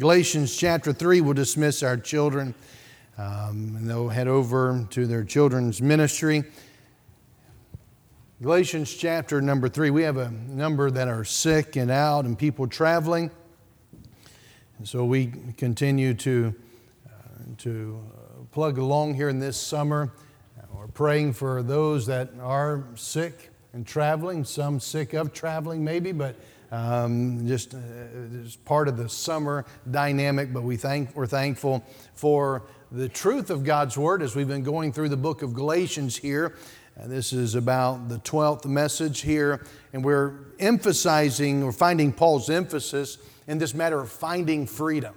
Galatians 0.00 0.56
chapter 0.56 0.94
3 0.94 1.20
will 1.20 1.34
dismiss 1.34 1.82
our 1.82 1.98
children 1.98 2.54
um, 3.18 3.76
and 3.76 3.86
they'll 3.86 4.08
head 4.08 4.28
over 4.28 4.86
to 4.88 5.06
their 5.06 5.22
children's 5.22 5.82
ministry. 5.82 6.42
Galatians 8.40 8.94
chapter 8.94 9.42
number 9.42 9.68
3, 9.68 9.90
we 9.90 10.02
have 10.02 10.16
a 10.16 10.30
number 10.30 10.90
that 10.90 11.06
are 11.06 11.22
sick 11.22 11.76
and 11.76 11.90
out 11.90 12.24
and 12.24 12.38
people 12.38 12.66
traveling. 12.66 13.30
And 14.78 14.88
so 14.88 15.04
we 15.04 15.34
continue 15.58 16.14
to, 16.14 16.54
uh, 17.06 17.10
to 17.58 18.00
uh, 18.00 18.44
plug 18.52 18.78
along 18.78 19.16
here 19.16 19.28
in 19.28 19.38
this 19.38 19.58
summer. 19.58 20.10
We're 20.72 20.86
praying 20.86 21.34
for 21.34 21.62
those 21.62 22.06
that 22.06 22.30
are 22.40 22.84
sick 22.94 23.50
and 23.74 23.86
traveling, 23.86 24.46
some 24.46 24.80
sick 24.80 25.12
of 25.12 25.34
traveling 25.34 25.84
maybe, 25.84 26.12
but 26.12 26.36
um, 26.70 27.46
just 27.46 27.74
uh, 27.74 27.78
part 28.64 28.88
of 28.88 28.96
the 28.96 29.08
summer 29.08 29.64
dynamic. 29.90 30.52
But 30.52 30.62
we 30.62 30.76
thank, 30.76 31.14
we're 31.14 31.26
thankful 31.26 31.84
for 32.14 32.62
the 32.92 33.08
truth 33.08 33.50
of 33.50 33.64
God's 33.64 33.96
Word 33.96 34.22
as 34.22 34.34
we've 34.34 34.48
been 34.48 34.62
going 34.62 34.92
through 34.92 35.08
the 35.08 35.16
book 35.16 35.42
of 35.42 35.54
Galatians 35.54 36.16
here. 36.16 36.56
Uh, 36.98 37.06
this 37.06 37.32
is 37.32 37.54
about 37.54 38.08
the 38.08 38.18
12th 38.18 38.66
message 38.66 39.20
here, 39.20 39.64
and 39.92 40.04
we're 40.04 40.34
emphasizing, 40.58 41.64
we're 41.64 41.72
finding 41.72 42.12
Paul's 42.12 42.50
emphasis 42.50 43.18
in 43.46 43.58
this 43.58 43.74
matter 43.74 44.00
of 44.00 44.10
finding 44.10 44.66
freedom. 44.66 45.14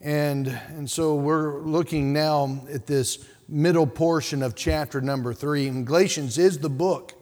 And, 0.00 0.48
and 0.68 0.90
so 0.90 1.14
we're 1.14 1.60
looking 1.60 2.12
now 2.12 2.60
at 2.72 2.86
this 2.86 3.24
middle 3.48 3.86
portion 3.86 4.42
of 4.42 4.56
chapter 4.56 5.00
number 5.00 5.34
three. 5.34 5.68
And 5.68 5.86
Galatians 5.86 6.38
is 6.38 6.58
the 6.58 6.70
book 6.70 7.14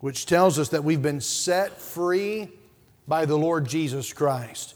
which 0.00 0.26
tells 0.26 0.58
us 0.58 0.68
that 0.68 0.84
we've 0.84 1.00
been 1.00 1.20
set 1.20 1.80
free 1.80 2.50
by 3.06 3.24
the 3.24 3.36
Lord 3.36 3.68
Jesus 3.68 4.12
Christ. 4.12 4.74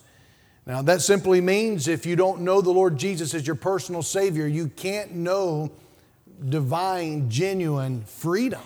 Now, 0.66 0.82
that 0.82 1.00
simply 1.00 1.40
means 1.40 1.88
if 1.88 2.04
you 2.04 2.14
don't 2.14 2.42
know 2.42 2.60
the 2.60 2.70
Lord 2.70 2.98
Jesus 2.98 3.32
as 3.32 3.46
your 3.46 3.56
personal 3.56 4.02
Savior, 4.02 4.46
you 4.46 4.68
can't 4.68 5.14
know 5.14 5.72
divine, 6.46 7.30
genuine 7.30 8.02
freedom. 8.04 8.60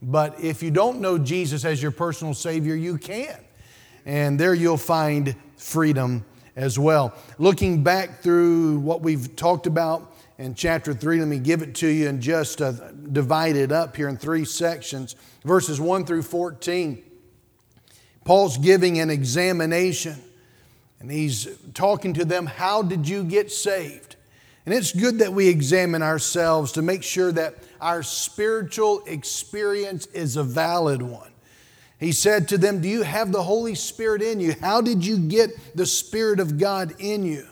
But 0.00 0.40
if 0.40 0.62
you 0.62 0.70
don't 0.70 1.00
know 1.00 1.18
Jesus 1.18 1.64
as 1.64 1.82
your 1.82 1.90
personal 1.90 2.34
Savior, 2.34 2.74
you 2.74 2.96
can. 2.96 3.38
And 4.06 4.40
there 4.40 4.54
you'll 4.54 4.76
find 4.76 5.36
freedom 5.56 6.24
as 6.56 6.78
well. 6.78 7.14
Looking 7.38 7.82
back 7.82 8.20
through 8.20 8.78
what 8.78 9.02
we've 9.02 9.34
talked 9.36 9.66
about 9.66 10.14
in 10.38 10.54
chapter 10.54 10.94
3, 10.94 11.20
let 11.20 11.28
me 11.28 11.38
give 11.38 11.62
it 11.62 11.74
to 11.76 11.88
you 11.88 12.08
and 12.08 12.20
just 12.20 12.60
uh, 12.60 12.72
divide 13.12 13.56
it 13.56 13.72
up 13.72 13.96
here 13.96 14.08
in 14.08 14.16
three 14.16 14.44
sections 14.44 15.16
verses 15.44 15.80
1 15.80 16.06
through 16.06 16.22
14. 16.22 17.02
Paul's 18.24 18.58
giving 18.58 18.98
an 18.98 19.10
examination 19.10 20.16
and 21.00 21.10
he's 21.10 21.48
talking 21.74 22.14
to 22.14 22.24
them, 22.24 22.46
How 22.46 22.82
did 22.82 23.08
you 23.08 23.24
get 23.24 23.52
saved? 23.52 24.16
And 24.64 24.74
it's 24.74 24.92
good 24.92 25.18
that 25.18 25.32
we 25.32 25.48
examine 25.48 26.02
ourselves 26.02 26.72
to 26.72 26.82
make 26.82 27.02
sure 27.02 27.30
that 27.32 27.56
our 27.80 28.02
spiritual 28.02 29.02
experience 29.06 30.06
is 30.06 30.36
a 30.36 30.42
valid 30.42 31.02
one. 31.02 31.30
He 32.00 32.12
said 32.12 32.48
to 32.48 32.58
them, 32.58 32.80
Do 32.80 32.88
you 32.88 33.02
have 33.02 33.30
the 33.30 33.42
Holy 33.42 33.74
Spirit 33.74 34.22
in 34.22 34.40
you? 34.40 34.54
How 34.60 34.80
did 34.80 35.04
you 35.04 35.18
get 35.18 35.50
the 35.76 35.84
Spirit 35.84 36.40
of 36.40 36.58
God 36.58 36.94
in 36.98 37.24
you? 37.24 37.46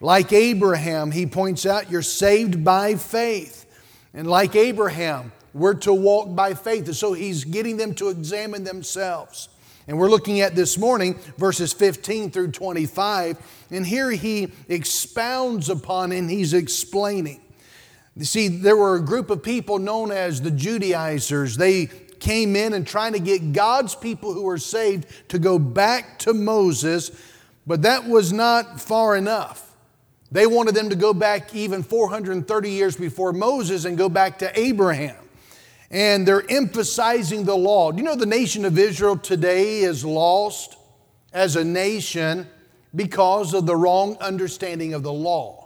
Like 0.00 0.32
Abraham, 0.32 1.10
he 1.10 1.26
points 1.26 1.66
out, 1.66 1.90
you're 1.90 2.00
saved 2.00 2.64
by 2.64 2.94
faith. 2.94 3.66
And 4.14 4.26
like 4.26 4.56
Abraham, 4.56 5.32
we're 5.52 5.74
to 5.74 5.92
walk 5.92 6.34
by 6.34 6.54
faith. 6.54 6.86
And 6.86 6.96
so 6.96 7.12
he's 7.12 7.44
getting 7.44 7.76
them 7.76 7.94
to 7.96 8.08
examine 8.08 8.64
themselves. 8.64 9.49
And 9.90 9.98
we're 9.98 10.08
looking 10.08 10.40
at 10.40 10.54
this 10.54 10.78
morning 10.78 11.18
verses 11.36 11.72
15 11.72 12.30
through 12.30 12.52
25. 12.52 13.66
And 13.72 13.84
here 13.84 14.12
he 14.12 14.52
expounds 14.68 15.68
upon 15.68 16.12
and 16.12 16.30
he's 16.30 16.54
explaining. 16.54 17.40
You 18.16 18.24
see, 18.24 18.46
there 18.46 18.76
were 18.76 18.94
a 18.94 19.00
group 19.00 19.30
of 19.30 19.42
people 19.42 19.80
known 19.80 20.12
as 20.12 20.42
the 20.42 20.52
Judaizers. 20.52 21.56
They 21.56 21.86
came 22.20 22.54
in 22.54 22.74
and 22.74 22.86
trying 22.86 23.14
to 23.14 23.18
get 23.18 23.52
God's 23.52 23.96
people 23.96 24.32
who 24.32 24.42
were 24.42 24.58
saved 24.58 25.08
to 25.30 25.40
go 25.40 25.58
back 25.58 26.20
to 26.20 26.34
Moses, 26.34 27.10
but 27.66 27.82
that 27.82 28.06
was 28.06 28.32
not 28.32 28.80
far 28.80 29.16
enough. 29.16 29.74
They 30.30 30.46
wanted 30.46 30.76
them 30.76 30.90
to 30.90 30.96
go 30.96 31.12
back 31.12 31.52
even 31.52 31.82
430 31.82 32.70
years 32.70 32.94
before 32.96 33.32
Moses 33.32 33.84
and 33.86 33.98
go 33.98 34.08
back 34.08 34.38
to 34.38 34.56
Abraham. 34.56 35.16
And 35.90 36.26
they're 36.26 36.48
emphasizing 36.48 37.44
the 37.44 37.56
law. 37.56 37.90
Do 37.90 37.98
you 37.98 38.04
know 38.04 38.14
the 38.14 38.26
nation 38.26 38.64
of 38.64 38.78
Israel 38.78 39.16
today 39.16 39.80
is 39.80 40.04
lost 40.04 40.76
as 41.32 41.56
a 41.56 41.64
nation 41.64 42.46
because 42.94 43.54
of 43.54 43.66
the 43.66 43.76
wrong 43.76 44.16
understanding 44.20 44.94
of 44.94 45.02
the 45.02 45.12
law? 45.12 45.60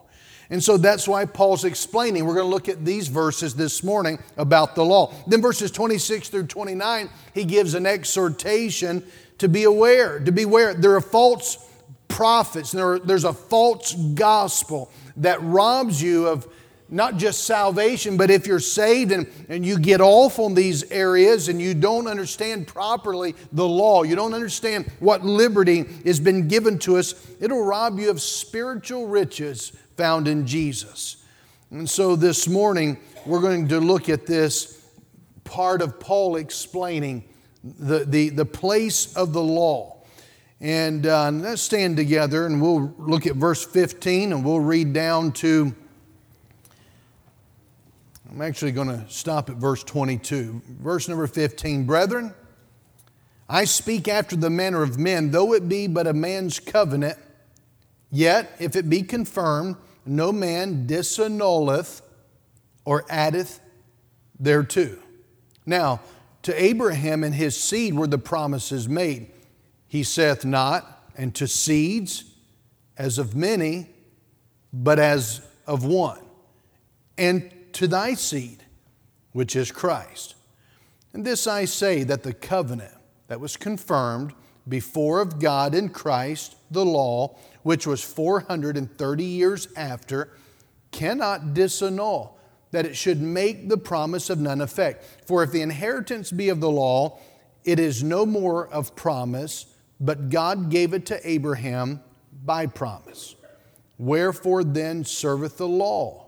And 0.51 0.63
so 0.63 0.77
that's 0.77 1.09
why 1.09 1.25
Paul's 1.25 1.65
explaining. 1.65 2.25
We're 2.27 2.35
going 2.35 2.47
to 2.47 2.51
look 2.51 2.69
at 2.69 2.85
these 2.85 3.09
verses 3.09 3.55
this 3.55 3.83
morning 3.83 4.19
about 4.37 4.75
the 4.75 4.85
law. 4.85 5.13
Then, 5.27 5.41
verses 5.41 5.71
26 5.71 6.29
through 6.29 6.47
29, 6.47 7.09
he 7.33 7.45
gives 7.45 7.75
an 7.75 7.87
exhortation 7.87 9.03
to 9.39 9.49
be 9.49 9.65
aware, 9.65 10.21
to 10.21 10.33
beware. 10.33 10.75
There 10.75 10.95
are 10.95 11.01
false 11.01 11.67
prophets. 12.09 12.73
There, 12.73 12.99
there's 12.99 13.25
a 13.25 13.33
false 13.33 13.95
gospel 13.95 14.91
that 15.17 15.43
robs 15.43 16.03
you 16.03 16.29
of 16.29 16.47
not 16.89 17.17
just 17.17 17.45
salvation, 17.45 18.17
but 18.17 18.31
if 18.31 18.47
you're 18.47 18.61
saved 18.61 19.11
and, 19.11 19.27
and 19.49 19.65
you 19.65 19.79
get 19.79 20.01
off 20.01 20.39
on 20.39 20.55
these 20.55 20.91
areas 20.91 21.49
and 21.49 21.61
you 21.61 21.75
don't 21.75 22.07
understand 22.07 22.67
properly 22.67 23.35
the 23.53 23.67
law, 23.67 24.03
you 24.03 24.15
don't 24.15 24.35
understand 24.35 24.91
what 25.01 25.25
liberty 25.25 25.85
has 26.05 26.21
been 26.21 26.47
given 26.47 26.79
to 26.81 26.99
us, 26.99 27.15
it'll 27.41 27.65
rob 27.65 27.99
you 27.99 28.11
of 28.11 28.21
spiritual 28.21 29.07
riches 29.07 29.73
found 29.97 30.29
in 30.29 30.47
Jesus. 30.47 31.25
And 31.71 31.89
so 31.89 32.17
this 32.17 32.47
morning, 32.47 32.99
we're 33.27 33.41
going 33.41 33.69
to 33.69 33.81
look 33.81 34.09
at 34.09 34.27
this 34.27 34.87
part 35.45 35.83
of 35.83 35.99
Paul 35.99 36.37
explaining 36.37 37.25
the, 37.63 38.05
the, 38.05 38.29
the 38.29 38.45
place 38.45 39.15
of 39.17 39.33
the 39.33 39.43
law. 39.43 40.03
And 40.61 41.07
uh, 41.07 41.31
let's 41.31 41.63
stand 41.63 41.97
together 41.97 42.47
and 42.47 42.61
we'll 42.61 42.95
look 42.99 43.27
at 43.27 43.37
verse 43.37 43.65
15 43.65 44.33
and 44.33 44.45
we'll 44.45 44.61
read 44.61 44.93
down 44.93 45.33
to, 45.33 45.75
I'm 48.35 48.43
actually 48.43 48.73
going 48.73 48.89
to 48.89 49.05
stop 49.09 49.49
at 49.49 49.55
verse 49.57 49.85
22. 49.85 50.61
Verse 50.81 51.09
number 51.09 51.29
15 51.29 51.87
Brethren, 51.87 52.35
I 53.49 53.65
speak 53.65 54.09
after 54.09 54.35
the 54.35 54.51
manner 54.51 54.83
of 54.83 54.99
men, 54.99 55.31
though 55.31 55.53
it 55.53 55.69
be 55.69 55.87
but 55.87 56.09
a 56.09 56.13
man's 56.13 56.59
covenant, 56.59 57.17
yet 58.11 58.51
if 58.59 58.75
it 58.75 58.91
be 58.91 59.03
confirmed, 59.03 59.77
no 60.05 60.33
man 60.33 60.85
disannulleth 60.89 62.03
or 62.85 63.05
addeth 63.09 63.61
thereto. 64.41 64.99
Now, 65.65 66.01
to 66.43 66.61
Abraham 66.61 67.23
and 67.23 67.37
his 67.37 67.57
seed 67.57 67.95
were 67.95 68.09
the 68.09 68.19
promises 68.19 68.89
made. 68.89 69.31
He 69.87 70.03
saith 70.03 70.45
not, 70.45 71.09
and 71.17 71.33
to 71.37 71.47
seeds 71.47 72.25
as 72.99 73.17
of 73.17 73.37
many, 73.37 73.91
but 74.73 74.99
as 74.99 75.41
of 75.69 75.85
one, 75.85 76.19
and 77.17 77.54
to 77.75 77.87
thy 77.87 78.15
seed, 78.15 78.65
which 79.33 79.55
is 79.55 79.71
Christ. 79.71 80.35
And 81.13 81.25
this 81.25 81.47
I 81.47 81.65
say 81.65 82.03
that 82.05 82.23
the 82.23 82.33
covenant 82.33 82.95
that 83.29 83.41
was 83.41 83.57
confirmed 83.57 84.33
before 84.69 85.21
of 85.21 85.39
God 85.39 85.75
in 85.75 85.91
Christ, 85.91 86.57
the 86.71 86.85
law, 86.85 87.37
which 87.63 87.87
was 87.87 88.03
430 88.03 89.25
years 89.25 89.69
after, 89.77 90.31
cannot 90.91 91.55
disannul, 91.55 92.33
that 92.71 92.87
it 92.87 92.97
should 92.97 93.21
make 93.21 93.69
the 93.69 93.77
promise 93.77 94.31
of 94.31 94.41
none 94.41 94.61
effect. 94.61 95.27
For 95.27 95.43
if 95.43 95.53
the 95.53 95.63
inheritance 95.63 96.33
be 96.33 96.49
of 96.49 96.61
the 96.61 96.71
law, 96.71 97.19
it 97.65 97.79
is 97.79 98.03
no 98.03 98.27
more 98.27 98.67
of 98.69 98.97
promise 98.97 99.67
but 100.01 100.29
God 100.29 100.71
gave 100.71 100.93
it 100.93 101.07
to 101.07 101.29
Abraham 101.29 102.01
by 102.45 102.67
promise. 102.67 103.37
Wherefore 103.99 104.65
then 104.65 105.05
serveth 105.05 105.57
the 105.57 105.69
law? 105.69 106.24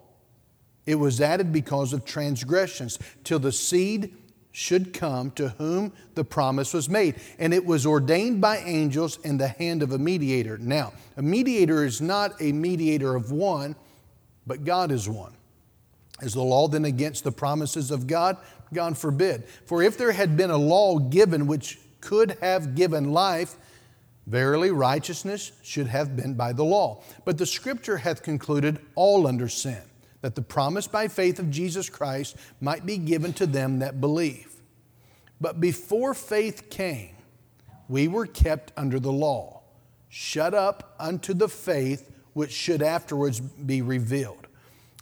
It 0.86 0.94
was 0.94 1.20
added 1.20 1.52
because 1.52 1.92
of 1.92 2.04
transgressions, 2.04 2.98
till 3.24 3.38
the 3.40 3.52
seed 3.52 4.14
should 4.52 4.94
come 4.94 5.30
to 5.32 5.50
whom 5.50 5.92
the 6.14 6.24
promise 6.24 6.72
was 6.72 6.88
made. 6.88 7.16
And 7.38 7.52
it 7.52 7.66
was 7.66 7.84
ordained 7.84 8.40
by 8.40 8.58
angels 8.58 9.18
in 9.22 9.36
the 9.36 9.48
hand 9.48 9.82
of 9.82 9.92
a 9.92 9.98
mediator. 9.98 10.56
Now, 10.56 10.94
a 11.16 11.22
mediator 11.22 11.84
is 11.84 12.00
not 12.00 12.40
a 12.40 12.52
mediator 12.52 13.14
of 13.14 13.30
one, 13.32 13.76
but 14.46 14.64
God 14.64 14.90
is 14.90 15.08
one. 15.08 15.34
Is 16.22 16.32
the 16.32 16.42
law 16.42 16.68
then 16.68 16.86
against 16.86 17.24
the 17.24 17.32
promises 17.32 17.90
of 17.90 18.06
God? 18.06 18.38
God 18.72 18.96
forbid. 18.96 19.44
For 19.66 19.82
if 19.82 19.98
there 19.98 20.12
had 20.12 20.36
been 20.36 20.50
a 20.50 20.56
law 20.56 20.98
given 20.98 21.46
which 21.46 21.78
could 22.00 22.38
have 22.40 22.74
given 22.74 23.12
life, 23.12 23.56
verily 24.26 24.70
righteousness 24.70 25.52
should 25.62 25.88
have 25.88 26.16
been 26.16 26.32
by 26.32 26.54
the 26.54 26.64
law. 26.64 27.02
But 27.24 27.36
the 27.36 27.44
scripture 27.44 27.98
hath 27.98 28.22
concluded 28.22 28.78
all 28.94 29.26
under 29.26 29.48
sin, 29.48 29.82
that 30.26 30.34
the 30.34 30.42
promise 30.42 30.88
by 30.88 31.06
faith 31.06 31.38
of 31.38 31.52
Jesus 31.52 31.88
Christ 31.88 32.34
might 32.60 32.84
be 32.84 32.98
given 32.98 33.32
to 33.34 33.46
them 33.46 33.78
that 33.78 34.00
believe. 34.00 34.56
But 35.40 35.60
before 35.60 36.14
faith 36.14 36.68
came, 36.68 37.14
we 37.88 38.08
were 38.08 38.26
kept 38.26 38.72
under 38.76 38.98
the 38.98 39.12
law, 39.12 39.62
shut 40.08 40.52
up 40.52 40.96
unto 40.98 41.32
the 41.32 41.48
faith 41.48 42.10
which 42.32 42.50
should 42.50 42.82
afterwards 42.82 43.38
be 43.38 43.82
revealed. 43.82 44.48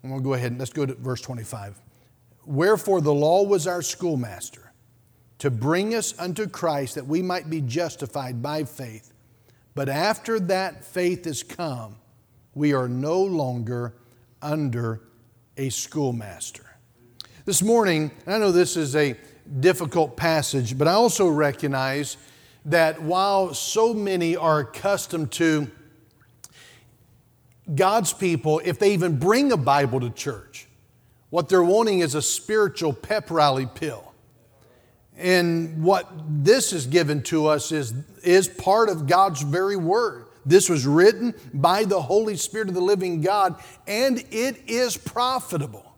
I'm 0.03 0.11
going 0.11 0.21
to 0.21 0.25
go 0.25 0.35
ahead 0.35 0.50
and 0.50 0.59
let's 0.59 0.75
go 0.75 0.85
to 0.85 0.93
verse 0.93 1.23
25. 1.23 1.81
Wherefore 2.44 3.00
the 3.00 3.15
law 3.15 3.44
was 3.44 3.67
our 3.67 3.81
schoolmaster 3.81 4.75
to 5.38 5.50
bring 5.50 5.94
us 5.94 6.12
unto 6.19 6.47
Christ 6.47 6.97
that 6.97 7.06
we 7.06 7.23
might 7.23 7.49
be 7.49 7.62
justified 7.62 8.43
by 8.43 8.65
faith. 8.65 9.15
But 9.75 9.88
after 9.88 10.38
that 10.38 10.85
faith 10.85 11.27
is 11.27 11.43
come, 11.43 11.97
we 12.53 12.75
are 12.75 12.88
no 12.88 13.23
longer 13.23 13.94
under 14.43 15.00
a 15.56 15.69
schoolmaster. 15.69 16.65
This 17.45 17.62
morning, 17.62 18.11
I 18.27 18.39
know 18.39 18.53
this 18.53 18.77
is 18.77 18.97
a 18.97 19.17
difficult 19.61 20.17
passage, 20.17 20.77
but 20.77 20.89
I 20.89 20.93
also 20.93 21.29
recognize 21.29 22.17
that 22.65 23.03
while 23.03 23.55
so 23.55 23.93
many 23.93 24.37
are 24.37 24.61
accustomed 24.61 25.31
to 25.33 25.71
God's 27.73 28.12
people, 28.12 28.61
if 28.65 28.79
they 28.79 28.95
even 28.95 29.19
bring 29.19 29.53
a 29.53 29.56
Bible 29.56 30.01
to 30.01 30.11
church, 30.11 30.67
what 31.31 31.49
they're 31.49 31.65
wanting 31.65 32.01
is 32.01 32.15
a 32.15 32.23
spiritual 32.23 32.93
pep 32.93 33.31
rally 33.31 33.67
pill. 33.67 34.12
And 35.17 35.85
what 35.85 36.11
this 36.29 36.73
is 36.73 36.87
given 36.87 37.23
to 37.25 37.47
us 37.47 37.71
is, 37.71 37.95
is 38.23 38.49
part 38.49 38.89
of 38.89 39.06
God's 39.06 39.43
very 39.43 39.77
word. 39.77 40.27
This 40.46 40.69
was 40.69 40.87
written 40.87 41.35
by 41.52 41.85
the 41.85 42.00
Holy 42.00 42.37
Spirit 42.37 42.69
of 42.69 42.75
the 42.75 42.81
living 42.81 43.20
God, 43.20 43.56
and 43.87 44.19
it 44.31 44.69
is 44.69 44.96
profitable. 44.96 45.94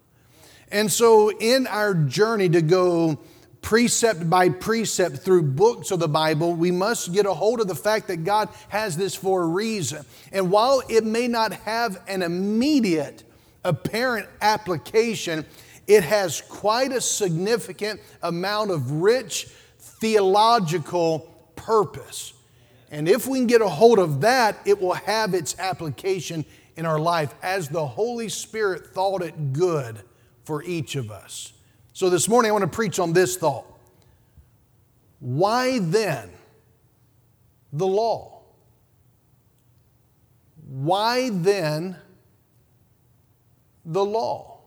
And 0.70 0.90
so, 0.90 1.30
in 1.30 1.66
our 1.66 1.94
journey 1.94 2.48
to 2.50 2.62
go 2.62 3.18
precept 3.62 4.30
by 4.30 4.48
precept 4.48 5.18
through 5.18 5.42
books 5.42 5.90
of 5.90 5.98
the 5.98 6.08
Bible, 6.08 6.54
we 6.54 6.70
must 6.70 7.12
get 7.12 7.26
a 7.26 7.34
hold 7.34 7.60
of 7.60 7.66
the 7.66 7.74
fact 7.74 8.06
that 8.08 8.18
God 8.18 8.48
has 8.68 8.96
this 8.96 9.14
for 9.14 9.42
a 9.42 9.46
reason. 9.46 10.04
And 10.32 10.50
while 10.50 10.82
it 10.88 11.04
may 11.04 11.26
not 11.26 11.52
have 11.52 12.00
an 12.06 12.22
immediate, 12.22 13.24
apparent 13.64 14.28
application, 14.40 15.44
it 15.86 16.04
has 16.04 16.40
quite 16.42 16.92
a 16.92 17.00
significant 17.00 18.00
amount 18.22 18.70
of 18.70 18.90
rich 18.90 19.48
theological 19.78 21.20
purpose. 21.56 22.32
And 22.90 23.08
if 23.08 23.26
we 23.26 23.38
can 23.38 23.46
get 23.46 23.60
a 23.62 23.68
hold 23.68 23.98
of 23.98 24.20
that, 24.20 24.56
it 24.64 24.80
will 24.80 24.94
have 24.94 25.34
its 25.34 25.58
application 25.58 26.44
in 26.76 26.86
our 26.86 26.98
life 26.98 27.34
as 27.42 27.68
the 27.68 27.86
Holy 27.86 28.28
Spirit 28.28 28.86
thought 28.88 29.22
it 29.22 29.52
good 29.52 30.02
for 30.44 30.62
each 30.62 30.94
of 30.94 31.10
us. 31.10 31.52
So 31.92 32.10
this 32.10 32.28
morning 32.28 32.50
I 32.50 32.52
want 32.52 32.62
to 32.62 32.68
preach 32.68 32.98
on 32.98 33.12
this 33.12 33.36
thought. 33.36 33.66
Why 35.18 35.78
then 35.78 36.30
the 37.72 37.86
law? 37.86 38.42
Why 40.68 41.30
then 41.30 41.96
the 43.84 44.04
law? 44.04 44.60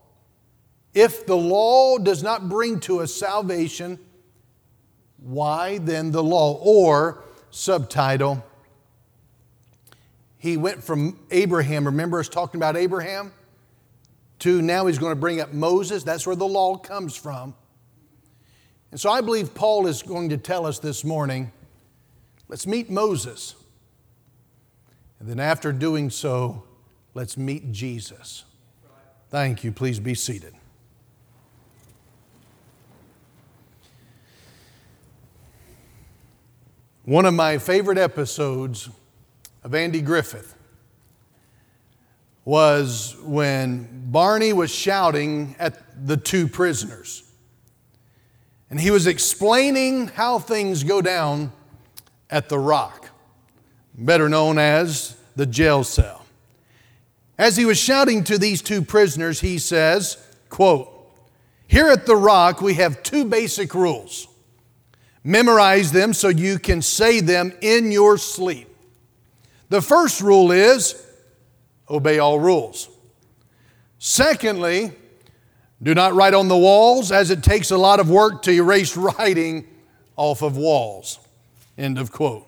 If 0.92 1.24
the 1.24 1.36
law 1.36 1.98
does 1.98 2.22
not 2.22 2.48
bring 2.48 2.80
to 2.80 3.00
us 3.00 3.14
salvation, 3.14 3.98
why 5.18 5.78
then 5.78 6.10
the 6.10 6.22
law? 6.22 6.58
Or, 6.62 7.22
subtitle, 7.50 8.44
he 10.38 10.56
went 10.56 10.82
from 10.82 11.18
Abraham, 11.30 11.84
remember 11.86 12.18
us 12.20 12.28
talking 12.28 12.58
about 12.58 12.76
Abraham? 12.76 13.32
to 14.40 14.62
now 14.62 14.86
he's 14.86 14.98
going 14.98 15.12
to 15.12 15.20
bring 15.20 15.40
up 15.40 15.52
Moses. 15.52 16.02
That's 16.02 16.26
where 16.26 16.36
the 16.36 16.46
law 16.46 16.76
comes 16.76 17.14
from. 17.14 17.54
And 18.90 18.98
so 18.98 19.10
I 19.10 19.20
believe 19.20 19.54
Paul 19.54 19.86
is 19.86 20.02
going 20.02 20.30
to 20.30 20.36
tell 20.36 20.66
us 20.66 20.80
this 20.80 21.04
morning 21.04 21.52
let's 22.48 22.66
meet 22.66 22.90
Moses. 22.90 23.54
And 25.20 25.28
then 25.28 25.38
after 25.38 25.70
doing 25.72 26.10
so, 26.10 26.64
let's 27.14 27.36
meet 27.36 27.70
Jesus. 27.70 28.44
Thank 29.28 29.62
you. 29.62 29.70
Please 29.70 30.00
be 30.00 30.14
seated. 30.14 30.54
One 37.10 37.26
of 37.26 37.34
my 37.34 37.58
favorite 37.58 37.98
episodes 37.98 38.88
of 39.64 39.74
Andy 39.74 40.00
Griffith 40.00 40.54
was 42.44 43.16
when 43.24 44.04
Barney 44.12 44.52
was 44.52 44.70
shouting 44.70 45.56
at 45.58 46.06
the 46.06 46.16
two 46.16 46.46
prisoners. 46.46 47.24
And 48.70 48.78
he 48.80 48.92
was 48.92 49.08
explaining 49.08 50.06
how 50.06 50.38
things 50.38 50.84
go 50.84 51.02
down 51.02 51.50
at 52.30 52.48
the 52.48 52.60
rock, 52.60 53.08
better 53.92 54.28
known 54.28 54.56
as 54.56 55.16
the 55.34 55.46
jail 55.46 55.82
cell. 55.82 56.24
As 57.36 57.56
he 57.56 57.64
was 57.64 57.76
shouting 57.76 58.22
to 58.22 58.38
these 58.38 58.62
two 58.62 58.82
prisoners, 58.82 59.40
he 59.40 59.58
says, 59.58 60.16
quote, 60.48 60.88
Here 61.66 61.88
at 61.88 62.06
the 62.06 62.14
rock, 62.14 62.62
we 62.62 62.74
have 62.74 63.02
two 63.02 63.24
basic 63.24 63.74
rules. 63.74 64.28
Memorize 65.22 65.92
them 65.92 66.14
so 66.14 66.28
you 66.28 66.58
can 66.58 66.80
say 66.80 67.20
them 67.20 67.52
in 67.60 67.92
your 67.92 68.16
sleep. 68.16 68.68
The 69.68 69.82
first 69.82 70.20
rule 70.20 70.50
is 70.50 71.06
obey 71.88 72.18
all 72.18 72.40
rules. 72.40 72.88
Secondly, 73.98 74.92
do 75.82 75.94
not 75.94 76.14
write 76.14 76.34
on 76.34 76.48
the 76.48 76.56
walls, 76.56 77.12
as 77.12 77.30
it 77.30 77.42
takes 77.42 77.70
a 77.70 77.76
lot 77.76 78.00
of 78.00 78.10
work 78.10 78.42
to 78.42 78.50
erase 78.50 78.96
writing 78.96 79.66
off 80.16 80.42
of 80.42 80.56
walls. 80.56 81.18
End 81.76 81.98
of 81.98 82.12
quote. 82.12 82.46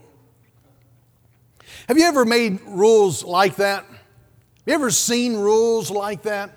Have 1.88 1.98
you 1.98 2.04
ever 2.04 2.24
made 2.24 2.60
rules 2.66 3.24
like 3.24 3.56
that? 3.56 3.84
Have 3.84 4.66
you 4.66 4.74
ever 4.74 4.90
seen 4.90 5.34
rules 5.34 5.90
like 5.90 6.22
that? 6.22 6.50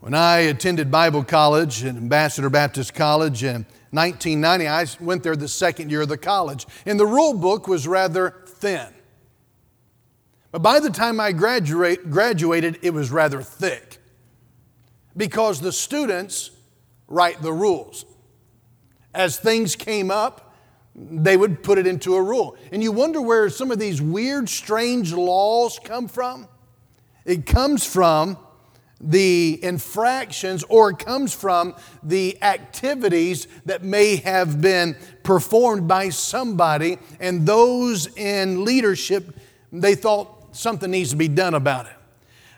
When 0.00 0.14
I 0.14 0.38
attended 0.38 0.92
Bible 0.92 1.24
college 1.24 1.84
at 1.84 1.96
Ambassador 1.96 2.48
Baptist 2.48 2.94
College 2.94 3.42
in 3.42 3.66
1990, 3.90 4.68
I 4.68 4.86
went 5.00 5.24
there 5.24 5.34
the 5.34 5.48
second 5.48 5.90
year 5.90 6.02
of 6.02 6.08
the 6.08 6.16
college, 6.16 6.66
and 6.86 7.00
the 7.00 7.06
rule 7.06 7.34
book 7.34 7.66
was 7.66 7.88
rather 7.88 8.36
thin. 8.46 8.86
But 10.52 10.62
by 10.62 10.78
the 10.78 10.90
time 10.90 11.18
I 11.18 11.32
graduate, 11.32 12.10
graduated, 12.10 12.78
it 12.82 12.94
was 12.94 13.10
rather 13.10 13.42
thick 13.42 13.98
because 15.16 15.60
the 15.60 15.72
students 15.72 16.52
write 17.08 17.42
the 17.42 17.52
rules. 17.52 18.04
As 19.12 19.36
things 19.36 19.74
came 19.74 20.12
up, 20.12 20.54
they 20.94 21.36
would 21.36 21.64
put 21.64 21.76
it 21.76 21.88
into 21.88 22.14
a 22.14 22.22
rule. 22.22 22.56
And 22.70 22.84
you 22.84 22.92
wonder 22.92 23.20
where 23.20 23.50
some 23.50 23.72
of 23.72 23.80
these 23.80 24.00
weird, 24.00 24.48
strange 24.48 25.12
laws 25.12 25.80
come 25.82 26.06
from? 26.06 26.46
It 27.24 27.46
comes 27.46 27.84
from 27.84 28.38
the 29.00 29.58
infractions 29.62 30.64
or 30.68 30.92
comes 30.92 31.34
from 31.34 31.74
the 32.02 32.40
activities 32.42 33.46
that 33.64 33.82
may 33.82 34.16
have 34.16 34.60
been 34.60 34.96
performed 35.22 35.86
by 35.86 36.08
somebody, 36.08 36.98
and 37.20 37.46
those 37.46 38.08
in 38.16 38.64
leadership, 38.64 39.36
they 39.72 39.94
thought 39.94 40.56
something 40.56 40.90
needs 40.90 41.10
to 41.10 41.16
be 41.16 41.28
done 41.28 41.54
about 41.54 41.86
it. 41.86 41.92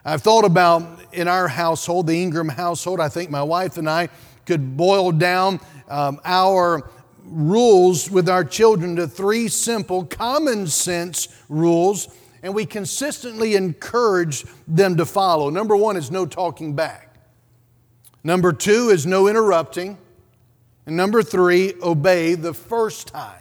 I've 0.04 0.22
thought 0.22 0.46
about 0.46 1.00
in 1.12 1.28
our 1.28 1.46
household, 1.46 2.06
the 2.06 2.22
Ingram 2.22 2.48
household, 2.48 3.00
I 3.00 3.08
think 3.08 3.30
my 3.30 3.42
wife 3.42 3.76
and 3.76 3.88
I 3.88 4.08
could 4.46 4.76
boil 4.76 5.12
down 5.12 5.60
um, 5.88 6.20
our 6.24 6.88
rules 7.24 8.10
with 8.10 8.28
our 8.28 8.44
children 8.44 8.96
to 8.96 9.06
three 9.06 9.48
simple, 9.48 10.04
common 10.04 10.66
sense 10.66 11.28
rules, 11.48 12.08
and 12.42 12.54
we 12.54 12.64
consistently 12.66 13.54
encourage 13.54 14.44
them 14.66 14.96
to 14.96 15.04
follow. 15.04 15.50
Number 15.50 15.76
one 15.76 15.96
is 15.96 16.10
no 16.10 16.26
talking 16.26 16.74
back, 16.74 17.16
number 18.24 18.52
two 18.52 18.90
is 18.90 19.06
no 19.06 19.28
interrupting, 19.28 19.98
and 20.86 20.96
number 20.96 21.22
three, 21.22 21.74
obey 21.82 22.34
the 22.34 22.54
first 22.54 23.08
time. 23.08 23.36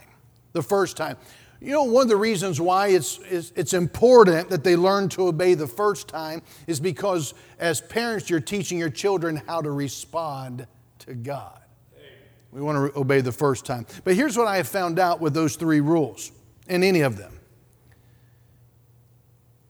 The 0.52 0.62
first 0.62 0.96
time. 0.96 1.16
You 1.60 1.72
know, 1.72 1.84
one 1.84 2.04
of 2.04 2.08
the 2.08 2.16
reasons 2.16 2.60
why 2.60 2.88
it's, 2.88 3.18
it's, 3.28 3.52
it's, 3.54 3.74
important 3.74 4.48
that 4.48 4.64
they 4.64 4.76
learn 4.76 5.08
to 5.10 5.26
obey 5.26 5.54
the 5.54 5.66
first 5.66 6.08
time 6.08 6.42
is 6.66 6.80
because 6.80 7.34
as 7.58 7.80
parents, 7.82 8.30
you're 8.30 8.40
teaching 8.40 8.78
your 8.78 8.88
children 8.88 9.36
how 9.46 9.60
to 9.60 9.70
respond 9.70 10.66
to 11.00 11.14
God. 11.14 11.60
We 12.50 12.62
want 12.62 12.92
to 12.92 12.98
obey 12.98 13.20
the 13.20 13.32
first 13.32 13.66
time. 13.66 13.86
But 14.04 14.14
here's 14.14 14.36
what 14.36 14.46
I 14.46 14.56
have 14.56 14.68
found 14.68 14.98
out 14.98 15.20
with 15.20 15.34
those 15.34 15.56
three 15.56 15.80
rules, 15.80 16.32
in 16.68 16.82
any 16.82 17.00
of 17.00 17.16
them. 17.16 17.39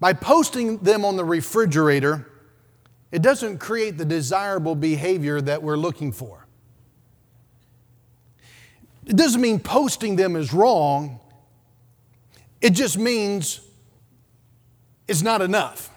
By 0.01 0.15
posting 0.15 0.79
them 0.79 1.05
on 1.05 1.17
the 1.17 1.25
refrigerator, 1.25 2.27
it 3.13 3.21
doesn't 3.23 3.59
create 3.59 3.99
the 3.99 4.05
desirable 4.05 4.75
behavior 4.75 5.41
that 5.43 5.63
we're 5.63 5.77
looking 5.77 6.11
for. 6.11 6.47
It 9.07 9.17
doesn't 9.17 9.41
mean 9.41 9.61
posting 9.61 10.17
them 10.17 10.37
is 10.37 10.53
wrong, 10.53 11.21
it 12.61 12.71
just 12.71 12.97
means 12.99 13.61
it's 15.09 15.23
not 15.23 15.43
enough. 15.43 15.91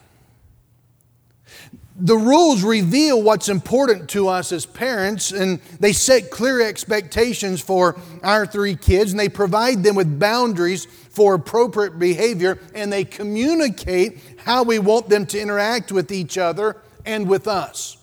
the 1.95 2.15
rules 2.17 2.63
reveal 2.63 3.21
what's 3.21 3.49
important 3.49 4.09
to 4.09 4.27
us 4.27 4.51
as 4.51 4.65
parents, 4.65 5.31
and 5.31 5.61
they 5.79 5.93
set 5.93 6.31
clear 6.31 6.61
expectations 6.61 7.61
for 7.61 7.95
our 8.23 8.45
three 8.45 8.75
kids, 8.75 9.11
and 9.11 9.19
they 9.19 9.29
provide 9.29 9.83
them 9.83 9.95
with 9.95 10.19
boundaries 10.19 10.87
for 11.13 11.35
appropriate 11.35 11.99
behavior, 11.99 12.59
and 12.73 12.91
they 12.91 13.05
communicate 13.05 14.19
how 14.39 14.63
we 14.63 14.79
want 14.79 15.09
them 15.09 15.27
to 15.27 15.39
interact 15.39 15.91
with 15.91 16.11
each 16.11 16.39
other 16.39 16.81
and 17.05 17.29
with 17.29 17.47
us. 17.47 17.97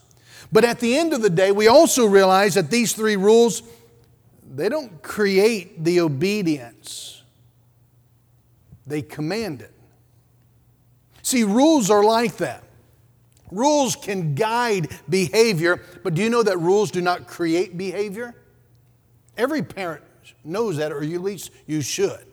But 0.49 0.63
at 0.63 0.79
the 0.79 0.97
end 0.97 1.11
of 1.11 1.21
the 1.21 1.29
day, 1.29 1.51
we 1.51 1.67
also 1.67 2.05
realize 2.05 2.53
that 2.53 2.71
these 2.71 2.93
three 2.93 3.17
rules, 3.17 3.63
they 4.49 4.69
don't 4.69 5.01
create 5.01 5.83
the 5.83 5.99
obedience, 5.99 7.21
they 8.87 9.01
command 9.01 9.61
it. 9.61 9.73
See, 11.21 11.43
rules 11.43 11.89
are 11.89 12.03
like 12.03 12.37
that. 12.37 12.63
Rules 13.51 13.97
can 13.97 14.35
guide 14.35 14.87
behavior, 15.09 15.81
but 16.01 16.13
do 16.13 16.23
you 16.23 16.29
know 16.29 16.43
that 16.43 16.57
rules 16.59 16.91
do 16.91 17.01
not 17.01 17.27
create 17.27 17.77
behavior? 17.77 18.33
Every 19.37 19.61
parent 19.61 20.03
knows 20.45 20.77
that, 20.77 20.93
or 20.93 21.03
at 21.03 21.09
least 21.09 21.51
you 21.67 21.81
should. 21.81 22.30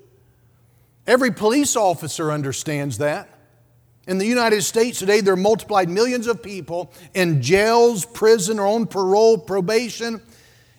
Every 1.08 1.32
police 1.32 1.74
officer 1.74 2.30
understands 2.30 2.98
that. 2.98 3.30
In 4.06 4.18
the 4.18 4.26
United 4.26 4.62
States 4.62 4.98
today, 4.98 5.22
there 5.22 5.32
are 5.32 5.38
multiplied 5.38 5.88
millions 5.88 6.26
of 6.26 6.42
people 6.42 6.92
in 7.14 7.40
jails, 7.40 8.04
prison, 8.04 8.58
or 8.58 8.66
on 8.66 8.86
parole, 8.86 9.38
probation. 9.38 10.20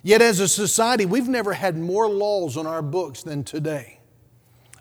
Yet, 0.04 0.22
as 0.22 0.40
a 0.40 0.48
society, 0.48 1.08
we've 1.08 1.28
never 1.28 1.54
had 1.54 1.78
more 1.78 2.08
laws 2.08 2.58
on 2.58 2.68
our 2.68 2.84
books 2.84 3.24
than 3.24 3.44
today. 3.44 4.00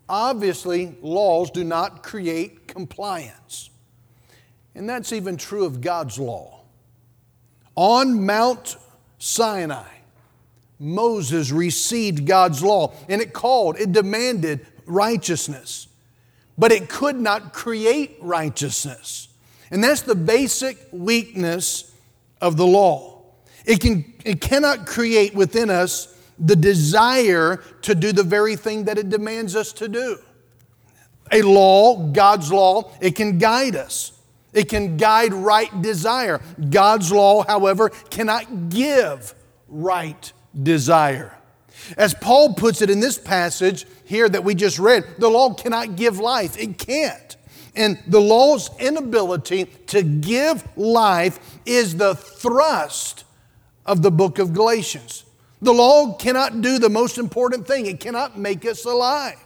Obviously, 0.06 0.98
laws 1.00 1.50
do 1.50 1.64
not 1.64 2.02
create 2.02 2.68
compliance. 2.68 3.70
And 4.74 4.86
that's 4.86 5.14
even 5.14 5.38
true 5.38 5.64
of 5.64 5.80
God's 5.80 6.18
law. 6.18 6.60
On 7.74 8.26
Mount 8.26 8.76
Sinai, 9.18 9.88
Moses 10.78 11.50
received 11.50 12.26
God's 12.26 12.62
law, 12.62 12.92
and 13.08 13.22
it 13.22 13.32
called, 13.32 13.78
it 13.78 13.92
demanded 13.92 14.66
righteousness, 14.88 15.88
but 16.56 16.72
it 16.72 16.88
could 16.88 17.16
not 17.16 17.52
create 17.52 18.16
righteousness. 18.20 19.28
And 19.70 19.84
that's 19.84 20.02
the 20.02 20.14
basic 20.14 20.78
weakness 20.92 21.94
of 22.40 22.56
the 22.56 22.66
law. 22.66 23.22
It, 23.64 23.80
can, 23.80 24.14
it 24.24 24.40
cannot 24.40 24.86
create 24.86 25.34
within 25.34 25.70
us 25.70 26.14
the 26.38 26.56
desire 26.56 27.62
to 27.82 27.94
do 27.94 28.12
the 28.12 28.22
very 28.22 28.56
thing 28.56 28.84
that 28.84 28.96
it 28.96 29.10
demands 29.10 29.54
us 29.54 29.72
to 29.74 29.88
do. 29.88 30.18
A 31.30 31.42
law, 31.42 31.96
God's 31.96 32.50
law, 32.50 32.90
it 33.00 33.14
can 33.14 33.38
guide 33.38 33.76
us. 33.76 34.12
It 34.54 34.68
can 34.68 34.96
guide 34.96 35.34
right 35.34 35.82
desire. 35.82 36.40
God's 36.70 37.12
law, 37.12 37.44
however, 37.44 37.90
cannot 37.90 38.70
give 38.70 39.34
right 39.68 40.32
desire. 40.60 41.34
As 41.96 42.14
Paul 42.14 42.54
puts 42.54 42.82
it 42.82 42.90
in 42.90 43.00
this 43.00 43.18
passage 43.18 43.86
here 44.08 44.26
that 44.26 44.42
we 44.42 44.54
just 44.54 44.78
read, 44.78 45.04
the 45.18 45.28
law 45.28 45.52
cannot 45.52 45.94
give 45.94 46.18
life. 46.18 46.58
It 46.58 46.78
can't. 46.78 47.36
And 47.76 47.98
the 48.06 48.20
law's 48.20 48.70
inability 48.80 49.66
to 49.88 50.02
give 50.02 50.66
life 50.78 51.38
is 51.66 51.96
the 51.96 52.14
thrust 52.14 53.24
of 53.84 54.00
the 54.00 54.10
book 54.10 54.38
of 54.38 54.54
Galatians. 54.54 55.24
The 55.60 55.74
law 55.74 56.14
cannot 56.14 56.62
do 56.62 56.78
the 56.78 56.88
most 56.88 57.18
important 57.18 57.66
thing, 57.66 57.84
it 57.84 58.00
cannot 58.00 58.38
make 58.38 58.64
us 58.64 58.86
alive. 58.86 59.38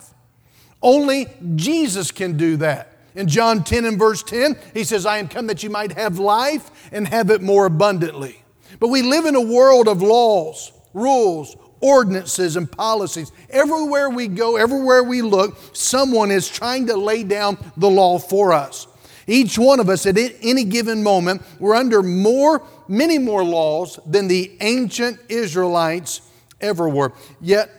Only 0.81 1.27
Jesus 1.57 2.13
can 2.13 2.37
do 2.37 2.57
that. 2.59 2.97
In 3.17 3.27
John 3.27 3.65
10 3.65 3.85
and 3.85 3.99
verse 3.99 4.23
10, 4.23 4.57
he 4.75 4.85
says, 4.85 5.07
I 5.07 5.19
am 5.19 5.27
come 5.27 5.49
that 5.49 5.63
you 5.65 5.71
might 5.71 5.93
have 5.93 6.21
life 6.21 6.89
and 6.93 7.09
have 7.09 7.31
it 7.31 7.43
more 7.43 7.67
abundantly. 7.67 8.43
But 8.79 8.89
we 8.89 9.03
live 9.03 9.27
in 9.27 9.35
a 9.35 9.41
world 9.41 9.89
of 9.89 10.03
laws, 10.03 10.73
rules, 10.95 11.57
ordinances, 11.83 12.57
and 12.57 12.71
policies. 12.71 13.33
Everywhere 13.51 14.09
we 14.09 14.29
go, 14.29 14.57
everywhere 14.57 15.03
we 15.03 15.21
look, 15.21 15.59
someone 15.75 16.31
is 16.31 16.49
trying 16.49 16.87
to 16.87 16.97
lay 16.97 17.25
down 17.25 17.59
the 17.77 17.91
law 17.91 18.19
for 18.19 18.53
us. 18.53 18.87
Each 19.27 19.59
one 19.59 19.81
of 19.81 19.89
us 19.89 20.07
at 20.07 20.17
any 20.17 20.65
given 20.65 21.03
moment, 21.03 21.43
we're 21.59 21.75
under 21.75 22.03
more, 22.03 22.63
many 22.89 23.19
more 23.19 23.45
laws 23.45 23.99
than 24.07 24.29
the 24.29 24.53
ancient 24.61 25.19
Israelites 25.29 26.23
ever 26.61 26.89
were. 26.89 27.13
Yet, 27.41 27.71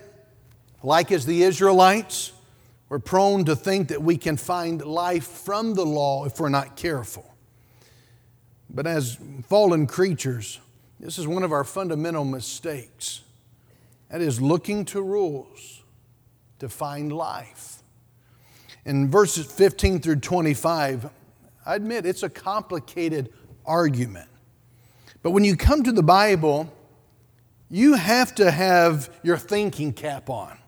like 0.84 1.12
as 1.12 1.26
the 1.26 1.44
Israelites, 1.44 2.34
we're 2.90 3.00
prone 3.00 3.46
to 3.46 3.56
think 3.56 3.88
that 3.88 4.04
we 4.04 4.18
can 4.18 4.38
find 4.38 4.86
life 4.86 5.26
from 5.26 5.74
the 5.74 5.86
law 5.86 6.26
if 6.26 6.40
we're 6.40 6.50
not 6.50 6.76
careful. 6.76 7.34
But 8.70 8.88
as 8.88 9.18
fallen 9.48 9.88
creatures, 9.88 10.60
this 11.00 11.18
is 11.18 11.28
one 11.28 11.44
of 11.44 11.52
our 11.52 11.64
fundamental 11.64 12.26
mistakes. 12.26 13.22
That 14.14 14.22
is 14.22 14.40
looking 14.40 14.86
to 14.86 15.02
rules 15.02 15.82
to 16.60 16.70
find 16.70 17.12
life. 17.12 17.82
In 18.86 19.10
verses 19.10 19.52
15 19.52 20.02
through 20.02 20.18
25, 20.18 21.10
I 21.66 21.76
admit 21.76 22.06
it's 22.06 22.22
a 22.22 22.30
complicated 22.30 23.34
argument. 23.66 24.30
But 25.24 25.32
when 25.32 25.44
you 25.44 25.58
come 25.58 25.82
to 25.82 25.92
the 25.92 26.04
Bible, 26.04 26.72
you 27.72 27.96
have 27.96 28.36
to 28.36 28.52
have 28.52 29.10
your 29.24 29.38
thinking 29.38 29.92
cap 29.92 30.30
on. 30.30 30.60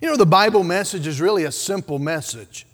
You 0.00 0.08
know, 0.08 0.16
the 0.16 0.24
Bible 0.24 0.64
message 0.64 1.06
is 1.06 1.20
really 1.20 1.44
a 1.44 1.52
simple 1.52 1.98
message. 1.98 2.66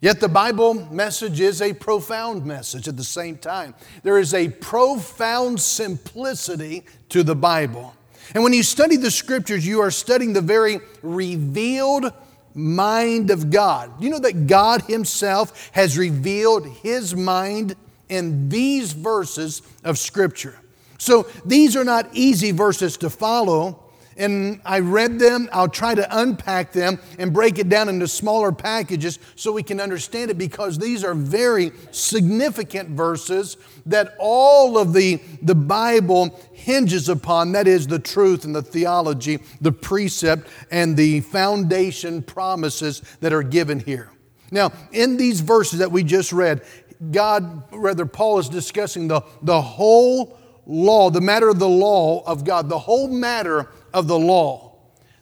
Yet 0.00 0.18
the 0.18 0.30
Bible 0.30 0.72
message 0.90 1.40
is 1.40 1.60
a 1.60 1.74
profound 1.74 2.46
message 2.46 2.88
at 2.88 2.96
the 2.96 3.04
same 3.04 3.36
time. 3.36 3.74
There 4.02 4.18
is 4.18 4.32
a 4.32 4.48
profound 4.48 5.60
simplicity 5.60 6.84
to 7.10 7.22
the 7.22 7.36
Bible. 7.36 7.94
And 8.34 8.42
when 8.42 8.52
you 8.52 8.62
study 8.62 8.96
the 8.96 9.10
scriptures, 9.10 9.66
you 9.66 9.80
are 9.80 9.90
studying 9.90 10.32
the 10.32 10.40
very 10.40 10.80
revealed 11.02 12.12
mind 12.54 13.30
of 13.30 13.50
God. 13.50 13.90
You 14.02 14.10
know 14.10 14.18
that 14.20 14.46
God 14.46 14.82
Himself 14.82 15.70
has 15.72 15.98
revealed 15.98 16.66
His 16.66 17.14
mind 17.14 17.76
in 18.08 18.48
these 18.48 18.92
verses 18.92 19.62
of 19.84 19.98
scripture. 19.98 20.58
So 20.98 21.26
these 21.44 21.76
are 21.76 21.84
not 21.84 22.08
easy 22.12 22.52
verses 22.52 22.96
to 22.98 23.10
follow, 23.10 23.81
and 24.16 24.60
I 24.64 24.80
read 24.80 25.18
them. 25.18 25.48
I'll 25.52 25.68
try 25.68 25.94
to 25.94 26.06
unpack 26.20 26.72
them 26.72 26.98
and 27.18 27.32
break 27.32 27.58
it 27.58 27.68
down 27.68 27.88
into 27.88 28.08
smaller 28.08 28.52
packages 28.52 29.18
so 29.36 29.52
we 29.52 29.62
can 29.62 29.80
understand 29.80 30.30
it 30.30 30.38
because 30.38 30.78
these 30.78 31.04
are 31.04 31.14
very 31.14 31.72
significant 31.90 32.90
verses 32.90 33.56
that 33.86 34.14
all 34.18 34.78
of 34.78 34.92
the, 34.92 35.20
the 35.42 35.54
Bible 35.54 36.38
hinges 36.52 37.08
upon 37.08 37.52
that 37.52 37.66
is, 37.66 37.86
the 37.86 37.98
truth 37.98 38.44
and 38.44 38.54
the 38.54 38.62
theology, 38.62 39.40
the 39.60 39.72
precept, 39.72 40.48
and 40.70 40.96
the 40.96 41.20
foundation 41.20 42.22
promises 42.22 43.02
that 43.20 43.32
are 43.32 43.42
given 43.42 43.80
here. 43.80 44.10
Now, 44.50 44.72
in 44.92 45.16
these 45.16 45.40
verses 45.40 45.78
that 45.78 45.90
we 45.90 46.04
just 46.04 46.32
read, 46.32 46.62
God, 47.10 47.64
rather, 47.72 48.06
Paul 48.06 48.38
is 48.38 48.48
discussing 48.48 49.08
the, 49.08 49.22
the 49.42 49.60
whole 49.60 50.38
law, 50.66 51.10
the 51.10 51.20
matter 51.20 51.48
of 51.48 51.58
the 51.58 51.68
law 51.68 52.22
of 52.24 52.44
God, 52.44 52.68
the 52.68 52.78
whole 52.78 53.08
matter 53.08 53.70
of 53.92 54.08
the 54.08 54.18
law. 54.18 54.72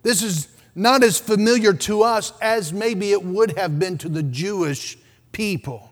This 0.02 0.22
is 0.22 0.48
not 0.74 1.02
as 1.02 1.18
familiar 1.18 1.72
to 1.72 2.02
us 2.02 2.32
as 2.40 2.72
maybe 2.72 3.12
it 3.12 3.22
would 3.22 3.56
have 3.58 3.78
been 3.78 3.98
to 3.98 4.08
the 4.08 4.22
Jewish 4.22 4.96
people. 5.32 5.90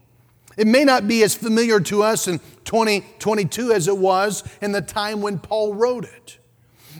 It 0.56 0.66
may 0.66 0.84
not 0.84 1.06
be 1.06 1.22
as 1.22 1.34
familiar 1.34 1.78
to 1.80 2.02
us 2.02 2.26
in 2.26 2.40
2022 2.64 3.72
as 3.72 3.86
it 3.86 3.96
was 3.96 4.42
in 4.60 4.72
the 4.72 4.82
time 4.82 5.20
when 5.20 5.38
Paul 5.38 5.74
wrote 5.74 6.04
it. 6.04 6.38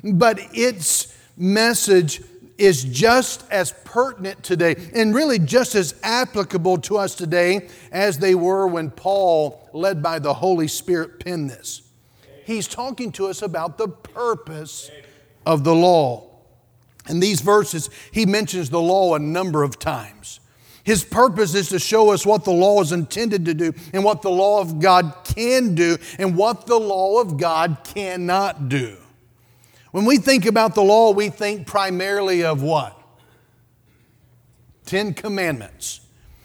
But 0.05 0.39
its 0.53 1.17
message 1.37 2.23
is 2.57 2.85
just 2.85 3.45
as 3.51 3.73
pertinent 3.85 4.43
today 4.43 4.77
and 4.95 5.15
really 5.15 5.39
just 5.39 5.75
as 5.75 5.95
applicable 6.03 6.79
to 6.79 6.99
us 6.99 7.15
today 7.15 7.69
as 7.91 8.19
they 8.19 8.35
were 8.35 8.67
when 8.67 8.91
Paul, 8.91 9.69
led 9.73 10.03
by 10.03 10.19
the 10.19 10.35
Holy 10.35 10.69
Spirit, 10.69 11.25
penned 11.25 11.51
this. 11.51 11.83
He's 12.45 12.67
talking 12.67 13.13
to 13.13 13.27
us 13.27 13.43
about 13.43 13.79
the 13.79 13.89
purpose 13.89 14.91
of 15.49 15.65
the 15.65 15.75
law. 15.75 16.25
In 17.09 17.21
these 17.21 17.41
verses, 17.41 17.89
he 18.13 18.27
mentions 18.27 18.69
the 18.69 18.83
law 18.83 19.15
a 19.15 19.19
number 19.19 19.63
of 19.63 19.79
times. 19.79 20.41
His 20.85 21.03
purpose 21.03 21.55
is 21.55 21.71
to 21.71 21.79
show 21.79 22.11
us 22.13 22.27
what 22.27 22.45
the 22.45 22.53
law 22.53 22.83
is 22.83 22.93
intended 22.93 23.47
to 23.47 23.55
do 23.55 23.73
and 23.95 24.05
what 24.05 24.21
the 24.21 24.31
law 24.31 24.61
of 24.61 24.79
God 24.79 25.15
can 25.25 25.75
do 25.75 25.97
and 26.19 26.37
what 26.37 26.67
the 26.67 26.79
law 26.79 27.21
of 27.21 27.39
God 27.39 27.79
cannot 27.83 28.69
do. 28.69 28.99
When 29.91 30.05
we 30.05 30.19
think 30.19 30.45
about 30.45 30.75
the 30.75 30.83
law, 30.83 31.13
we 31.13 31.31
think 31.31 31.67
primarily 31.67 32.45
of 32.45 32.63
what? 32.63 32.95
Ten 34.85 35.15
Commandments. 35.15 36.03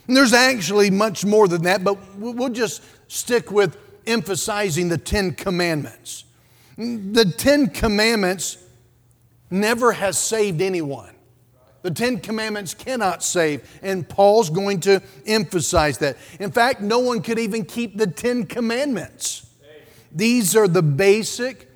And 0.07 0.15
there's 0.15 0.33
actually 0.33 0.91
much 0.91 1.25
more 1.25 1.49
than 1.49 1.63
that, 1.63 1.83
but 1.83 1.97
we'll 2.17 2.49
just 2.49 2.81
stick 3.09 3.51
with 3.51 3.77
emphasizing 4.07 4.87
the 4.87 4.97
Ten 4.97 5.33
Commandments. 5.33 6.23
The 6.77 7.25
Ten 7.37 7.67
Commandments 7.67 8.62
never 9.49 9.91
has 9.91 10.17
saved 10.17 10.61
anyone. 10.61 11.13
The 11.83 11.91
Ten 11.91 12.19
Commandments 12.19 12.73
cannot 12.73 13.23
save, 13.23 13.69
and 13.81 14.07
Paul's 14.07 14.49
going 14.49 14.79
to 14.81 15.01
emphasize 15.25 15.97
that. 15.97 16.17
In 16.39 16.49
fact, 16.49 16.79
no 16.79 16.99
one 16.99 17.21
could 17.21 17.37
even 17.37 17.65
keep 17.65 17.97
the 17.97 18.07
Ten 18.07 18.45
Commandments. 18.45 19.45
These 20.11 20.55
are 20.55 20.67
the 20.67 20.81
basic 20.81 21.69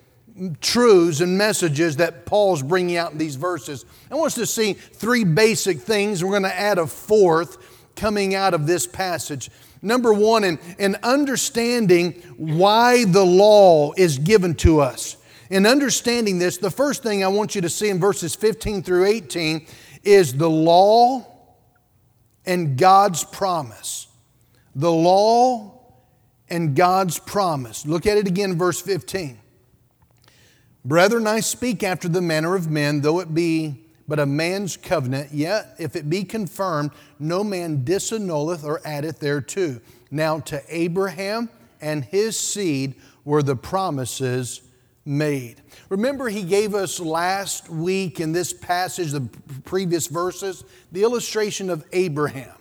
truths 0.62 1.20
and 1.20 1.38
messages 1.38 1.98
that 1.98 2.26
Paul's 2.26 2.62
bringing 2.62 2.96
out 2.96 3.12
in 3.12 3.18
these 3.18 3.36
verses. 3.36 3.86
I 4.10 4.16
want 4.16 4.28
us 4.28 4.36
to 4.36 4.46
see 4.46 4.74
three 4.74 5.24
basic 5.24 5.80
things. 5.80 6.24
We're 6.24 6.32
going 6.32 6.44
to 6.44 6.56
add 6.56 6.78
a 6.78 6.88
fourth 6.88 7.58
coming 7.96 8.36
out 8.36 8.54
of 8.54 8.68
this 8.68 8.88
passage. 8.88 9.50
Number 9.82 10.14
one, 10.14 10.44
in, 10.44 10.60
in 10.80 10.96
understanding 11.04 12.14
why 12.38 13.06
the 13.06 13.26
law 13.26 13.94
is 13.98 14.20
given 14.20 14.56
to 14.56 14.80
us. 14.80 15.18
In 15.50 15.66
understanding 15.66 16.40
this, 16.40 16.58
the 16.58 16.72
first 16.72 17.04
thing 17.04 17.24
I 17.24 17.28
want 17.28 17.56
you 17.56 17.62
to 17.62 17.70
see 17.70 17.90
in 17.90 18.00
verses 18.00 18.36
15 18.36 18.84
through 18.84 19.06
18 19.06 19.66
is 20.04 20.34
the 20.34 20.50
law 20.50 21.26
and 22.46 22.78
God's 22.78 23.24
promise. 23.24 24.08
The 24.76 24.92
law 24.92 25.82
and 26.50 26.76
God's 26.76 27.20
promise. 27.20 27.86
Look 27.86 28.06
at 28.06 28.18
it 28.18 28.28
again, 28.28 28.58
verse 28.58 28.82
15. 28.82 29.40
Brethren, 30.86 31.28
I 31.28 31.42
speak 31.42 31.84
after 31.84 32.08
the 32.08 32.22
manner 32.22 32.56
of 32.56 32.70
men, 32.70 33.02
though 33.02 33.20
it 33.20 33.34
be 33.34 33.84
but 34.08 34.20
a 34.20 34.26
man's 34.26 34.78
covenant, 34.78 35.34
yet 35.34 35.76
if 35.78 35.96
it 35.98 36.10
be 36.10 36.24
confirmed, 36.24 36.92
no 37.20 37.44
man 37.44 37.84
disannulleth 37.84 38.64
or 38.64 38.80
addeth 38.86 39.20
thereto. 39.20 39.82
Now 40.10 40.40
to 40.40 40.64
Abraham 40.70 41.50
and 41.82 42.06
his 42.06 42.40
seed 42.40 42.96
were 43.26 43.44
the 43.44 43.58
promises 43.58 44.62
made. 45.08 45.62
Remember, 45.90 46.28
he 46.28 46.44
gave 46.44 46.76
us 46.76 47.00
last 47.00 47.70
week 47.70 48.20
in 48.20 48.34
this 48.34 48.52
passage, 48.54 49.12
the 49.12 49.28
previous 49.64 50.08
verses, 50.08 50.64
the 50.92 51.04
illustration 51.04 51.70
of 51.70 51.86
Abraham. 51.94 52.54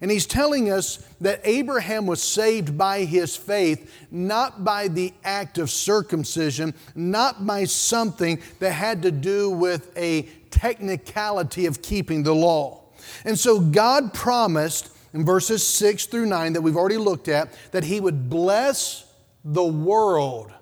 And 0.00 0.10
he's 0.10 0.26
telling 0.26 0.70
us 0.70 0.98
that 1.20 1.40
Abraham 1.42 2.06
was 2.06 2.22
saved 2.22 2.78
by 2.78 3.00
his 3.00 3.34
faith, 3.34 3.92
not 4.10 4.62
by 4.62 4.88
the 4.88 5.12
act 5.24 5.58
of 5.58 5.70
circumcision, 5.70 6.74
not 6.94 7.44
by 7.44 7.64
something 7.64 8.40
that 8.60 8.70
had 8.70 9.02
to 9.02 9.10
do 9.10 9.50
with 9.50 9.96
a 9.96 10.22
technicality 10.50 11.66
of 11.66 11.82
keeping 11.82 12.22
the 12.22 12.34
law. 12.34 12.82
And 13.24 13.36
so 13.38 13.58
God 13.58 14.14
promised 14.14 14.90
in 15.14 15.24
verses 15.24 15.66
6 15.66 16.06
through 16.06 16.26
9 16.26 16.52
that 16.52 16.60
we've 16.60 16.76
already 16.76 16.96
looked 16.96 17.28
at 17.28 17.52
that 17.72 17.84
he 17.84 17.98
would 17.98 18.30
bless 18.30 19.04
the 19.44 19.64
world 19.64 20.52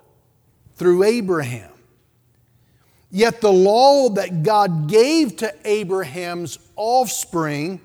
through 0.77 1.03
Abraham. 1.03 1.71
Yet 3.11 3.41
the 3.41 3.51
law 3.51 4.09
that 4.09 4.43
God 4.43 4.87
gave 4.87 5.37
to 5.37 5.53
Abraham's 5.65 6.57
offspring 6.75 7.81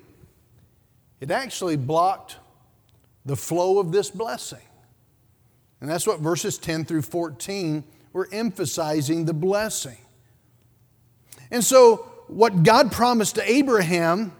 it 1.22 1.30
actually 1.30 1.76
blocked 1.76 2.38
the 3.24 3.36
flow 3.36 3.78
of 3.78 3.92
this 3.92 4.10
blessing. 4.10 4.58
And 5.80 5.88
that's 5.88 6.04
what 6.04 6.18
verses 6.18 6.58
10 6.58 6.84
through 6.84 7.02
14 7.02 7.84
were 8.12 8.28
emphasizing 8.32 9.24
the 9.24 9.32
blessing. 9.32 9.98
And 11.52 11.62
so, 11.62 12.08
what 12.26 12.64
God 12.64 12.90
promised 12.90 13.36
to 13.36 13.48
Abraham, 13.48 14.32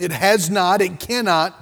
it 0.00 0.10
has 0.10 0.50
not, 0.50 0.80
it 0.80 0.98
cannot 0.98 1.54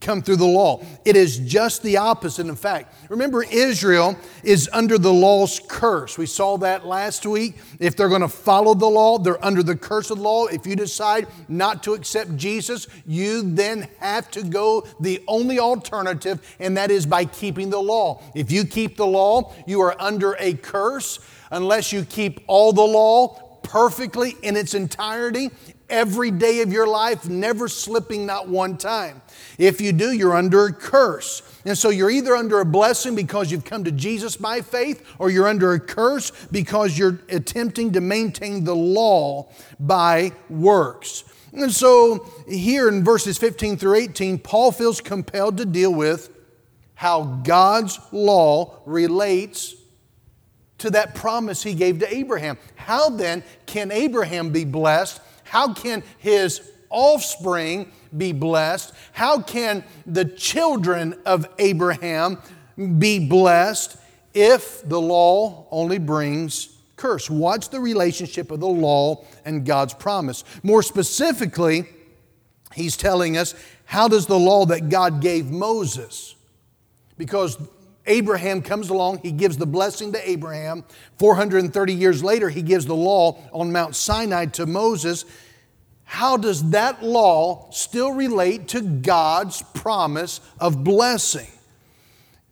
come 0.00 0.22
through 0.22 0.36
the 0.36 0.46
law. 0.46 0.82
It 1.04 1.14
is 1.14 1.38
just 1.38 1.82
the 1.82 1.98
opposite. 1.98 2.46
In 2.46 2.56
fact, 2.56 2.94
remember, 3.10 3.42
Israel 3.42 4.16
is 4.42 4.68
under 4.72 4.98
the 4.98 5.12
law's 5.12 5.60
curse. 5.68 6.16
We 6.16 6.26
saw 6.26 6.56
that 6.58 6.86
last 6.86 7.26
week. 7.26 7.56
If 7.78 7.96
they're 7.96 8.08
going 8.08 8.22
to 8.22 8.28
follow 8.28 8.74
the 8.74 8.86
law, 8.86 9.18
they're 9.18 9.44
under 9.44 9.62
the 9.62 9.76
curse 9.76 10.10
of 10.10 10.18
the 10.18 10.24
law. 10.24 10.46
If 10.46 10.66
you 10.66 10.74
decide 10.74 11.26
not 11.48 11.82
to 11.84 11.94
accept 11.94 12.36
Jesus, 12.36 12.88
you 13.06 13.42
then 13.42 13.88
have 13.98 14.30
to 14.32 14.42
go 14.42 14.86
the 15.00 15.22
only 15.28 15.58
alternative, 15.58 16.40
and 16.58 16.76
that 16.76 16.90
is 16.90 17.04
by 17.04 17.26
keeping 17.26 17.70
the 17.70 17.80
law. 17.80 18.22
If 18.34 18.50
you 18.50 18.64
keep 18.64 18.96
the 18.96 19.06
law, 19.06 19.54
you 19.66 19.80
are 19.82 20.00
under 20.00 20.34
a 20.38 20.54
curse 20.54 21.18
unless 21.50 21.92
you 21.92 22.04
keep 22.04 22.40
all 22.46 22.72
the 22.72 22.82
law 22.82 23.58
perfectly 23.62 24.36
in 24.42 24.56
its 24.56 24.74
entirety 24.74 25.50
every 25.88 26.30
day 26.30 26.62
of 26.62 26.72
your 26.72 26.86
life, 26.86 27.28
never 27.28 27.68
slipping 27.68 28.24
not 28.24 28.48
one 28.48 28.76
time. 28.76 29.20
If 29.60 29.80
you 29.80 29.92
do, 29.92 30.10
you're 30.10 30.34
under 30.34 30.64
a 30.64 30.72
curse. 30.72 31.42
And 31.64 31.76
so 31.76 31.90
you're 31.90 32.10
either 32.10 32.34
under 32.34 32.60
a 32.60 32.64
blessing 32.64 33.14
because 33.14 33.52
you've 33.52 33.64
come 33.64 33.84
to 33.84 33.92
Jesus 33.92 34.36
by 34.36 34.62
faith, 34.62 35.06
or 35.18 35.30
you're 35.30 35.46
under 35.46 35.72
a 35.74 35.78
curse 35.78 36.32
because 36.50 36.98
you're 36.98 37.20
attempting 37.28 37.92
to 37.92 38.00
maintain 38.00 38.64
the 38.64 38.74
law 38.74 39.50
by 39.78 40.32
works. 40.48 41.24
And 41.52 41.70
so 41.70 42.28
here 42.48 42.88
in 42.88 43.04
verses 43.04 43.38
15 43.38 43.76
through 43.76 43.96
18, 43.96 44.38
Paul 44.38 44.72
feels 44.72 45.00
compelled 45.00 45.58
to 45.58 45.66
deal 45.66 45.92
with 45.92 46.30
how 46.94 47.40
God's 47.44 48.00
law 48.10 48.80
relates 48.86 49.74
to 50.78 50.90
that 50.90 51.14
promise 51.14 51.62
he 51.62 51.74
gave 51.74 51.98
to 51.98 52.12
Abraham. 52.12 52.56
How 52.76 53.10
then 53.10 53.44
can 53.66 53.92
Abraham 53.92 54.50
be 54.50 54.64
blessed 54.64 55.20
how 55.50 55.74
can 55.74 56.04
his 56.18 56.60
offspring 56.90 57.90
be 58.16 58.32
blessed? 58.32 58.92
How 59.12 59.40
can 59.40 59.84
the 60.06 60.24
children 60.24 61.18
of 61.24 61.46
Abraham 61.58 62.38
be 62.98 63.26
blessed 63.26 63.96
if 64.34 64.86
the 64.88 65.00
law 65.00 65.66
only 65.70 65.98
brings 65.98 66.76
curse? 66.96 67.30
What's 67.30 67.68
the 67.68 67.80
relationship 67.80 68.50
of 68.50 68.60
the 68.60 68.68
law 68.68 69.24
and 69.44 69.64
God's 69.64 69.94
promise? 69.94 70.44
More 70.62 70.82
specifically, 70.82 71.86
he's 72.74 72.96
telling 72.96 73.36
us 73.36 73.54
how 73.86 74.06
does 74.08 74.26
the 74.26 74.38
law 74.38 74.66
that 74.66 74.88
God 74.88 75.20
gave 75.20 75.50
Moses? 75.50 76.34
Because 77.16 77.58
Abraham 78.06 78.62
comes 78.62 78.88
along, 78.88 79.18
he 79.18 79.30
gives 79.30 79.56
the 79.56 79.66
blessing 79.66 80.12
to 80.12 80.30
Abraham. 80.30 80.84
430 81.18 81.92
years 81.92 82.24
later, 82.24 82.48
he 82.48 82.62
gives 82.62 82.86
the 82.86 82.94
law 82.94 83.38
on 83.52 83.72
Mount 83.72 83.94
Sinai 83.94 84.46
to 84.46 84.66
Moses. 84.66 85.24
How 86.10 86.36
does 86.36 86.70
that 86.70 87.04
law 87.04 87.70
still 87.70 88.10
relate 88.10 88.66
to 88.68 88.80
God's 88.80 89.62
promise 89.74 90.40
of 90.58 90.82
blessing? 90.82 91.46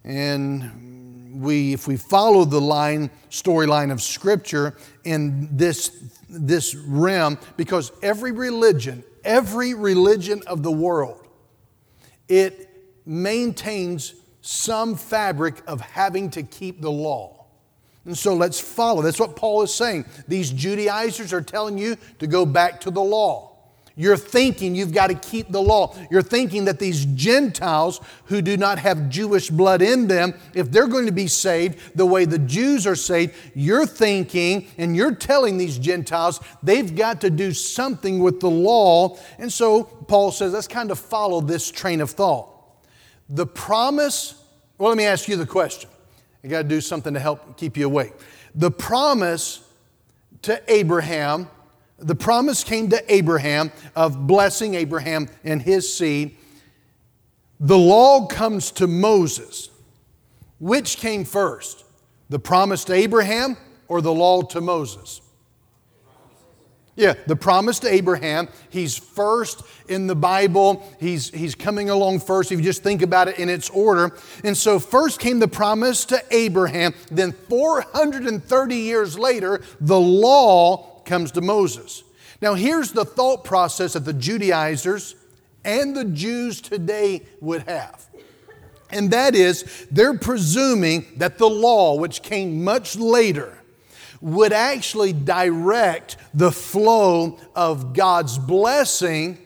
And 0.04 1.42
we, 1.42 1.72
if 1.72 1.88
we 1.88 1.96
follow 1.96 2.44
the 2.44 2.60
line, 2.60 3.10
storyline 3.30 3.90
of 3.90 4.00
Scripture 4.00 4.76
in 5.02 5.48
this, 5.56 5.90
this 6.30 6.76
realm, 6.76 7.36
because 7.56 7.90
every 8.00 8.30
religion, 8.30 9.02
every 9.24 9.74
religion 9.74 10.40
of 10.46 10.62
the 10.62 10.72
world, 10.72 11.26
it 12.28 12.70
maintains 13.04 14.14
some 14.40 14.94
fabric 14.94 15.62
of 15.66 15.80
having 15.80 16.30
to 16.30 16.44
keep 16.44 16.80
the 16.80 16.92
law. 16.92 17.44
And 18.04 18.16
so 18.16 18.34
let's 18.34 18.60
follow. 18.60 19.02
That's 19.02 19.18
what 19.18 19.34
Paul 19.34 19.62
is 19.62 19.74
saying. 19.74 20.04
These 20.28 20.52
Judaizers 20.52 21.32
are 21.32 21.42
telling 21.42 21.76
you 21.76 21.96
to 22.20 22.28
go 22.28 22.46
back 22.46 22.80
to 22.82 22.92
the 22.92 23.02
law. 23.02 23.47
You're 24.00 24.16
thinking 24.16 24.76
you've 24.76 24.92
got 24.92 25.08
to 25.08 25.14
keep 25.14 25.50
the 25.50 25.60
law. 25.60 25.92
You're 26.08 26.22
thinking 26.22 26.66
that 26.66 26.78
these 26.78 27.04
Gentiles 27.04 28.00
who 28.26 28.40
do 28.40 28.56
not 28.56 28.78
have 28.78 29.08
Jewish 29.08 29.50
blood 29.50 29.82
in 29.82 30.06
them, 30.06 30.34
if 30.54 30.70
they're 30.70 30.86
going 30.86 31.06
to 31.06 31.12
be 31.12 31.26
saved 31.26 31.96
the 31.96 32.06
way 32.06 32.24
the 32.24 32.38
Jews 32.38 32.86
are 32.86 32.94
saved, 32.94 33.34
you're 33.56 33.86
thinking 33.86 34.68
and 34.78 34.94
you're 34.94 35.16
telling 35.16 35.58
these 35.58 35.78
Gentiles 35.78 36.38
they've 36.62 36.94
got 36.94 37.20
to 37.22 37.30
do 37.30 37.52
something 37.52 38.20
with 38.20 38.38
the 38.38 38.48
law. 38.48 39.18
And 39.36 39.52
so 39.52 39.82
Paul 39.82 40.30
says, 40.30 40.52
let's 40.52 40.68
kind 40.68 40.92
of 40.92 40.98
follow 41.00 41.40
this 41.40 41.68
train 41.68 42.00
of 42.00 42.10
thought. 42.12 42.48
The 43.28 43.46
promise, 43.46 44.40
well, 44.78 44.90
let 44.90 44.96
me 44.96 45.06
ask 45.06 45.26
you 45.26 45.36
the 45.36 45.44
question. 45.44 45.90
You 46.44 46.50
got 46.50 46.62
to 46.62 46.68
do 46.68 46.80
something 46.80 47.14
to 47.14 47.20
help 47.20 47.56
keep 47.56 47.76
you 47.76 47.86
awake. 47.86 48.12
The 48.54 48.70
promise 48.70 49.60
to 50.42 50.62
Abraham, 50.72 51.48
the 51.98 52.14
promise 52.14 52.62
came 52.62 52.90
to 52.90 53.12
Abraham 53.12 53.72
of 53.96 54.26
blessing 54.26 54.74
Abraham 54.74 55.28
and 55.44 55.60
his 55.60 55.92
seed. 55.92 56.36
The 57.60 57.78
law 57.78 58.26
comes 58.26 58.70
to 58.72 58.86
Moses. 58.86 59.70
Which 60.60 60.96
came 60.96 61.24
first? 61.24 61.84
The 62.28 62.38
promise 62.38 62.84
to 62.84 62.92
Abraham 62.92 63.56
or 63.88 64.00
the 64.00 64.12
law 64.12 64.42
to 64.42 64.60
Moses? 64.60 65.20
Yeah, 66.94 67.14
the 67.28 67.36
promise 67.36 67.78
to 67.80 67.88
Abraham. 67.88 68.48
He's 68.70 68.98
first 68.98 69.62
in 69.88 70.08
the 70.08 70.16
Bible. 70.16 70.84
He's, 70.98 71.30
he's 71.30 71.54
coming 71.54 71.90
along 71.90 72.20
first, 72.20 72.50
if 72.50 72.58
you 72.58 72.64
just 72.64 72.82
think 72.82 73.02
about 73.02 73.28
it 73.28 73.38
in 73.38 73.48
its 73.48 73.70
order. 73.70 74.16
And 74.42 74.56
so, 74.56 74.80
first 74.80 75.20
came 75.20 75.38
the 75.38 75.46
promise 75.46 76.04
to 76.06 76.20
Abraham. 76.32 76.94
Then, 77.08 77.30
430 77.30 78.74
years 78.74 79.16
later, 79.16 79.60
the 79.80 79.98
law 79.98 80.97
comes 81.08 81.32
to 81.32 81.40
Moses. 81.40 82.04
Now, 82.40 82.54
here's 82.54 82.92
the 82.92 83.04
thought 83.04 83.42
process 83.42 83.94
that 83.94 84.04
the 84.04 84.12
Judaizers 84.12 85.16
and 85.64 85.96
the 85.96 86.04
Jews 86.04 86.60
today 86.60 87.22
would 87.40 87.62
have. 87.62 88.06
And 88.90 89.10
that 89.10 89.34
is, 89.34 89.86
they're 89.90 90.16
presuming 90.16 91.06
that 91.16 91.38
the 91.38 91.50
law, 91.50 91.96
which 91.96 92.22
came 92.22 92.62
much 92.62 92.96
later, 92.96 93.58
would 94.20 94.52
actually 94.52 95.12
direct 95.12 96.16
the 96.32 96.52
flow 96.52 97.38
of 97.54 97.92
God's 97.92 98.38
blessing 98.38 99.38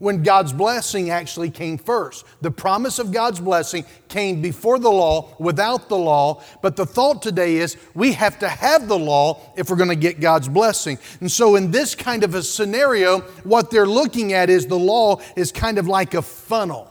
when 0.00 0.22
God's 0.22 0.52
blessing 0.52 1.10
actually 1.10 1.50
came 1.50 1.78
first. 1.78 2.24
The 2.40 2.50
promise 2.50 2.98
of 2.98 3.12
God's 3.12 3.38
blessing 3.38 3.84
came 4.08 4.42
before 4.42 4.78
the 4.80 4.90
law, 4.90 5.36
without 5.38 5.88
the 5.88 5.98
law. 5.98 6.42
But 6.62 6.74
the 6.74 6.86
thought 6.86 7.22
today 7.22 7.56
is 7.56 7.76
we 7.94 8.12
have 8.14 8.38
to 8.40 8.48
have 8.48 8.88
the 8.88 8.98
law 8.98 9.52
if 9.56 9.70
we're 9.70 9.76
going 9.76 9.90
to 9.90 9.94
get 9.94 10.18
God's 10.18 10.48
blessing. 10.48 10.98
And 11.20 11.30
so, 11.30 11.54
in 11.54 11.70
this 11.70 11.94
kind 11.94 12.24
of 12.24 12.34
a 12.34 12.42
scenario, 12.42 13.20
what 13.44 13.70
they're 13.70 13.86
looking 13.86 14.32
at 14.32 14.50
is 14.50 14.66
the 14.66 14.78
law 14.78 15.20
is 15.36 15.52
kind 15.52 15.78
of 15.78 15.86
like 15.86 16.14
a 16.14 16.22
funnel. 16.22 16.88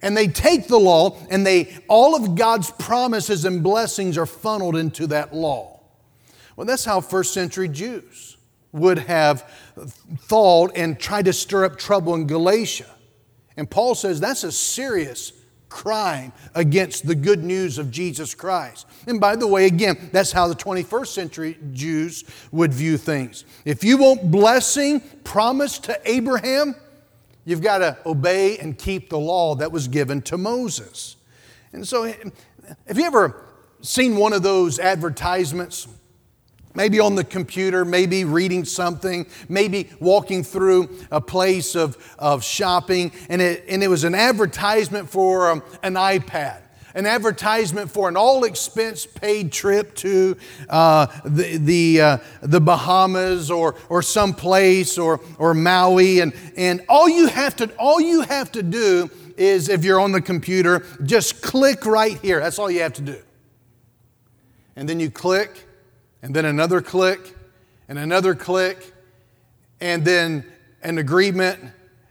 And 0.00 0.16
they 0.16 0.28
take 0.28 0.68
the 0.68 0.78
law 0.78 1.18
and 1.30 1.44
they 1.44 1.76
all 1.88 2.14
of 2.14 2.36
God's 2.36 2.70
promises 2.70 3.44
and 3.44 3.62
blessings 3.62 4.16
are 4.16 4.26
funneled 4.26 4.76
into 4.76 5.08
that 5.08 5.34
law. 5.34 5.80
Well, 6.54 6.66
that's 6.66 6.84
how 6.84 7.00
first 7.00 7.34
century 7.34 7.68
Jews 7.68 8.37
would 8.72 8.98
have 8.98 9.42
thought 10.18 10.72
and 10.76 10.98
tried 10.98 11.24
to 11.24 11.32
stir 11.32 11.64
up 11.64 11.78
trouble 11.78 12.14
in 12.14 12.26
Galatia. 12.26 12.86
And 13.56 13.68
Paul 13.68 13.94
says 13.94 14.20
that's 14.20 14.44
a 14.44 14.52
serious 14.52 15.32
crime 15.68 16.32
against 16.54 17.06
the 17.06 17.14
good 17.14 17.44
news 17.44 17.78
of 17.78 17.90
Jesus 17.90 18.34
Christ. 18.34 18.86
And 19.06 19.20
by 19.20 19.36
the 19.36 19.46
way, 19.46 19.66
again, 19.66 20.10
that's 20.12 20.32
how 20.32 20.48
the 20.48 20.54
21st 20.54 21.06
century 21.08 21.58
Jews 21.72 22.24
would 22.52 22.72
view 22.72 22.96
things. 22.96 23.44
If 23.64 23.84
you 23.84 23.98
want 23.98 24.30
blessing 24.30 25.00
promised 25.24 25.84
to 25.84 26.00
Abraham, 26.04 26.74
you've 27.44 27.62
got 27.62 27.78
to 27.78 27.98
obey 28.06 28.58
and 28.58 28.78
keep 28.78 29.10
the 29.10 29.18
law 29.18 29.54
that 29.56 29.72
was 29.72 29.88
given 29.88 30.22
to 30.22 30.38
Moses. 30.38 31.16
And 31.72 31.86
so, 31.86 32.04
have 32.04 32.98
you 32.98 33.04
ever 33.04 33.44
seen 33.80 34.16
one 34.16 34.32
of 34.32 34.42
those 34.42 34.78
advertisements 34.78 35.86
maybe 36.74 37.00
on 37.00 37.14
the 37.14 37.24
computer, 37.24 37.84
maybe 37.84 38.24
reading 38.24 38.64
something, 38.64 39.26
maybe 39.48 39.90
walking 40.00 40.44
through 40.44 40.88
a 41.10 41.20
place 41.20 41.74
of, 41.74 41.96
of 42.18 42.44
shopping, 42.44 43.12
and 43.28 43.42
it, 43.42 43.64
and 43.68 43.82
it 43.82 43.88
was 43.88 44.04
an 44.04 44.14
advertisement 44.14 45.08
for 45.08 45.50
um, 45.50 45.62
an 45.82 45.94
iPad. 45.94 46.62
An 46.94 47.06
advertisement 47.06 47.90
for 47.90 48.08
an 48.08 48.16
all 48.16 48.42
expense 48.42 49.06
paid 49.06 49.52
trip 49.52 49.94
to 49.96 50.36
uh, 50.68 51.06
the, 51.24 51.58
the, 51.58 52.00
uh, 52.00 52.18
the 52.40 52.60
Bahamas 52.60 53.50
or, 53.50 53.76
or 53.88 54.02
someplace 54.02 54.98
or, 54.98 55.20
or 55.38 55.54
Maui. 55.54 56.20
And, 56.20 56.32
and 56.56 56.84
all, 56.88 57.08
you 57.08 57.28
have 57.28 57.54
to, 57.56 57.70
all 57.78 58.00
you 58.00 58.22
have 58.22 58.50
to 58.52 58.64
do 58.64 59.10
is, 59.36 59.68
if 59.68 59.84
you're 59.84 60.00
on 60.00 60.10
the 60.10 60.22
computer, 60.22 60.84
just 61.04 61.40
click 61.40 61.86
right 61.86 62.18
here. 62.18 62.40
That's 62.40 62.58
all 62.58 62.70
you 62.70 62.80
have 62.80 62.94
to 62.94 63.02
do. 63.02 63.22
And 64.74 64.88
then 64.88 64.98
you 64.98 65.10
click, 65.10 65.67
and 66.22 66.34
then 66.34 66.44
another 66.44 66.80
click, 66.80 67.34
and 67.88 67.98
another 67.98 68.34
click, 68.34 68.92
and 69.80 70.04
then 70.04 70.44
an 70.82 70.98
agreement, 70.98 71.60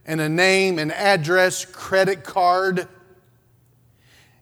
and 0.06 0.22
a 0.22 0.30
name, 0.30 0.80
an 0.80 0.92
address, 0.92 1.66
credit 1.66 2.24
card. 2.24 2.88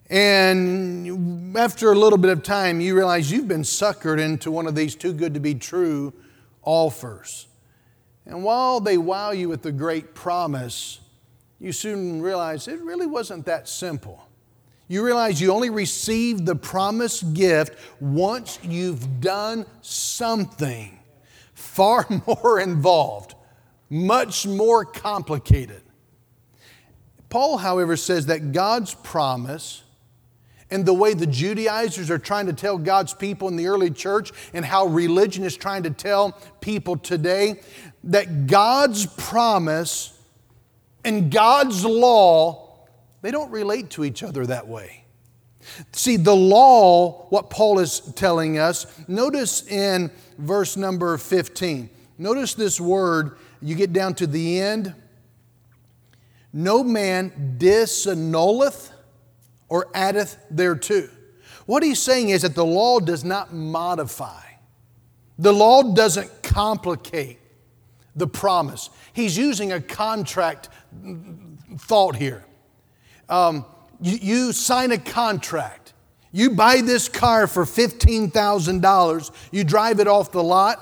And 0.10 1.58
after 1.58 1.91
a 1.91 1.95
little 1.95 2.19
bit 2.19 2.32
of 2.32 2.43
time, 2.43 2.80
you 2.80 2.95
realize 2.95 3.32
you've 3.32 3.47
been 3.47 3.63
suckered 3.63 4.19
into 4.19 4.51
one 4.51 4.67
of 4.67 4.75
these 4.75 4.95
too 4.95 5.13
good 5.13 5.34
to 5.34 5.39
be 5.39 5.56
true 5.56 6.13
offers. 6.62 7.47
And 8.25 8.43
while 8.43 8.80
they 8.80 8.97
wow 8.97 9.32
you 9.32 9.49
with 9.49 9.63
the 9.63 9.71
great 9.71 10.13
promise, 10.13 10.99
you 11.60 11.71
soon 11.71 12.21
realize 12.21 12.67
it 12.67 12.82
really 12.82 13.08
wasn't 13.08 13.45
that 13.45 13.67
simple. 13.67 14.28
You 14.88 15.04
realize 15.04 15.41
you 15.41 15.52
only 15.52 15.69
receive 15.69 16.45
the 16.45 16.56
promised 16.56 17.34
gift 17.34 17.78
once 18.00 18.60
you've 18.63 19.19
done 19.19 19.65
something 19.82 21.00
far 21.54 22.06
more 22.28 22.60
involved, 22.60 23.36
much 23.89 24.45
more 24.45 24.86
complicated. 24.86 25.82
Paul, 27.30 27.58
however, 27.58 27.98
says 27.98 28.28
that 28.28 28.52
God's 28.52 28.93
promise 28.93 29.82
and 30.71 30.86
the 30.86 30.93
way 30.93 31.13
the 31.13 31.28
Judaizers 31.28 32.10
are 32.10 32.17
trying 32.17 32.45
to 32.48 32.54
tell 32.54 32.78
God's 32.78 33.13
people 33.13 33.48
in 33.48 33.56
the 33.56 33.67
early 33.67 33.91
church 33.91 34.32
and 34.54 34.63
how 34.63 34.86
religion 34.88 35.43
is 35.43 35.56
trying 35.56 35.84
to 35.84 35.89
tell 35.89 36.38
people 36.62 36.98
today 36.98 37.60
that 38.04 38.48
God's 38.48 39.06
promise 39.06 40.17
and 41.04 41.32
God's 41.32 41.86
law 41.86 42.64
they 43.25 43.31
don't 43.31 43.49
relate 43.49 43.89
to 43.89 44.05
each 44.05 44.21
other 44.21 44.45
that 44.45 44.67
way. 44.67 45.03
See, 45.93 46.15
the 46.15 46.35
law, 46.35 47.25
what 47.29 47.49
Paul 47.49 47.79
is 47.79 47.99
telling 48.15 48.59
us, 48.59 48.85
notice 49.07 49.65
in 49.65 50.11
verse 50.38 50.77
number 50.77 51.17
15. 51.17 51.89
Notice 52.19 52.53
this 52.53 52.79
word, 52.79 53.38
you 53.63 53.73
get 53.73 53.91
down 53.91 54.13
to 54.15 54.27
the 54.27 54.59
end. 54.61 54.93
No 56.53 56.83
man 56.83 57.55
disannulleth 57.57 58.91
or 59.69 59.88
addeth 59.95 60.38
thereto. 60.51 61.09
What 61.65 61.81
he's 61.81 61.99
saying 61.99 62.29
is 62.29 62.43
that 62.43 62.53
the 62.53 62.63
law 62.63 62.99
does 62.99 63.23
not 63.23 63.51
modify, 63.51 64.43
the 65.39 65.51
law 65.51 65.81
doesn't 65.81 66.43
complicate 66.43 67.39
the 68.15 68.27
promise. 68.27 68.91
He's 69.13 69.35
using 69.35 69.71
a 69.71 69.81
contract 69.81 70.69
thought 71.79 72.17
here. 72.17 72.45
Um, 73.29 73.65
you, 74.01 74.17
you 74.17 74.53
sign 74.53 74.91
a 74.91 74.97
contract. 74.97 75.93
You 76.31 76.51
buy 76.51 76.81
this 76.81 77.07
car 77.07 77.47
for 77.47 77.63
$15,000. 77.63 79.31
You 79.51 79.63
drive 79.63 79.99
it 79.99 80.07
off 80.07 80.31
the 80.31 80.43
lot. 80.43 80.79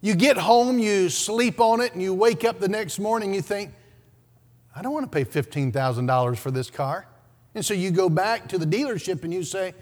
You 0.00 0.14
get 0.14 0.36
home, 0.36 0.78
you 0.78 1.08
sleep 1.08 1.60
on 1.60 1.80
it, 1.80 1.92
and 1.92 2.02
you 2.02 2.12
wake 2.12 2.44
up 2.44 2.60
the 2.60 2.68
next 2.68 2.98
morning, 2.98 3.32
you 3.32 3.40
think, 3.40 3.72
I 4.76 4.82
don't 4.82 4.92
want 4.92 5.10
to 5.10 5.14
pay 5.14 5.24
$15,000 5.24 6.36
for 6.36 6.50
this 6.50 6.70
car. 6.70 7.06
And 7.54 7.64
so 7.64 7.74
you 7.74 7.90
go 7.90 8.08
back 8.08 8.48
to 8.48 8.58
the 8.58 8.66
dealership 8.66 9.22
and 9.22 9.32
you 9.32 9.44
say, 9.44 9.72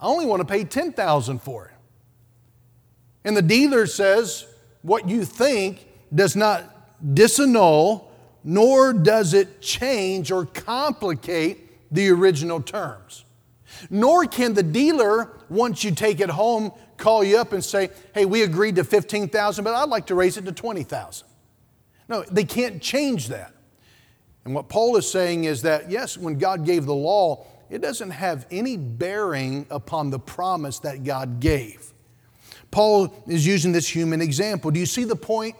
I 0.00 0.06
only 0.06 0.26
want 0.26 0.40
to 0.40 0.46
pay 0.46 0.64
10,000 0.64 1.40
for 1.40 1.66
it. 1.66 1.74
And 3.24 3.36
the 3.36 3.42
dealer 3.42 3.86
says, 3.86 4.46
what 4.82 5.08
you 5.08 5.24
think 5.24 5.86
does 6.14 6.34
not 6.34 6.64
disannul 7.14 8.09
nor 8.44 8.92
does 8.92 9.34
it 9.34 9.60
change 9.60 10.30
or 10.30 10.46
complicate 10.46 11.92
the 11.92 12.08
original 12.08 12.60
terms. 12.60 13.24
Nor 13.88 14.26
can 14.26 14.54
the 14.54 14.62
dealer, 14.62 15.30
once 15.48 15.84
you 15.84 15.92
take 15.92 16.20
it 16.20 16.30
home, 16.30 16.72
call 16.96 17.24
you 17.24 17.38
up 17.38 17.52
and 17.52 17.64
say, 17.64 17.90
hey, 18.14 18.24
we 18.24 18.42
agreed 18.42 18.76
to 18.76 18.84
15,000, 18.84 19.64
but 19.64 19.74
I'd 19.74 19.88
like 19.88 20.06
to 20.06 20.14
raise 20.14 20.36
it 20.36 20.44
to 20.44 20.52
20,000. 20.52 21.26
No, 22.08 22.22
they 22.30 22.44
can't 22.44 22.82
change 22.82 23.28
that. 23.28 23.52
And 24.44 24.54
what 24.54 24.68
Paul 24.68 24.96
is 24.96 25.10
saying 25.10 25.44
is 25.44 25.62
that, 25.62 25.90
yes, 25.90 26.16
when 26.16 26.38
God 26.38 26.64
gave 26.64 26.86
the 26.86 26.94
law, 26.94 27.46
it 27.68 27.80
doesn't 27.80 28.10
have 28.10 28.46
any 28.50 28.76
bearing 28.76 29.66
upon 29.70 30.10
the 30.10 30.18
promise 30.18 30.80
that 30.80 31.04
God 31.04 31.40
gave. 31.40 31.92
Paul 32.70 33.14
is 33.26 33.46
using 33.46 33.72
this 33.72 33.88
human 33.88 34.20
example. 34.20 34.70
Do 34.70 34.80
you 34.80 34.86
see 34.86 35.04
the 35.04 35.16
point? 35.16 35.56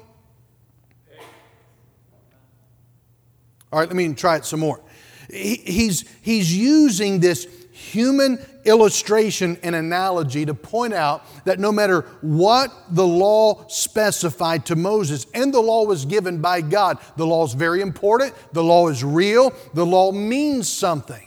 All 3.72 3.78
right, 3.78 3.88
let 3.88 3.96
me 3.96 4.12
try 4.14 4.36
it 4.36 4.44
some 4.44 4.60
more. 4.60 4.80
He's, 5.30 6.04
he's 6.22 6.56
using 6.56 7.20
this 7.20 7.46
human 7.70 8.38
illustration 8.64 9.56
and 9.62 9.74
analogy 9.74 10.44
to 10.44 10.54
point 10.54 10.92
out 10.92 11.24
that 11.44 11.58
no 11.58 11.72
matter 11.72 12.02
what 12.20 12.72
the 12.90 13.06
law 13.06 13.66
specified 13.68 14.66
to 14.66 14.76
Moses, 14.76 15.26
and 15.34 15.52
the 15.54 15.60
law 15.60 15.84
was 15.84 16.04
given 16.04 16.40
by 16.40 16.60
God, 16.60 16.98
the 17.16 17.26
law 17.26 17.44
is 17.44 17.54
very 17.54 17.80
important, 17.80 18.34
the 18.52 18.62
law 18.62 18.88
is 18.88 19.02
real, 19.02 19.54
the 19.72 19.86
law 19.86 20.12
means 20.12 20.68
something. 20.68 21.26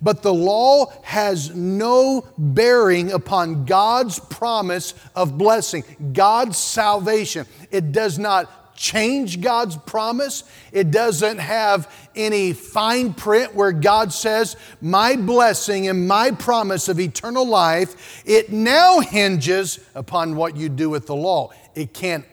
But 0.00 0.22
the 0.22 0.34
law 0.34 0.92
has 1.02 1.54
no 1.54 2.26
bearing 2.36 3.12
upon 3.12 3.64
God's 3.64 4.18
promise 4.18 4.94
of 5.14 5.38
blessing, 5.38 5.84
God's 6.12 6.56
salvation. 6.56 7.46
It 7.70 7.92
does 7.92 8.18
not 8.18 8.50
change 8.74 9.40
God's 9.40 9.76
promise. 9.76 10.44
It 10.72 10.90
doesn't 10.90 11.38
have 11.38 11.92
any 12.14 12.52
fine 12.52 13.14
print 13.14 13.54
where 13.54 13.72
God 13.72 14.12
says, 14.12 14.56
My 14.80 15.16
blessing 15.16 15.88
and 15.88 16.08
my 16.08 16.30
promise 16.30 16.88
of 16.88 17.00
eternal 17.00 17.46
life, 17.46 18.22
it 18.26 18.50
now 18.50 19.00
hinges 19.00 19.78
upon 19.94 20.36
what 20.36 20.56
you 20.56 20.68
do 20.68 20.90
with 20.90 21.06
the 21.06 21.16
law. 21.16 21.50
It 21.74 21.92
can't 21.94 22.24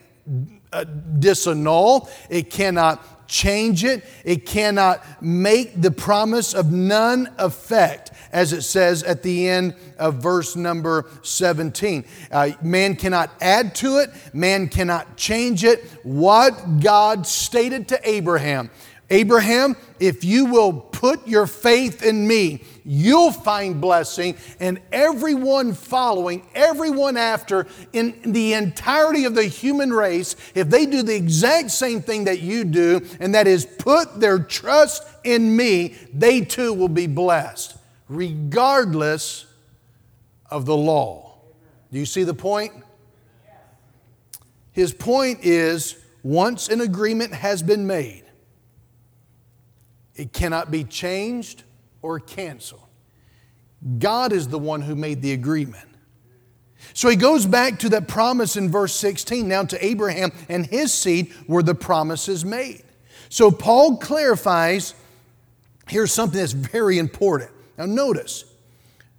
uh, 0.71 0.85
disannul, 1.19 2.09
it 2.29 2.49
cannot 2.49 3.03
change 3.29 3.85
it, 3.85 4.03
it 4.25 4.45
cannot 4.45 5.05
make 5.21 5.81
the 5.81 5.91
promise 5.91 6.53
of 6.53 6.71
none 6.71 7.29
effect 7.37 8.11
as 8.31 8.51
it 8.51 8.63
says 8.63 9.03
at 9.03 9.23
the 9.23 9.47
end 9.47 9.73
of 9.97 10.15
verse 10.15 10.55
number 10.55 11.05
17. 11.23 12.03
Uh, 12.31 12.51
man 12.61 12.95
cannot 12.95 13.31
add 13.39 13.73
to 13.75 13.97
it, 13.97 14.09
man 14.33 14.67
cannot 14.67 15.15
change 15.15 15.63
it. 15.63 15.83
What 16.03 16.81
God 16.81 17.25
stated 17.25 17.87
to 17.89 18.09
Abraham 18.09 18.69
Abraham, 19.09 19.75
if 19.99 20.23
you 20.23 20.45
will 20.45 20.73
put 20.73 21.27
your 21.27 21.47
faith 21.47 22.03
in 22.03 22.27
me, 22.27 22.63
you'll 22.91 23.31
find 23.31 23.79
blessing, 23.79 24.35
and 24.59 24.81
everyone 24.91 25.73
following, 25.73 26.43
everyone 26.55 27.17
after, 27.17 27.67
in 27.93 28.19
the 28.25 28.53
entirety 28.53 29.25
of 29.25 29.35
the 29.35 29.43
human 29.43 29.93
race, 29.93 30.35
if 30.55 30.71
they 30.71 30.87
do 30.87 31.03
the 31.03 31.15
exact 31.15 31.69
same 31.69 32.01
thing 32.01 32.23
that 32.23 32.41
you 32.41 32.65
do, 32.65 33.05
and 33.19 33.35
that 33.35 33.45
is 33.45 33.63
put 33.63 34.19
their 34.19 34.39
trust 34.39 35.03
in 35.23 35.55
me, 35.55 35.95
they 36.11 36.41
too 36.41 36.73
will 36.73 36.89
be 36.89 37.05
blessed, 37.05 37.77
regardless 38.07 39.45
of 40.49 40.65
the 40.65 40.75
law. 40.75 41.37
Do 41.93 41.99
you 41.99 42.07
see 42.07 42.23
the 42.23 42.33
point? 42.33 42.73
His 44.71 44.95
point 44.95 45.41
is 45.43 45.95
once 46.23 46.69
an 46.69 46.81
agreement 46.81 47.35
has 47.35 47.61
been 47.61 47.85
made, 47.85 48.23
it 50.15 50.33
cannot 50.33 50.71
be 50.71 50.83
changed 50.83 51.65
or 52.01 52.19
cancel. 52.19 52.89
God 53.97 54.33
is 54.33 54.47
the 54.47 54.59
one 54.59 54.81
who 54.81 54.95
made 54.95 55.21
the 55.21 55.33
agreement. 55.33 55.87
So 56.93 57.09
he 57.09 57.15
goes 57.15 57.45
back 57.45 57.79
to 57.79 57.89
that 57.89 58.07
promise 58.07 58.55
in 58.55 58.69
verse 58.69 58.93
16. 58.95 59.47
Now, 59.47 59.63
to 59.63 59.85
Abraham 59.85 60.31
and 60.47 60.65
his 60.65 60.93
seed 60.93 61.33
were 61.47 61.63
the 61.63 61.75
promises 61.75 62.43
made. 62.43 62.83
So 63.29 63.51
Paul 63.51 63.97
clarifies 63.97 64.95
here's 65.87 66.11
something 66.11 66.39
that's 66.39 66.51
very 66.51 66.97
important. 66.97 67.51
Now, 67.77 67.85
notice. 67.85 68.45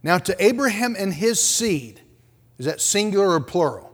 Now, 0.02 0.18
to 0.18 0.44
Abraham 0.44 0.96
and 0.98 1.12
his 1.12 1.42
seed, 1.42 2.00
is 2.58 2.66
that 2.66 2.80
singular 2.80 3.30
or 3.30 3.40
plural? 3.40 3.90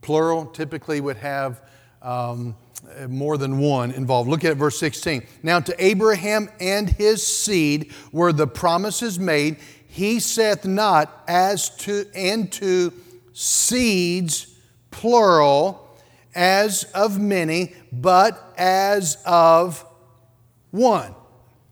Plural 0.00 0.46
typically 0.46 1.00
would 1.00 1.16
have 1.18 1.62
um, 2.00 2.56
Uh, 2.82 3.06
more 3.06 3.38
than 3.38 3.58
one 3.58 3.92
involved. 3.92 4.28
Look 4.28 4.44
at 4.44 4.56
verse 4.56 4.76
16. 4.78 5.24
Now 5.44 5.60
to 5.60 5.84
Abraham 5.84 6.48
and 6.58 6.90
his 6.90 7.24
seed 7.24 7.92
were 8.10 8.32
the 8.32 8.48
promises 8.48 9.20
made. 9.20 9.58
He 9.86 10.18
saith 10.18 10.64
not 10.64 11.22
as 11.28 11.70
to 11.76 12.06
and 12.12 12.50
to 12.54 12.92
seeds, 13.32 14.58
plural, 14.90 15.96
as 16.34 16.84
of 16.94 17.20
many, 17.20 17.74
but 17.92 18.52
as 18.58 19.16
of 19.24 19.84
one. 20.72 21.14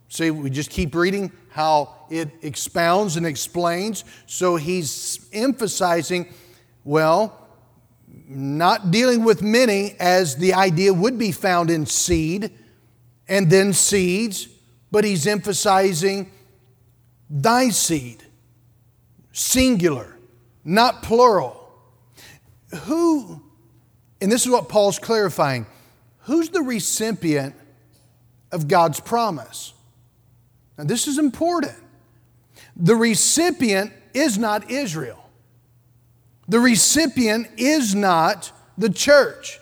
See, 0.09 0.31
we 0.31 0.49
just 0.49 0.71
keep 0.71 0.95
reading 0.95 1.33
how 1.49 1.95
it 2.09 2.31
expounds 2.43 3.17
and 3.17 3.27
explains. 3.27 4.05
So 4.27 4.57
he's 4.57 5.29
emphasizing, 5.33 6.33
well, 6.85 7.40
not 8.33 8.93
dealing 8.93 9.25
with 9.25 9.43
many 9.43 9.97
as 9.99 10.37
the 10.37 10.55
idea 10.55 10.95
would 10.95 11.19
be 11.19 11.33
found 11.33 11.69
in 11.69 11.85
seed 11.85 12.53
and 13.29 13.51
then 13.51 13.73
seeds, 13.73 14.49
but 14.93 15.03
he's 15.03 15.27
emphasizing 15.27 16.31
thy 17.29 17.71
seed, 17.71 18.23
singular, 19.33 20.17
not 20.65 21.03
plural. 21.03 21.57
Who, 22.85 23.43
and 24.21 24.31
this 24.31 24.47
is 24.47 24.53
what 24.53 24.69
Paul's 24.69 25.01
clarifying, 25.01 25.67
who's 26.21 26.51
the 26.51 26.63
recipient 26.63 27.57
of 28.53 28.69
God's 28.69 29.01
promise? 29.01 29.73
Now, 30.79 30.85
this 30.85 31.09
is 31.09 31.19
important. 31.19 31.77
The 32.77 32.95
recipient 32.95 33.93
is 34.15 34.39
not 34.39 34.71
Israel. 34.71 35.20
The 36.51 36.59
recipient 36.59 37.47
is 37.57 37.95
not 37.95 38.51
the 38.77 38.91
church. 38.91 39.61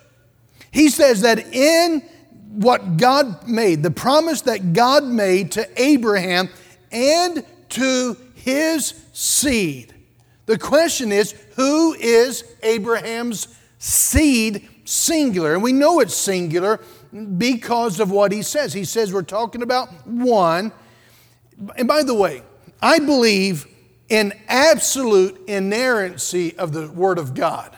He 0.70 0.88
says 0.88 1.20
that 1.20 1.54
in 1.54 2.00
what 2.48 2.96
God 2.96 3.46
made, 3.46 3.82
the 3.82 3.90
promise 3.90 4.40
that 4.42 4.72
God 4.72 5.04
made 5.04 5.52
to 5.52 5.68
Abraham 5.80 6.48
and 6.90 7.44
to 7.70 8.16
his 8.34 8.94
seed. 9.12 9.94
The 10.46 10.56
question 10.56 11.12
is 11.12 11.32
who 11.56 11.92
is 11.92 12.42
Abraham's 12.62 13.48
seed 13.78 14.66
singular? 14.86 15.52
And 15.52 15.62
we 15.62 15.74
know 15.74 16.00
it's 16.00 16.14
singular 16.14 16.80
because 17.36 18.00
of 18.00 18.10
what 18.10 18.32
he 18.32 18.40
says. 18.40 18.72
He 18.72 18.86
says 18.86 19.12
we're 19.12 19.22
talking 19.22 19.60
about 19.60 19.90
one. 20.06 20.72
And 21.76 21.86
by 21.86 22.02
the 22.02 22.14
way, 22.14 22.42
I 22.80 22.98
believe 22.98 23.66
in 24.08 24.32
absolute 24.48 25.40
inerrancy 25.46 26.56
of 26.56 26.72
the 26.72 26.88
Word 26.88 27.18
of 27.18 27.34
God. 27.34 27.76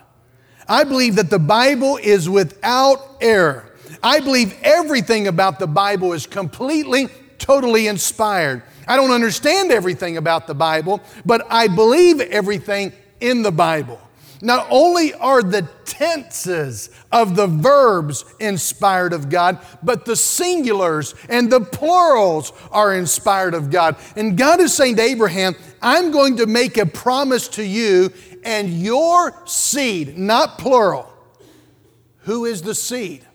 I 0.69 0.85
believe 0.85 1.17
that 1.17 1.31
the 1.31 1.39
Bible 1.39 1.97
is 1.97 2.29
without 2.29 3.17
error. 3.21 3.67
I 4.03 4.21
believe 4.21 4.57
everything 4.63 5.27
about 5.27 5.59
the 5.59 5.67
Bible 5.67 6.13
is 6.13 6.27
completely, 6.27 7.09
totally 7.39 7.89
inspired. 7.89 8.63
I 8.87 8.97
don't 8.97 9.11
understand 9.11 9.73
everything 9.73 10.17
about 10.17 10.47
the 10.47 10.55
Bible, 10.55 11.03
but 11.27 11.47
I 11.51 11.67
believe 11.69 12.21
everything 12.21 12.93
in 13.21 13.43
the 13.43 13.53
Bible. 13.53 14.01
Not 14.43 14.67
only 14.71 15.13
are 15.15 15.43
the 15.43 15.69
tenses 16.01 16.89
of 17.13 17.37
the 17.37 17.47
verbs 17.47 18.25
inspired 18.39 19.13
of 19.13 19.29
God, 19.29 19.59
but 19.83 20.07
the 20.07 20.15
singulars 20.15 21.15
and 21.29 21.53
the 21.53 21.61
plurals 21.61 22.55
are 22.71 22.95
inspired 22.95 23.53
of 23.53 23.71
God. 23.71 23.97
And 24.17 24.37
God 24.37 24.61
is 24.61 24.73
saying 24.73 24.97
to 24.97 25.03
Abraham, 25.03 25.55
I'm 25.83 26.11
going 26.11 26.39
to 26.39 26.47
make 26.47 26.79
a 26.79 26.87
promise 26.87 27.49
to 27.49 27.65
you 27.65 28.15
and 28.45 28.71
your 28.71 29.35
seed, 29.47 30.17
not 30.17 30.57
plural. 30.57 31.13
Who 32.21 32.47
is 32.47 32.63
the 32.63 32.75
seed? 32.75 33.27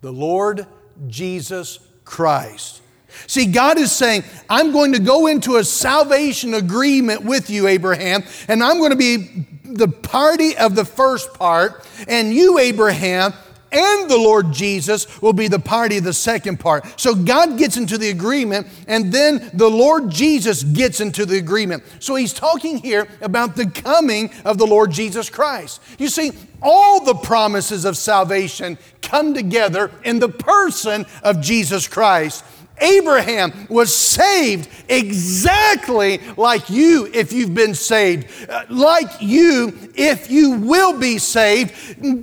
The 0.00 0.12
Lord 0.12 0.66
Jesus 1.06 1.80
Christ. 2.06 2.80
See, 3.26 3.46
God 3.46 3.78
is 3.78 3.92
saying, 3.92 4.24
I'm 4.48 4.72
going 4.72 4.92
to 4.92 4.98
go 4.98 5.26
into 5.26 5.56
a 5.56 5.64
salvation 5.64 6.54
agreement 6.54 7.22
with 7.24 7.50
you, 7.50 7.66
Abraham, 7.66 8.22
and 8.48 8.62
I'm 8.62 8.78
going 8.78 8.90
to 8.90 8.96
be 8.96 9.46
the 9.64 9.88
party 9.88 10.56
of 10.56 10.74
the 10.74 10.84
first 10.84 11.34
part, 11.34 11.86
and 12.08 12.32
you, 12.32 12.58
Abraham, 12.58 13.32
and 13.72 14.08
the 14.08 14.16
Lord 14.16 14.52
Jesus 14.52 15.20
will 15.20 15.32
be 15.32 15.48
the 15.48 15.58
party 15.58 15.98
of 15.98 16.04
the 16.04 16.12
second 16.12 16.60
part. 16.60 16.98
So 16.98 17.14
God 17.14 17.58
gets 17.58 17.76
into 17.76 17.98
the 17.98 18.10
agreement, 18.10 18.68
and 18.86 19.12
then 19.12 19.50
the 19.54 19.68
Lord 19.68 20.08
Jesus 20.08 20.62
gets 20.62 21.00
into 21.00 21.26
the 21.26 21.38
agreement. 21.38 21.82
So 21.98 22.14
he's 22.14 22.32
talking 22.32 22.78
here 22.78 23.08
about 23.20 23.56
the 23.56 23.68
coming 23.68 24.30
of 24.44 24.58
the 24.58 24.66
Lord 24.66 24.92
Jesus 24.92 25.28
Christ. 25.28 25.82
You 25.98 26.08
see, 26.08 26.32
all 26.62 27.04
the 27.04 27.14
promises 27.14 27.84
of 27.84 27.96
salvation 27.96 28.78
come 29.02 29.34
together 29.34 29.90
in 30.04 30.20
the 30.20 30.28
person 30.28 31.04
of 31.22 31.40
Jesus 31.40 31.86
Christ. 31.86 32.44
Abraham 32.80 33.52
was 33.68 33.94
saved 33.94 34.68
exactly 34.88 36.20
like 36.36 36.68
you 36.70 37.10
if 37.12 37.32
you've 37.32 37.54
been 37.54 37.74
saved, 37.74 38.28
uh, 38.48 38.64
like 38.68 39.10
you 39.20 39.72
if 39.94 40.30
you 40.30 40.52
will 40.52 40.98
be 40.98 41.18
saved. 41.18 41.74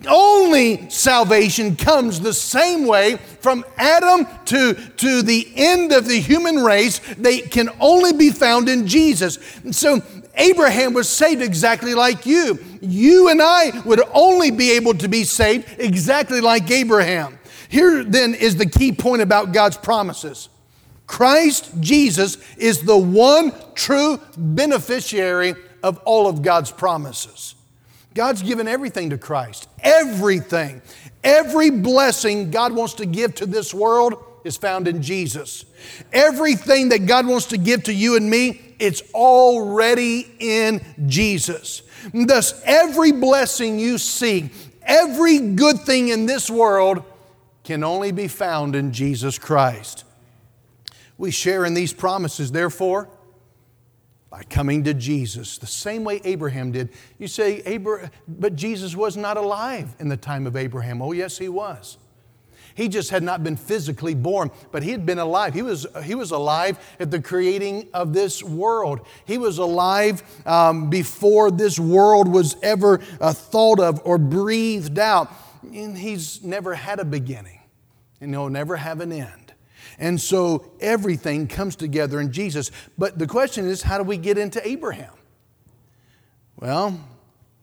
Only 0.07 0.89
salvation 0.89 1.75
comes 1.75 2.19
the 2.19 2.33
same 2.33 2.85
way 2.85 3.17
from 3.39 3.65
Adam 3.77 4.27
to, 4.45 4.73
to 4.73 5.21
the 5.21 5.51
end 5.55 5.91
of 5.91 6.07
the 6.07 6.19
human 6.19 6.57
race. 6.57 6.99
They 7.17 7.39
can 7.39 7.69
only 7.79 8.13
be 8.13 8.29
found 8.29 8.69
in 8.69 8.87
Jesus. 8.87 9.39
And 9.63 9.75
So 9.75 10.01
Abraham 10.35 10.93
was 10.93 11.09
saved 11.09 11.41
exactly 11.41 11.93
like 11.93 12.25
you. 12.25 12.59
You 12.81 13.29
and 13.29 13.41
I 13.41 13.81
would 13.85 14.01
only 14.13 14.51
be 14.51 14.71
able 14.71 14.93
to 14.95 15.07
be 15.07 15.23
saved 15.23 15.79
exactly 15.79 16.41
like 16.41 16.69
Abraham. 16.71 17.37
Here 17.73 18.03
then 18.03 18.35
is 18.35 18.55
the 18.55 18.67
key 18.67 18.91
point 18.91 19.23
about 19.23 19.51
God's 19.51 19.77
promises. 19.77 20.47
Christ 21.07 21.71
Jesus 21.79 22.37
is 22.55 22.83
the 22.83 22.95
one 22.95 23.51
true 23.73 24.21
beneficiary 24.37 25.55
of 25.81 25.97
all 26.05 26.27
of 26.27 26.43
God's 26.43 26.69
promises. 26.69 27.55
God's 28.13 28.43
given 28.43 28.67
everything 28.67 29.09
to 29.09 29.17
Christ. 29.17 29.67
Everything. 29.79 30.83
Every 31.23 31.71
blessing 31.71 32.51
God 32.51 32.73
wants 32.73 32.93
to 32.95 33.07
give 33.07 33.33
to 33.35 33.47
this 33.47 33.73
world 33.73 34.23
is 34.43 34.55
found 34.55 34.87
in 34.87 35.01
Jesus. 35.01 35.65
Everything 36.11 36.89
that 36.89 37.07
God 37.07 37.25
wants 37.25 37.47
to 37.47 37.57
give 37.57 37.85
to 37.85 37.93
you 37.93 38.17
and 38.17 38.29
me, 38.29 38.75
it's 38.77 39.01
already 39.15 40.31
in 40.37 40.79
Jesus. 41.07 41.81
Thus, 42.13 42.61
every 42.65 43.13
blessing 43.13 43.79
you 43.79 43.97
see, 43.97 44.51
every 44.83 45.39
good 45.39 45.79
thing 45.79 46.09
in 46.09 46.27
this 46.27 46.51
world 46.51 47.03
can 47.63 47.83
only 47.83 48.11
be 48.11 48.27
found 48.27 48.75
in 48.75 48.91
Jesus 48.91 49.39
Christ. 49.39 50.03
We 51.17 51.31
share 51.31 51.65
in 51.65 51.73
these 51.73 51.93
promises, 51.93 52.51
therefore, 52.51 53.09
by 54.29 54.43
coming 54.43 54.83
to 54.83 54.95
Jesus, 54.95 55.59
the 55.59 55.67
same 55.67 56.03
way 56.03 56.19
Abraham 56.23 56.71
did. 56.71 56.89
You 57.19 57.27
say, 57.27 57.61
Abraham, 57.65 58.09
but 58.27 58.55
Jesus 58.55 58.95
was 58.95 59.15
not 59.15 59.37
alive 59.37 59.95
in 59.99 60.09
the 60.09 60.17
time 60.17 60.47
of 60.47 60.55
Abraham. 60.55 61.01
Oh, 61.01 61.11
yes, 61.11 61.37
he 61.37 61.49
was. 61.49 61.97
He 62.75 62.87
just 62.87 63.11
had 63.11 63.21
not 63.21 63.43
been 63.43 63.55
physically 63.55 64.15
born, 64.15 64.49
but 64.71 64.81
he 64.81 64.89
had 64.89 65.05
been 65.05 65.19
alive. 65.19 65.53
He 65.53 65.61
was, 65.61 65.85
he 66.03 66.15
was 66.15 66.31
alive 66.31 66.79
at 66.99 67.11
the 67.11 67.21
creating 67.21 67.87
of 67.93 68.13
this 68.13 68.41
world. 68.41 69.05
He 69.25 69.37
was 69.37 69.59
alive 69.59 70.23
um, 70.47 70.89
before 70.89 71.51
this 71.51 71.77
world 71.77 72.27
was 72.27 72.55
ever 72.63 72.99
uh, 73.21 73.33
thought 73.33 73.79
of 73.79 74.01
or 74.03 74.17
breathed 74.17 74.97
out. 74.97 75.31
And 75.73 75.97
he's 75.97 76.43
never 76.43 76.75
had 76.75 76.99
a 76.99 77.05
beginning, 77.05 77.59
and 78.21 78.31
He'll 78.31 78.49
never 78.49 78.75
have 78.75 79.01
an 79.01 79.11
end. 79.11 79.53
And 79.97 80.19
so 80.19 80.71
everything 80.79 81.47
comes 81.47 81.75
together 81.75 82.21
in 82.21 82.31
Jesus. 82.31 82.71
But 82.97 83.17
the 83.19 83.27
question 83.27 83.67
is, 83.67 83.81
how 83.81 83.97
do 83.97 84.03
we 84.03 84.17
get 84.17 84.37
into 84.37 84.65
Abraham? 84.67 85.13
Well, 86.55 86.99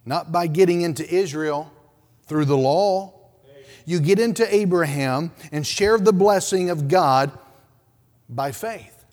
not 0.05 0.31
by 0.31 0.47
getting 0.47 0.81
into 0.81 1.07
Israel 1.13 1.71
through 2.25 2.45
the 2.45 2.57
law. 2.57 3.13
You 3.85 3.99
get 3.99 4.19
into 4.19 4.53
Abraham 4.53 5.31
and 5.51 5.65
share 5.65 5.97
the 5.97 6.13
blessing 6.13 6.69
of 6.69 6.87
God 6.87 7.31
by 8.29 8.51
faith. 8.51 9.05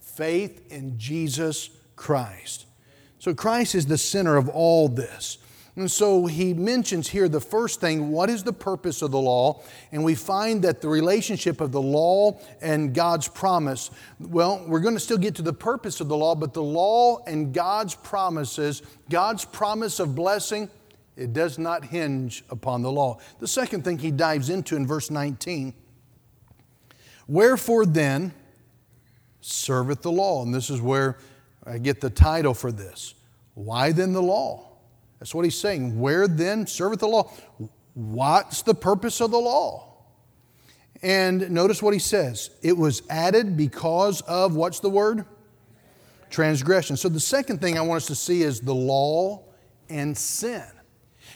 Faith 0.00 0.72
in 0.72 0.98
Jesus 0.98 1.70
Christ. 1.96 2.66
So 3.18 3.34
Christ 3.34 3.74
is 3.74 3.86
the 3.86 3.98
center 3.98 4.36
of 4.36 4.48
all 4.48 4.88
this. 4.88 5.38
And 5.80 5.90
so 5.90 6.26
he 6.26 6.52
mentions 6.52 7.08
here 7.08 7.26
the 7.26 7.40
first 7.40 7.80
thing 7.80 8.10
what 8.10 8.28
is 8.28 8.42
the 8.42 8.52
purpose 8.52 9.00
of 9.00 9.12
the 9.12 9.18
law? 9.18 9.62
And 9.92 10.04
we 10.04 10.14
find 10.14 10.60
that 10.62 10.82
the 10.82 10.88
relationship 10.90 11.62
of 11.62 11.72
the 11.72 11.80
law 11.80 12.38
and 12.60 12.94
God's 12.94 13.28
promise, 13.28 13.90
well, 14.18 14.62
we're 14.68 14.80
going 14.80 14.92
to 14.92 15.00
still 15.00 15.16
get 15.16 15.36
to 15.36 15.42
the 15.42 15.54
purpose 15.54 16.02
of 16.02 16.08
the 16.08 16.16
law, 16.18 16.34
but 16.34 16.52
the 16.52 16.62
law 16.62 17.24
and 17.26 17.54
God's 17.54 17.94
promises, 17.94 18.82
God's 19.08 19.46
promise 19.46 20.00
of 20.00 20.14
blessing, 20.14 20.68
it 21.16 21.32
does 21.32 21.58
not 21.58 21.86
hinge 21.86 22.44
upon 22.50 22.82
the 22.82 22.92
law. 22.92 23.18
The 23.38 23.48
second 23.48 23.82
thing 23.82 23.98
he 23.98 24.10
dives 24.10 24.50
into 24.50 24.76
in 24.76 24.86
verse 24.86 25.10
19 25.10 25.72
Wherefore 27.26 27.86
then 27.86 28.34
serveth 29.40 30.02
the 30.02 30.12
law? 30.12 30.42
And 30.42 30.54
this 30.54 30.68
is 30.68 30.82
where 30.82 31.16
I 31.64 31.78
get 31.78 32.02
the 32.02 32.10
title 32.10 32.52
for 32.52 32.70
this. 32.70 33.14
Why 33.54 33.92
then 33.92 34.12
the 34.12 34.20
law? 34.20 34.69
That's 35.20 35.34
what 35.34 35.44
he's 35.44 35.58
saying. 35.58 36.00
Where 36.00 36.26
then 36.26 36.66
serveth 36.66 37.00
the 37.00 37.06
law? 37.06 37.30
What's 37.94 38.62
the 38.62 38.74
purpose 38.74 39.20
of 39.20 39.30
the 39.30 39.38
law? 39.38 39.86
And 41.02 41.50
notice 41.50 41.82
what 41.82 41.94
he 41.94 42.00
says. 42.00 42.50
It 42.62 42.76
was 42.76 43.02
added 43.08 43.56
because 43.56 44.22
of 44.22 44.56
what's 44.56 44.80
the 44.80 44.90
word? 44.90 45.24
Transgression. 46.30 46.96
So 46.96 47.08
the 47.08 47.20
second 47.20 47.60
thing 47.60 47.78
I 47.78 47.82
want 47.82 47.98
us 47.98 48.06
to 48.06 48.14
see 48.14 48.42
is 48.42 48.60
the 48.60 48.74
law 48.74 49.44
and 49.88 50.16
sin. 50.16 50.64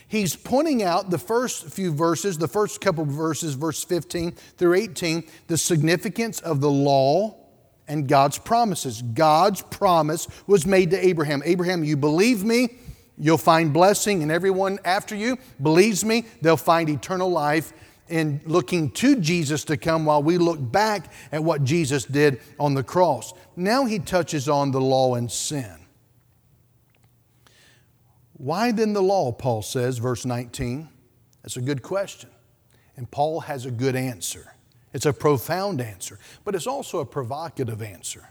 He's 0.07 0.35
pointing 0.35 0.83
out 0.83 1.09
the 1.09 1.17
first 1.17 1.67
few 1.69 1.91
verses, 1.91 2.37
the 2.37 2.47
first 2.47 2.79
couple 2.79 3.05
verses, 3.05 3.55
verse 3.55 3.83
15 3.83 4.31
through 4.31 4.75
18, 4.75 5.23
the 5.47 5.57
significance 5.57 6.39
of 6.39 6.61
the 6.61 6.69
law 6.69 7.35
and 7.87 8.07
God's 8.07 8.37
promises. 8.37 9.01
God's 9.01 9.61
promise 9.61 10.27
was 10.47 10.65
made 10.65 10.91
to 10.91 11.05
Abraham 11.05 11.41
Abraham, 11.45 11.83
you 11.83 11.97
believe 11.97 12.43
me, 12.43 12.77
You'll 13.17 13.37
find 13.37 13.73
blessing, 13.73 14.23
and 14.23 14.31
everyone 14.31 14.79
after 14.83 15.15
you 15.15 15.37
believes 15.61 16.03
me, 16.03 16.25
they'll 16.41 16.57
find 16.57 16.89
eternal 16.89 17.29
life 17.29 17.71
in 18.09 18.41
looking 18.45 18.91
to 18.91 19.15
Jesus 19.15 19.63
to 19.65 19.77
come 19.77 20.05
while 20.05 20.21
we 20.21 20.37
look 20.37 20.59
back 20.59 21.11
at 21.31 21.43
what 21.43 21.63
Jesus 21.63 22.05
did 22.05 22.39
on 22.59 22.73
the 22.73 22.83
cross. 22.83 23.33
Now 23.55 23.85
he 23.85 23.99
touches 23.99 24.47
on 24.47 24.71
the 24.71 24.81
law 24.81 25.15
and 25.15 25.31
sin. 25.31 25.79
Why 28.33 28.71
then 28.71 28.93
the 28.93 29.01
law, 29.01 29.31
Paul 29.31 29.61
says, 29.61 29.97
verse 29.97 30.25
19? 30.25 30.89
That's 31.41 31.57
a 31.57 31.61
good 31.61 31.81
question. 31.81 32.29
And 32.97 33.09
Paul 33.09 33.41
has 33.41 33.65
a 33.65 33.71
good 33.71 33.95
answer. 33.95 34.53
It's 34.93 35.05
a 35.05 35.13
profound 35.13 35.81
answer, 35.81 36.19
but 36.43 36.55
it's 36.55 36.67
also 36.67 36.99
a 36.99 37.05
provocative 37.05 37.81
answer. 37.81 38.29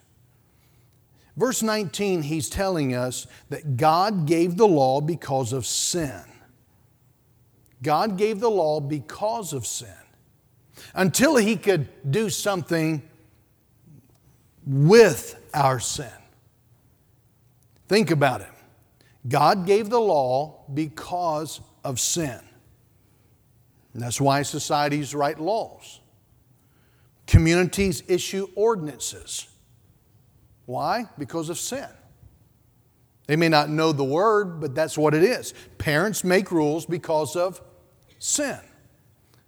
Verse 1.37 1.63
19, 1.63 2.23
he's 2.23 2.49
telling 2.49 2.95
us 2.95 3.27
that 3.49 3.77
God 3.77 4.27
gave 4.27 4.57
the 4.57 4.69
law 4.69 5.01
because 5.01 5.53
of 5.53 5.67
sin. 5.67 6.23
God 7.83 8.17
gave 8.17 8.41
the 8.41 8.51
law 8.51 8.81
because 8.81 9.53
of 9.53 9.67
sin. 9.67 9.89
Until 10.95 11.37
he 11.37 11.57
could 11.57 11.89
do 12.11 12.31
something 12.31 13.03
with 14.67 15.41
our 15.53 15.81
sin. 15.81 16.11
Think 17.89 18.11
about 18.11 18.41
it. 18.41 18.49
God 19.29 19.67
gave 19.67 19.91
the 19.91 20.01
law 20.01 20.65
because 20.73 21.61
of 21.85 22.01
sin. 22.01 22.41
And 23.93 24.03
that's 24.03 24.21
why 24.21 24.43
societies 24.43 25.15
write 25.15 25.41
laws. 25.41 26.01
Communities 27.27 28.03
issue 28.09 28.49
ordinances. 28.55 29.49
Why? 30.67 31.07
Because 31.19 31.49
of 31.49 31.59
sin. 31.59 31.89
They 33.27 33.37
may 33.37 33.49
not 33.49 33.71
know 33.71 33.93
the 33.93 34.05
word, 34.05 34.61
but 34.61 34.75
that's 34.75 34.99
what 34.99 35.15
it 35.15 35.23
is. 35.23 35.55
Parents 35.79 36.25
make 36.25 36.51
rules 36.51 36.85
because 36.85 37.37
of 37.37 37.61
sin. 38.19 38.59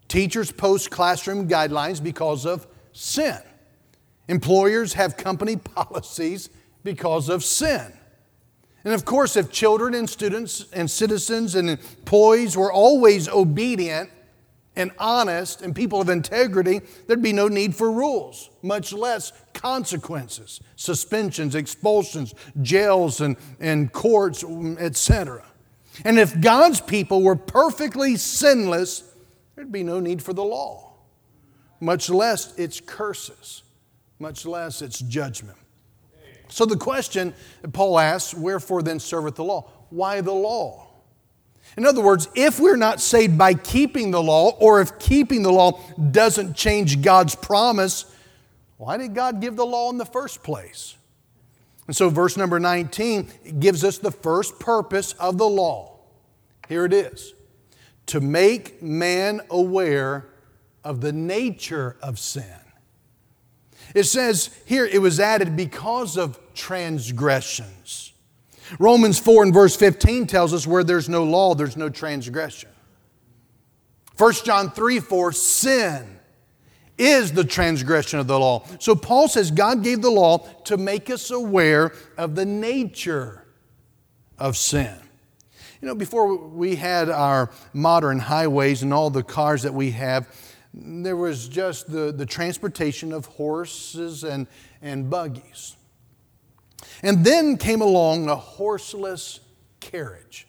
Teachers 0.08 0.50
post 0.52 0.90
classroom 0.90 1.48
guidelines 1.48 2.02
because 2.02 2.46
of 2.46 2.66
sin. 2.92 3.38
Employers 4.28 4.94
have 4.94 5.16
company 5.16 5.56
policies 5.74 6.48
because 6.84 7.28
of 7.28 7.44
sin. 7.44 7.92
And 8.84 8.94
of 8.94 9.04
course, 9.04 9.36
if 9.36 9.50
children 9.50 9.94
and 9.94 10.08
students 10.08 10.66
and 10.72 10.90
citizens 10.90 11.54
and 11.54 11.70
employees 11.70 12.56
were 12.56 12.72
always 12.72 13.28
obedient, 13.28 14.10
and 14.76 14.92
honest 14.98 15.62
and 15.62 15.74
people 15.74 16.00
of 16.00 16.08
integrity, 16.08 16.82
there'd 17.06 17.22
be 17.22 17.32
no 17.32 17.48
need 17.48 17.74
for 17.74 17.90
rules, 17.90 18.50
much 18.62 18.92
less 18.92 19.32
consequences, 19.56 20.60
suspensions, 20.76 21.54
expulsions, 21.54 22.34
jails, 22.62 23.20
and, 23.20 23.36
and 23.58 23.92
courts, 23.92 24.44
etc. 24.78 25.44
And 26.04 26.18
if 26.18 26.40
God's 26.40 26.80
people 26.80 27.22
were 27.22 27.36
perfectly 27.36 28.16
sinless, 28.16 29.02
there'd 29.54 29.72
be 29.72 29.82
no 29.82 29.98
need 29.98 30.22
for 30.22 30.32
the 30.32 30.44
law, 30.44 30.92
much 31.80 32.10
less 32.10 32.56
its 32.58 32.80
curses, 32.80 33.62
much 34.18 34.44
less 34.44 34.82
its 34.82 35.00
judgment. 35.00 35.58
So 36.48 36.64
the 36.64 36.76
question 36.76 37.34
Paul 37.72 37.98
asks, 37.98 38.34
wherefore 38.34 38.82
then 38.82 39.00
serveth 39.00 39.36
the 39.36 39.44
law? 39.44 39.70
Why 39.90 40.20
the 40.20 40.32
law? 40.32 40.86
In 41.76 41.84
other 41.84 42.00
words, 42.00 42.28
if 42.34 42.60
we're 42.60 42.76
not 42.76 43.00
saved 43.00 43.36
by 43.36 43.54
keeping 43.54 44.10
the 44.10 44.22
law, 44.22 44.50
or 44.58 44.80
if 44.80 44.98
keeping 44.98 45.42
the 45.42 45.52
law 45.52 45.80
doesn't 46.10 46.54
change 46.54 47.02
God's 47.02 47.34
promise, 47.34 48.06
why 48.76 48.96
did 48.96 49.14
God 49.14 49.40
give 49.40 49.56
the 49.56 49.66
law 49.66 49.90
in 49.90 49.98
the 49.98 50.04
first 50.04 50.42
place? 50.42 50.96
And 51.86 51.94
so, 51.94 52.10
verse 52.10 52.36
number 52.36 52.58
19 52.58 53.58
gives 53.58 53.84
us 53.84 53.98
the 53.98 54.10
first 54.10 54.58
purpose 54.58 55.12
of 55.14 55.38
the 55.38 55.48
law. 55.48 55.98
Here 56.68 56.84
it 56.84 56.92
is 56.92 57.32
to 58.06 58.20
make 58.20 58.82
man 58.82 59.40
aware 59.50 60.28
of 60.84 61.00
the 61.00 61.12
nature 61.12 61.96
of 62.00 62.18
sin. 62.18 62.44
It 63.94 64.04
says 64.04 64.50
here 64.64 64.84
it 64.84 65.00
was 65.00 65.18
added 65.20 65.56
because 65.56 66.16
of 66.16 66.38
transgressions. 66.54 68.12
Romans 68.78 69.18
4 69.18 69.44
and 69.44 69.54
verse 69.54 69.76
15 69.76 70.26
tells 70.26 70.52
us 70.52 70.66
where 70.66 70.84
there's 70.84 71.08
no 71.08 71.24
law, 71.24 71.54
there's 71.54 71.76
no 71.76 71.88
transgression. 71.88 72.70
1 74.18 74.32
John 74.44 74.70
3 74.70 75.00
4, 75.00 75.32
sin 75.32 76.15
is 76.98 77.32
the 77.32 77.44
transgression 77.44 78.18
of 78.18 78.26
the 78.26 78.38
law. 78.38 78.64
So 78.78 78.94
Paul 78.94 79.28
says 79.28 79.50
God 79.50 79.82
gave 79.82 80.02
the 80.02 80.10
law 80.10 80.38
to 80.64 80.76
make 80.76 81.10
us 81.10 81.30
aware 81.30 81.92
of 82.16 82.34
the 82.34 82.46
nature 82.46 83.44
of 84.38 84.56
sin. 84.56 84.94
You 85.80 85.88
know, 85.88 85.94
before 85.94 86.36
we 86.36 86.76
had 86.76 87.10
our 87.10 87.50
modern 87.72 88.18
highways 88.18 88.82
and 88.82 88.94
all 88.94 89.10
the 89.10 89.22
cars 89.22 89.62
that 89.62 89.74
we 89.74 89.90
have, 89.92 90.26
there 90.72 91.16
was 91.16 91.48
just 91.48 91.90
the, 91.90 92.12
the 92.12 92.26
transportation 92.26 93.12
of 93.12 93.26
horses 93.26 94.24
and, 94.24 94.46
and 94.80 95.10
buggies. 95.10 95.76
And 97.02 97.24
then 97.24 97.56
came 97.56 97.82
along 97.82 98.28
a 98.28 98.36
horseless 98.36 99.40
carriage. 99.80 100.46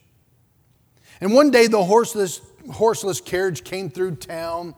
And 1.20 1.34
one 1.34 1.52
day 1.52 1.68
the 1.68 1.84
horseless, 1.84 2.42
horseless 2.72 3.22
carriage 3.22 3.64
came 3.64 3.90
through 3.90 4.16
town 4.16 4.76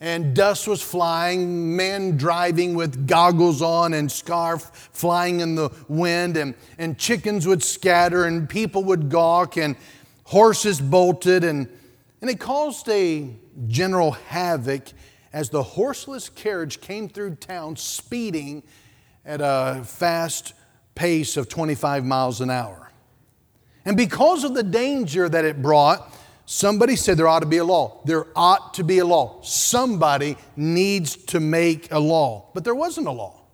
and 0.00 0.34
dust 0.34 0.66
was 0.66 0.80
flying, 0.80 1.76
men 1.76 2.16
driving 2.16 2.74
with 2.74 3.06
goggles 3.06 3.60
on 3.60 3.92
and 3.92 4.10
scarf 4.10 4.88
flying 4.92 5.40
in 5.40 5.54
the 5.54 5.70
wind, 5.88 6.38
and, 6.38 6.54
and 6.78 6.98
chickens 6.98 7.46
would 7.46 7.62
scatter 7.62 8.24
and 8.24 8.48
people 8.48 8.82
would 8.84 9.10
gawk 9.10 9.58
and 9.58 9.76
horses 10.24 10.80
bolted, 10.80 11.44
and, 11.44 11.68
and 12.20 12.30
it 12.30 12.40
caused 12.40 12.88
a 12.88 13.28
general 13.68 14.12
havoc 14.12 14.84
as 15.32 15.50
the 15.50 15.62
horseless 15.62 16.28
carriage 16.28 16.80
came 16.80 17.08
through 17.08 17.34
town 17.34 17.76
speeding 17.76 18.62
at 19.24 19.40
a 19.42 19.82
fast 19.84 20.54
pace 20.94 21.36
of 21.36 21.48
25 21.48 22.04
miles 22.04 22.40
an 22.40 22.50
hour. 22.50 22.90
And 23.84 23.96
because 23.96 24.44
of 24.44 24.54
the 24.54 24.62
danger 24.62 25.28
that 25.28 25.44
it 25.44 25.62
brought, 25.62 26.14
somebody 26.50 26.96
said 26.96 27.16
there 27.16 27.28
ought 27.28 27.40
to 27.40 27.46
be 27.46 27.58
a 27.58 27.64
law. 27.64 28.00
There 28.04 28.26
ought 28.34 28.74
to 28.74 28.82
be 28.82 28.98
a 28.98 29.06
law. 29.06 29.40
Somebody 29.42 30.36
needs 30.56 31.16
to 31.26 31.38
make 31.38 31.92
a 31.92 32.00
law. 32.00 32.50
But 32.52 32.64
there 32.64 32.74
wasn't 32.74 33.06
a 33.06 33.12
law. 33.12 33.44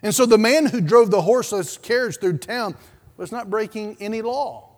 And 0.00 0.14
so 0.14 0.24
the 0.24 0.38
man 0.38 0.66
who 0.66 0.80
drove 0.80 1.10
the 1.10 1.22
horseless 1.22 1.76
carriage 1.76 2.18
through 2.20 2.38
town 2.38 2.76
was 3.16 3.32
not 3.32 3.50
breaking 3.50 3.96
any 3.98 4.22
law. 4.22 4.70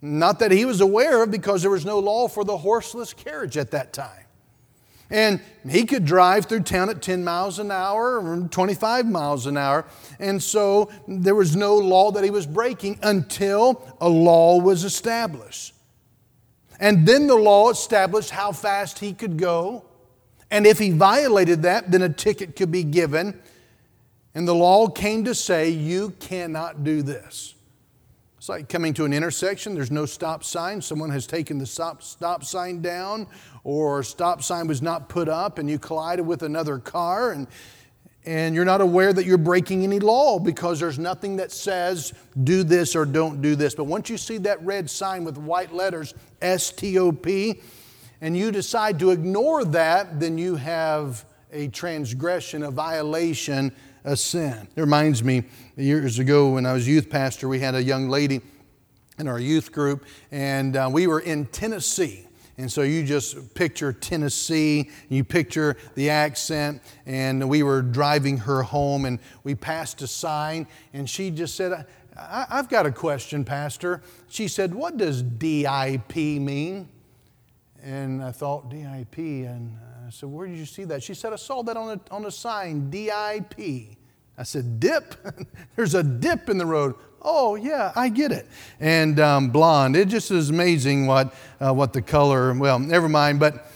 Not 0.00 0.38
that 0.38 0.52
he 0.52 0.64
was 0.64 0.80
aware 0.80 1.24
of 1.24 1.32
because 1.32 1.62
there 1.62 1.72
was 1.72 1.84
no 1.84 1.98
law 1.98 2.28
for 2.28 2.44
the 2.44 2.58
horseless 2.58 3.12
carriage 3.12 3.56
at 3.56 3.72
that 3.72 3.92
time. 3.92 4.26
And 5.10 5.40
he 5.68 5.86
could 5.86 6.04
drive 6.04 6.46
through 6.46 6.60
town 6.60 6.88
at 6.88 7.02
10 7.02 7.24
miles 7.24 7.58
an 7.58 7.72
hour 7.72 8.20
or 8.20 8.48
25 8.48 9.06
miles 9.06 9.46
an 9.46 9.56
hour. 9.56 9.86
And 10.20 10.40
so 10.40 10.88
there 11.08 11.34
was 11.34 11.56
no 11.56 11.76
law 11.76 12.12
that 12.12 12.22
he 12.22 12.30
was 12.30 12.46
breaking 12.46 13.00
until 13.02 13.96
a 14.00 14.08
law 14.08 14.60
was 14.60 14.84
established. 14.84 15.74
And 16.80 17.06
then 17.06 17.26
the 17.26 17.36
law 17.36 17.70
established 17.70 18.30
how 18.30 18.52
fast 18.52 18.98
he 18.98 19.12
could 19.12 19.36
go. 19.36 19.84
And 20.50 20.66
if 20.66 20.78
he 20.78 20.90
violated 20.90 21.62
that, 21.62 21.90
then 21.90 22.02
a 22.02 22.08
ticket 22.08 22.56
could 22.56 22.72
be 22.72 22.82
given. 22.82 23.40
And 24.34 24.48
the 24.48 24.54
law 24.54 24.88
came 24.88 25.24
to 25.26 25.34
say, 25.34 25.68
You 25.68 26.10
cannot 26.18 26.82
do 26.82 27.02
this. 27.02 27.54
It's 28.38 28.48
like 28.48 28.70
coming 28.70 28.94
to 28.94 29.04
an 29.04 29.12
intersection, 29.12 29.74
there's 29.74 29.90
no 29.90 30.06
stop 30.06 30.42
sign. 30.42 30.80
Someone 30.80 31.10
has 31.10 31.26
taken 31.26 31.58
the 31.58 31.66
stop, 31.66 32.02
stop 32.02 32.42
sign 32.42 32.80
down, 32.80 33.26
or 33.64 34.02
stop 34.02 34.42
sign 34.42 34.66
was 34.66 34.80
not 34.80 35.10
put 35.10 35.28
up, 35.28 35.58
and 35.58 35.68
you 35.68 35.78
collided 35.78 36.26
with 36.26 36.42
another 36.42 36.78
car, 36.78 37.32
and, 37.32 37.46
and 38.26 38.54
you're 38.54 38.64
not 38.64 38.80
aware 38.80 39.12
that 39.12 39.24
you're 39.24 39.38
breaking 39.38 39.82
any 39.82 39.98
law 39.98 40.38
because 40.38 40.78
there's 40.80 40.98
nothing 40.98 41.36
that 41.36 41.50
says 41.52 42.12
do 42.44 42.62
this 42.62 42.94
or 42.94 43.04
don't 43.06 43.40
do 43.40 43.56
this. 43.56 43.74
But 43.74 43.84
once 43.84 44.10
you 44.10 44.18
see 44.18 44.38
that 44.38 44.62
red 44.64 44.90
sign 44.90 45.24
with 45.24 45.38
white 45.38 45.72
letters, 45.72 46.14
S 46.42 46.70
T 46.70 46.98
O 46.98 47.12
P, 47.12 47.60
and 48.20 48.36
you 48.36 48.52
decide 48.52 48.98
to 48.98 49.10
ignore 49.10 49.64
that, 49.64 50.20
then 50.20 50.36
you 50.36 50.56
have 50.56 51.24
a 51.52 51.68
transgression, 51.68 52.62
a 52.62 52.70
violation 52.70 53.72
a 54.04 54.16
sin. 54.16 54.68
It 54.76 54.80
reminds 54.80 55.22
me, 55.22 55.44
years 55.76 56.18
ago 56.18 56.50
when 56.50 56.64
I 56.64 56.72
was 56.72 56.88
youth 56.88 57.10
pastor, 57.10 57.48
we 57.48 57.60
had 57.60 57.74
a 57.74 57.82
young 57.82 58.08
lady 58.08 58.40
in 59.18 59.28
our 59.28 59.38
youth 59.38 59.72
group, 59.72 60.06
and 60.30 60.76
uh, 60.76 60.88
we 60.90 61.06
were 61.06 61.20
in 61.20 61.44
Tennessee. 61.46 62.26
And 62.60 62.70
so 62.70 62.82
you 62.82 63.04
just 63.04 63.54
picture 63.54 63.90
Tennessee, 63.90 64.90
you 65.08 65.24
picture 65.24 65.78
the 65.94 66.10
accent, 66.10 66.82
and 67.06 67.48
we 67.48 67.62
were 67.62 67.80
driving 67.80 68.36
her 68.36 68.62
home, 68.62 69.06
and 69.06 69.18
we 69.44 69.54
passed 69.54 70.02
a 70.02 70.06
sign, 70.06 70.66
and 70.92 71.08
she 71.08 71.30
just 71.30 71.56
said, 71.56 71.86
I, 72.18 72.46
have 72.50 72.68
got 72.68 72.84
a 72.84 72.92
question, 72.92 73.46
Pastor. 73.46 74.02
She 74.28 74.46
said, 74.46 74.74
What 74.74 74.98
does 74.98 75.22
DIP 75.22 76.14
mean? 76.14 76.90
And 77.82 78.22
I 78.22 78.30
thought, 78.30 78.68
DIP, 78.68 79.16
and 79.16 79.78
I 80.06 80.10
said, 80.10 80.28
Where 80.28 80.46
did 80.46 80.58
you 80.58 80.66
see 80.66 80.84
that? 80.84 81.02
She 81.02 81.14
said, 81.14 81.32
I 81.32 81.36
saw 81.36 81.62
that 81.62 81.78
on 81.78 81.98
a, 81.98 82.14
on 82.14 82.26
a 82.26 82.30
sign, 82.30 82.90
DIP. 82.90 83.96
I 84.36 84.42
said, 84.42 84.78
Dip? 84.78 85.14
There's 85.76 85.94
a 85.94 86.02
dip 86.02 86.50
in 86.50 86.58
the 86.58 86.66
road. 86.66 86.94
Oh, 87.22 87.54
yeah, 87.54 87.92
I 87.94 88.08
get 88.08 88.32
it. 88.32 88.46
And 88.80 89.20
um, 89.20 89.50
blonde, 89.50 89.96
it 89.96 90.08
just 90.08 90.30
is 90.30 90.50
amazing 90.50 91.06
what, 91.06 91.34
uh, 91.60 91.72
what 91.72 91.92
the 91.92 92.02
color, 92.02 92.54
well, 92.54 92.78
never 92.78 93.08
mind. 93.08 93.40
But 93.40 93.70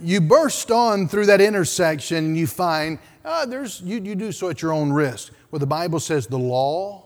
you 0.00 0.20
burst 0.20 0.70
on 0.70 1.08
through 1.08 1.26
that 1.26 1.40
intersection 1.40 2.18
and 2.18 2.36
you 2.36 2.46
find, 2.46 2.98
uh, 3.24 3.46
there's, 3.46 3.80
you, 3.80 4.00
you 4.00 4.14
do 4.14 4.30
so 4.30 4.48
at 4.48 4.62
your 4.62 4.72
own 4.72 4.92
risk. 4.92 5.32
Well, 5.50 5.58
the 5.58 5.66
Bible 5.66 5.98
says 5.98 6.26
the 6.26 6.38
law 6.38 7.04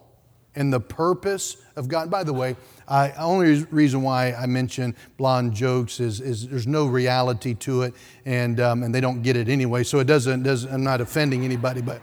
and 0.54 0.70
the 0.70 0.80
purpose 0.80 1.56
of 1.76 1.88
God. 1.88 2.10
By 2.10 2.24
the 2.24 2.34
way, 2.34 2.56
I, 2.86 3.12
only 3.12 3.64
reason 3.70 4.02
why 4.02 4.34
I 4.34 4.44
mention 4.44 4.94
blonde 5.16 5.54
jokes 5.54 6.00
is, 6.00 6.20
is 6.20 6.46
there's 6.48 6.66
no 6.66 6.86
reality 6.86 7.54
to 7.54 7.82
it, 7.82 7.94
and, 8.26 8.60
um, 8.60 8.82
and 8.82 8.94
they 8.94 9.00
don't 9.00 9.22
get 9.22 9.36
it 9.36 9.48
anyway. 9.48 9.84
So 9.84 10.00
it 10.00 10.04
doesn't, 10.06 10.42
doesn't 10.42 10.70
I'm 10.70 10.84
not 10.84 11.00
offending 11.00 11.44
anybody, 11.44 11.80
but 11.80 12.02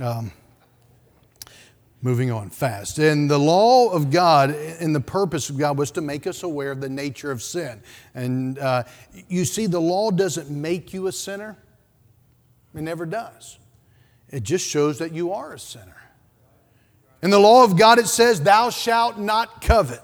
um, 0.00 0.32
moving 2.02 2.30
on 2.30 2.50
fast. 2.50 2.98
And 2.98 3.30
the 3.30 3.38
law 3.38 3.90
of 3.90 4.10
God 4.10 4.50
and 4.50 4.94
the 4.94 5.00
purpose 5.00 5.50
of 5.50 5.58
God 5.58 5.76
was 5.78 5.90
to 5.92 6.00
make 6.00 6.26
us 6.26 6.42
aware 6.42 6.72
of 6.72 6.80
the 6.80 6.88
nature 6.88 7.30
of 7.30 7.42
sin. 7.42 7.82
And 8.14 8.58
uh, 8.58 8.84
you 9.28 9.44
see, 9.44 9.66
the 9.66 9.80
law 9.80 10.10
doesn't 10.10 10.50
make 10.50 10.92
you 10.92 11.06
a 11.06 11.12
sinner, 11.12 11.58
it 12.74 12.82
never 12.82 13.06
does. 13.06 13.58
It 14.28 14.44
just 14.44 14.66
shows 14.66 14.98
that 14.98 15.12
you 15.12 15.32
are 15.32 15.54
a 15.54 15.58
sinner. 15.58 15.96
In 17.22 17.30
the 17.30 17.38
law 17.38 17.64
of 17.64 17.76
God, 17.76 17.98
it 17.98 18.06
says, 18.06 18.40
Thou 18.40 18.70
shalt 18.70 19.18
not 19.18 19.60
covet. 19.60 20.02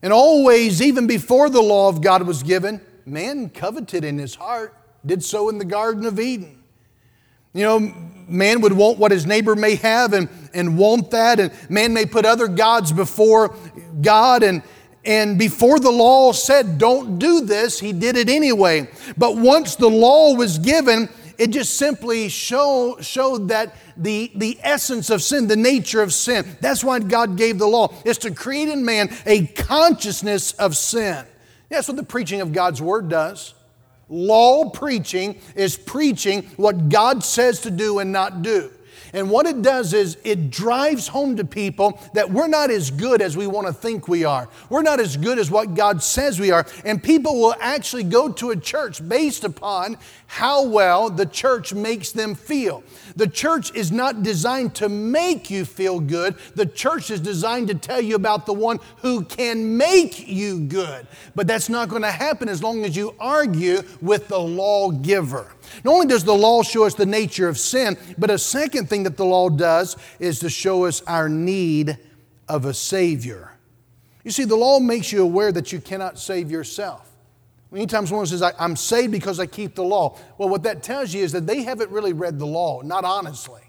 And 0.00 0.12
always, 0.12 0.80
even 0.80 1.06
before 1.06 1.50
the 1.50 1.62
law 1.62 1.88
of 1.88 2.00
God 2.00 2.26
was 2.26 2.42
given, 2.42 2.80
man 3.04 3.50
coveted 3.50 4.04
in 4.04 4.18
his 4.18 4.36
heart, 4.36 4.76
did 5.04 5.24
so 5.24 5.48
in 5.48 5.58
the 5.58 5.64
Garden 5.64 6.06
of 6.06 6.20
Eden. 6.20 6.63
You 7.54 7.62
know, 7.62 7.94
man 8.26 8.60
would 8.62 8.72
want 8.72 8.98
what 8.98 9.12
his 9.12 9.26
neighbor 9.26 9.54
may 9.54 9.76
have 9.76 10.12
and, 10.12 10.28
and 10.52 10.76
want 10.76 11.12
that, 11.12 11.38
and 11.38 11.52
man 11.70 11.94
may 11.94 12.04
put 12.04 12.26
other 12.26 12.48
gods 12.48 12.92
before 12.92 13.54
God, 14.00 14.42
and, 14.42 14.62
and 15.04 15.38
before 15.38 15.78
the 15.78 15.90
law 15.90 16.32
said, 16.32 16.78
don't 16.78 17.18
do 17.18 17.42
this, 17.42 17.78
he 17.78 17.92
did 17.92 18.16
it 18.16 18.28
anyway. 18.28 18.88
But 19.16 19.36
once 19.36 19.76
the 19.76 19.88
law 19.88 20.34
was 20.34 20.58
given, 20.58 21.08
it 21.38 21.50
just 21.50 21.76
simply 21.76 22.28
show, 22.28 22.96
showed 23.00 23.48
that 23.48 23.76
the, 23.96 24.32
the 24.34 24.58
essence 24.62 25.10
of 25.10 25.22
sin, 25.22 25.46
the 25.46 25.56
nature 25.56 26.02
of 26.02 26.12
sin. 26.12 26.44
That's 26.60 26.82
why 26.82 26.98
God 26.98 27.36
gave 27.36 27.58
the 27.58 27.66
law, 27.66 27.94
is 28.04 28.18
to 28.18 28.32
create 28.32 28.68
in 28.68 28.84
man 28.84 29.14
a 29.26 29.46
consciousness 29.46 30.52
of 30.52 30.76
sin. 30.76 31.24
That's 31.68 31.86
what 31.86 31.96
the 31.96 32.02
preaching 32.02 32.40
of 32.40 32.52
God's 32.52 32.82
word 32.82 33.08
does. 33.08 33.54
Law 34.14 34.70
preaching 34.70 35.40
is 35.56 35.76
preaching 35.76 36.44
what 36.56 36.88
God 36.88 37.24
says 37.24 37.60
to 37.62 37.70
do 37.70 37.98
and 37.98 38.12
not 38.12 38.42
do. 38.42 38.70
And 39.14 39.30
what 39.30 39.46
it 39.46 39.62
does 39.62 39.94
is 39.94 40.18
it 40.24 40.50
drives 40.50 41.06
home 41.06 41.36
to 41.36 41.44
people 41.44 42.00
that 42.14 42.30
we're 42.30 42.48
not 42.48 42.70
as 42.72 42.90
good 42.90 43.22
as 43.22 43.36
we 43.36 43.46
want 43.46 43.68
to 43.68 43.72
think 43.72 44.08
we 44.08 44.24
are. 44.24 44.48
We're 44.68 44.82
not 44.82 44.98
as 44.98 45.16
good 45.16 45.38
as 45.38 45.52
what 45.52 45.74
God 45.74 46.02
says 46.02 46.40
we 46.40 46.50
are. 46.50 46.66
And 46.84 47.00
people 47.00 47.40
will 47.40 47.54
actually 47.60 48.02
go 48.02 48.28
to 48.32 48.50
a 48.50 48.56
church 48.56 49.08
based 49.08 49.44
upon 49.44 49.98
how 50.26 50.64
well 50.64 51.10
the 51.10 51.26
church 51.26 51.72
makes 51.72 52.10
them 52.10 52.34
feel. 52.34 52.82
The 53.14 53.28
church 53.28 53.72
is 53.76 53.92
not 53.92 54.24
designed 54.24 54.74
to 54.76 54.88
make 54.88 55.48
you 55.48 55.64
feel 55.64 56.00
good, 56.00 56.34
the 56.56 56.66
church 56.66 57.10
is 57.12 57.20
designed 57.20 57.68
to 57.68 57.76
tell 57.76 58.00
you 58.00 58.16
about 58.16 58.46
the 58.46 58.52
one 58.52 58.80
who 58.96 59.24
can 59.24 59.76
make 59.76 60.26
you 60.26 60.58
good. 60.58 61.06
But 61.36 61.46
that's 61.46 61.68
not 61.68 61.88
going 61.88 62.02
to 62.02 62.10
happen 62.10 62.48
as 62.48 62.64
long 62.64 62.84
as 62.84 62.96
you 62.96 63.14
argue 63.20 63.82
with 64.00 64.26
the 64.26 64.40
lawgiver. 64.40 65.52
Not 65.84 65.92
only 65.92 66.06
does 66.06 66.24
the 66.24 66.34
law 66.34 66.62
show 66.62 66.84
us 66.84 66.94
the 66.94 67.06
nature 67.06 67.48
of 67.48 67.58
sin, 67.58 67.96
but 68.18 68.30
a 68.30 68.38
second 68.38 68.88
thing 68.88 69.02
that 69.04 69.16
the 69.16 69.24
law 69.24 69.48
does 69.48 69.96
is 70.18 70.38
to 70.40 70.50
show 70.50 70.84
us 70.84 71.02
our 71.02 71.28
need 71.28 71.98
of 72.48 72.64
a 72.64 72.74
Savior. 72.74 73.52
You 74.24 74.30
see, 74.30 74.44
the 74.44 74.56
law 74.56 74.80
makes 74.80 75.12
you 75.12 75.22
aware 75.22 75.52
that 75.52 75.72
you 75.72 75.80
cannot 75.80 76.18
save 76.18 76.50
yourself. 76.50 77.10
Many 77.70 77.86
times 77.86 78.08
someone 78.08 78.26
says, 78.26 78.42
I'm 78.42 78.76
saved 78.76 79.10
because 79.10 79.40
I 79.40 79.46
keep 79.46 79.74
the 79.74 79.82
law, 79.82 80.16
well, 80.38 80.48
what 80.48 80.62
that 80.62 80.82
tells 80.82 81.12
you 81.12 81.24
is 81.24 81.32
that 81.32 81.46
they 81.46 81.62
haven't 81.62 81.90
really 81.90 82.12
read 82.12 82.38
the 82.38 82.46
law, 82.46 82.80
not 82.82 83.04
honestly. 83.04 83.62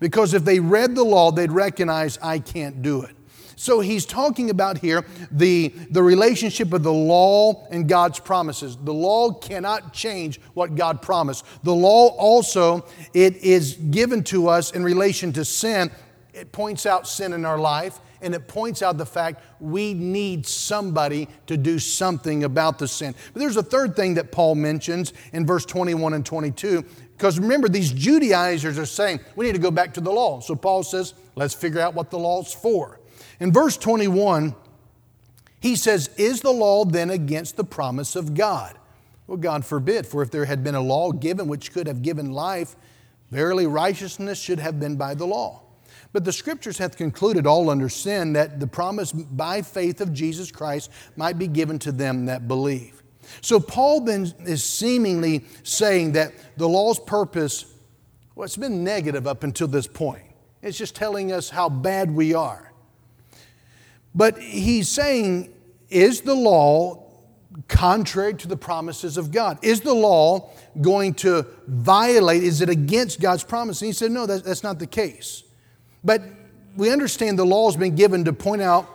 Because 0.00 0.32
if 0.32 0.44
they 0.44 0.60
read 0.60 0.94
the 0.94 1.04
law, 1.04 1.32
they'd 1.32 1.50
recognize 1.50 2.18
I 2.22 2.38
can't 2.38 2.82
do 2.82 3.02
it. 3.02 3.16
So 3.58 3.80
he's 3.80 4.06
talking 4.06 4.50
about 4.50 4.78
here 4.78 5.04
the, 5.32 5.74
the 5.90 6.02
relationship 6.02 6.72
of 6.72 6.84
the 6.84 6.92
law 6.92 7.66
and 7.72 7.88
God's 7.88 8.20
promises. 8.20 8.76
The 8.76 8.94
law 8.94 9.32
cannot 9.32 9.92
change 9.92 10.40
what 10.54 10.76
God 10.76 11.02
promised. 11.02 11.44
The 11.64 11.74
law 11.74 12.10
also, 12.10 12.86
it 13.12 13.36
is 13.38 13.74
given 13.74 14.22
to 14.24 14.46
us 14.46 14.70
in 14.70 14.84
relation 14.84 15.32
to 15.32 15.44
sin. 15.44 15.90
It 16.32 16.52
points 16.52 16.86
out 16.86 17.08
sin 17.08 17.32
in 17.32 17.44
our 17.44 17.58
life 17.58 17.98
and 18.22 18.32
it 18.32 18.46
points 18.46 18.80
out 18.80 18.96
the 18.96 19.06
fact 19.06 19.42
we 19.58 19.92
need 19.92 20.46
somebody 20.46 21.28
to 21.48 21.56
do 21.56 21.80
something 21.80 22.44
about 22.44 22.78
the 22.78 22.86
sin. 22.86 23.12
But 23.32 23.40
there's 23.40 23.56
a 23.56 23.62
third 23.62 23.96
thing 23.96 24.14
that 24.14 24.30
Paul 24.30 24.54
mentions 24.54 25.12
in 25.32 25.44
verse 25.44 25.66
21 25.66 26.14
and 26.14 26.24
22. 26.24 26.84
Because 27.16 27.40
remember, 27.40 27.68
these 27.68 27.90
Judaizers 27.90 28.78
are 28.78 28.86
saying 28.86 29.18
we 29.34 29.46
need 29.46 29.56
to 29.56 29.60
go 29.60 29.72
back 29.72 29.94
to 29.94 30.00
the 30.00 30.12
law. 30.12 30.38
So 30.38 30.54
Paul 30.54 30.84
says, 30.84 31.14
let's 31.34 31.54
figure 31.54 31.80
out 31.80 31.94
what 31.94 32.12
the 32.12 32.18
law's 32.20 32.54
for. 32.54 33.00
In 33.40 33.52
verse 33.52 33.76
21, 33.76 34.54
he 35.60 35.76
says, 35.76 36.10
Is 36.16 36.40
the 36.40 36.52
law 36.52 36.84
then 36.84 37.10
against 37.10 37.56
the 37.56 37.64
promise 37.64 38.16
of 38.16 38.34
God? 38.34 38.76
Well, 39.26 39.36
God 39.36 39.64
forbid, 39.64 40.06
for 40.06 40.22
if 40.22 40.30
there 40.30 40.46
had 40.46 40.64
been 40.64 40.74
a 40.74 40.80
law 40.80 41.12
given 41.12 41.48
which 41.48 41.72
could 41.72 41.86
have 41.86 42.02
given 42.02 42.32
life, 42.32 42.76
verily 43.30 43.66
righteousness 43.66 44.40
should 44.40 44.58
have 44.58 44.80
been 44.80 44.96
by 44.96 45.14
the 45.14 45.26
law. 45.26 45.62
But 46.12 46.24
the 46.24 46.32
scriptures 46.32 46.78
hath 46.78 46.96
concluded 46.96 47.46
all 47.46 47.68
under 47.68 47.88
sin 47.88 48.32
that 48.32 48.60
the 48.60 48.66
promise 48.66 49.12
by 49.12 49.62
faith 49.62 50.00
of 50.00 50.12
Jesus 50.14 50.50
Christ 50.50 50.90
might 51.16 51.38
be 51.38 51.46
given 51.46 51.78
to 51.80 51.92
them 51.92 52.26
that 52.26 52.48
believe. 52.48 53.02
So 53.42 53.60
Paul 53.60 54.00
then 54.00 54.32
is 54.46 54.64
seemingly 54.64 55.44
saying 55.62 56.12
that 56.12 56.32
the 56.56 56.68
law's 56.68 56.98
purpose, 56.98 57.66
well, 58.34 58.46
it's 58.46 58.56
been 58.56 58.82
negative 58.82 59.26
up 59.26 59.44
until 59.44 59.68
this 59.68 59.86
point. 59.86 60.24
It's 60.62 60.78
just 60.78 60.96
telling 60.96 61.30
us 61.30 61.50
how 61.50 61.68
bad 61.68 62.10
we 62.10 62.32
are. 62.32 62.67
But 64.18 64.36
he's 64.40 64.88
saying, 64.88 65.54
is 65.90 66.22
the 66.22 66.34
law 66.34 67.04
contrary 67.68 68.34
to 68.34 68.48
the 68.48 68.56
promises 68.56 69.16
of 69.16 69.30
God? 69.30 69.60
Is 69.62 69.80
the 69.82 69.94
law 69.94 70.50
going 70.80 71.14
to 71.14 71.46
violate, 71.68 72.42
is 72.42 72.60
it 72.60 72.68
against 72.68 73.20
God's 73.20 73.44
promise? 73.44 73.80
And 73.80 73.86
he 73.86 73.92
said, 73.92 74.10
no, 74.10 74.26
that, 74.26 74.42
that's 74.42 74.64
not 74.64 74.80
the 74.80 74.88
case. 74.88 75.44
But 76.02 76.22
we 76.76 76.90
understand 76.90 77.38
the 77.38 77.46
law 77.46 77.68
has 77.68 77.76
been 77.76 77.94
given 77.94 78.24
to 78.24 78.32
point 78.32 78.60
out 78.60 78.88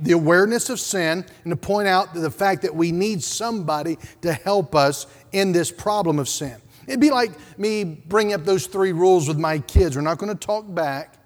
the 0.00 0.12
awareness 0.12 0.70
of 0.70 0.80
sin 0.80 1.26
and 1.44 1.50
to 1.50 1.56
point 1.56 1.86
out 1.86 2.14
the 2.14 2.30
fact 2.30 2.62
that 2.62 2.74
we 2.74 2.90
need 2.90 3.22
somebody 3.22 3.98
to 4.22 4.32
help 4.32 4.74
us 4.74 5.06
in 5.32 5.52
this 5.52 5.70
problem 5.70 6.18
of 6.18 6.26
sin. 6.26 6.56
It'd 6.86 7.00
be 7.00 7.10
like 7.10 7.32
me 7.58 7.84
bringing 7.84 8.32
up 8.32 8.46
those 8.46 8.66
three 8.66 8.92
rules 8.92 9.28
with 9.28 9.38
my 9.38 9.58
kids. 9.58 9.94
We're 9.94 10.00
not 10.00 10.16
going 10.16 10.34
to 10.34 10.46
talk 10.46 10.74
back. 10.74 11.18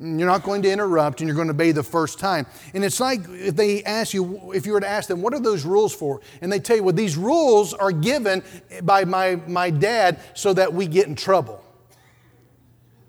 You're 0.00 0.28
not 0.28 0.44
going 0.44 0.62
to 0.62 0.70
interrupt 0.70 1.20
and 1.20 1.28
you're 1.28 1.34
going 1.34 1.48
to 1.48 1.54
obey 1.54 1.72
the 1.72 1.82
first 1.82 2.20
time. 2.20 2.46
And 2.72 2.84
it's 2.84 3.00
like 3.00 3.20
if 3.28 3.56
they 3.56 3.82
ask 3.82 4.14
you, 4.14 4.52
if 4.52 4.64
you 4.64 4.72
were 4.72 4.80
to 4.80 4.88
ask 4.88 5.08
them, 5.08 5.22
what 5.22 5.34
are 5.34 5.40
those 5.40 5.64
rules 5.64 5.92
for? 5.92 6.20
And 6.40 6.52
they 6.52 6.60
tell 6.60 6.76
you, 6.76 6.84
well, 6.84 6.94
these 6.94 7.16
rules 7.16 7.74
are 7.74 7.90
given 7.90 8.44
by 8.84 9.04
my, 9.04 9.36
my 9.48 9.70
dad 9.70 10.20
so 10.34 10.52
that 10.52 10.72
we 10.72 10.86
get 10.86 11.08
in 11.08 11.16
trouble. 11.16 11.64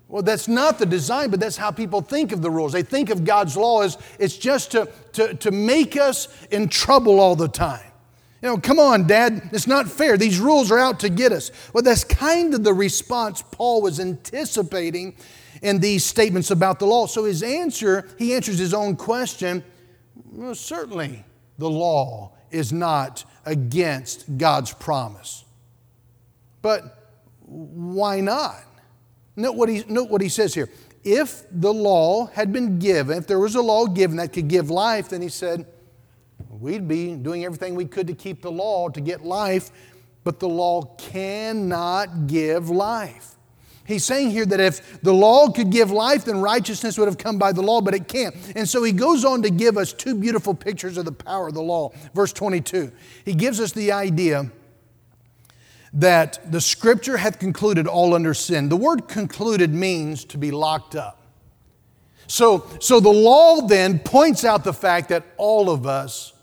Well, 0.08 0.24
that's 0.24 0.48
not 0.48 0.80
the 0.80 0.88
design, 0.88 1.30
but 1.30 1.40
that's 1.40 1.58
how 1.58 1.70
people 1.70 2.02
think 2.02 2.32
of 2.32 2.42
the 2.42 2.50
rules. 2.50 2.72
They 2.72 2.82
think 2.82 3.12
of 3.12 3.24
God's 3.24 3.56
law 3.56 3.84
as 3.84 3.96
it's 4.18 4.36
just 4.36 4.72
to, 4.72 4.90
to, 5.14 5.36
to 5.36 5.52
make 5.52 5.96
us 5.96 6.28
in 6.50 6.70
trouble 6.70 7.20
all 7.20 7.36
the 7.36 7.48
time. 7.48 7.86
You 8.42 8.50
know, 8.50 8.58
come 8.58 8.80
on, 8.80 9.06
Dad, 9.06 9.50
it's 9.52 9.68
not 9.68 9.88
fair. 9.88 10.18
These 10.18 10.40
rules 10.40 10.72
are 10.72 10.80
out 10.80 11.02
to 11.02 11.10
get 11.10 11.32
us. 11.32 11.52
Well, 11.74 11.84
that's 11.84 12.04
kind 12.04 12.56
of 12.56 12.64
the 12.64 12.74
response 12.74 13.44
Paul 13.52 13.84
was 13.84 14.00
anticipating 14.00 15.16
in 15.62 15.80
these 15.80 16.05
statements 16.05 16.51
about 16.51 16.80
the 16.80 16.86
law. 16.86 17.07
So 17.07 17.26
his 17.26 17.43
answer, 17.43 18.07
he 18.18 18.34
answers 18.34 18.57
his 18.57 18.74
own 18.74 18.95
question 18.95 19.64
well, 20.32 20.55
certainly 20.55 21.24
the 21.57 21.70
law 21.70 22.34
is 22.51 22.72
not 22.72 23.24
against 23.45 24.38
God's 24.38 24.74
promise. 24.74 25.43
But 26.62 27.12
why 27.45 28.20
not? 28.22 28.64
Note 29.36 29.55
what 29.55 29.70
he, 29.70 29.84
note 29.88 30.10
what 30.10 30.22
he 30.22 30.30
says 30.30 30.53
here. 30.53 30.70
If 31.03 31.43
the 31.51 31.74
law 31.74 32.28
had 32.28 32.51
been 32.51 32.78
given, 32.80 33.18
if 33.18 33.28
there 33.28 33.39
was 33.39 33.55
a 33.55 33.62
law 33.62 33.86
given 33.86 34.18
that 34.18 34.34
could 34.34 34.47
give 34.47 34.70
life, 34.70 35.10
then 35.10 35.22
he 35.22 35.30
said, 35.30 35.66
we'd 36.49 36.88
be 36.88 37.16
doing 37.16 37.45
everything 37.45 37.76
we 37.76 37.86
could 37.86 38.07
to 38.07 38.14
keep 38.14 38.41
the 38.41 38.51
law 38.51 38.89
to 38.89 38.99
get 38.99 39.24
life, 39.24 39.72
but 40.24 40.39
the 40.39 40.49
law 40.49 40.84
cannot 40.97 42.28
give 42.28 42.70
life. 42.70 43.36
He's 43.90 44.06
saying 44.06 44.30
here 44.30 44.46
that 44.46 44.60
if 44.60 45.02
the 45.02 45.12
law 45.12 45.50
could 45.50 45.72
give 45.72 45.90
life, 45.90 46.26
then 46.26 46.42
righteousness 46.42 46.96
would 47.00 47.08
have 47.08 47.18
come 47.18 47.40
by 47.40 47.52
the 47.52 47.64
law, 47.64 47.82
but 47.82 47.96
it 47.96 48.08
can't. 48.08 48.36
And 48.56 48.70
so 48.70 48.84
he 48.84 48.92
goes 48.92 49.26
on 49.26 49.42
to 49.42 49.50
give 49.50 49.78
us 49.78 49.94
two 49.94 50.14
beautiful 50.14 50.54
pictures 50.54 50.96
of 50.96 51.06
the 51.06 51.12
power 51.12 51.48
of 51.48 51.56
the 51.56 51.64
law. 51.64 51.92
Verse 52.14 52.32
22, 52.32 52.92
he 53.26 53.34
gives 53.34 53.60
us 53.60 53.72
the 53.72 53.92
idea 53.92 54.52
that 55.92 56.40
the 56.52 56.62
scripture 56.62 57.18
hath 57.18 57.40
concluded 57.40 57.88
all 57.88 58.14
under 58.14 58.36
sin. 58.36 58.70
The 58.70 58.78
word 58.78 59.08
concluded 59.08 59.74
means 59.74 60.24
to 60.26 60.38
be 60.38 60.52
locked 60.52 60.96
up. 60.96 61.20
So, 62.28 62.68
so 62.80 63.00
the 63.00 63.10
law 63.10 63.62
then 63.62 63.98
points 63.98 64.46
out 64.46 64.64
the 64.64 64.72
fact 64.72 65.10
that 65.10 65.26
all 65.38 65.72
of 65.72 65.88
us 65.88 66.34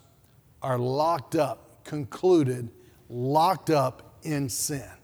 are 0.63 0.81
locked 0.81 1.37
up, 1.37 1.85
concluded, 1.85 2.71
locked 3.09 3.71
up 3.71 4.17
in 4.25 4.49
sin. 4.49 4.96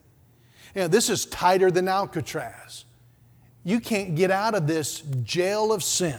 You 0.75 0.83
know, 0.83 0.89
this 0.89 1.11
is 1.11 1.27
tighter 1.27 1.71
than 1.71 1.89
Alcatraz. 1.89 2.85
You 3.65 3.81
can't 3.81 4.15
get 4.15 4.31
out 4.31 4.55
of 4.55 4.67
this 4.67 5.03
jail 5.23 5.73
of 5.73 5.85
sin. 5.85 6.19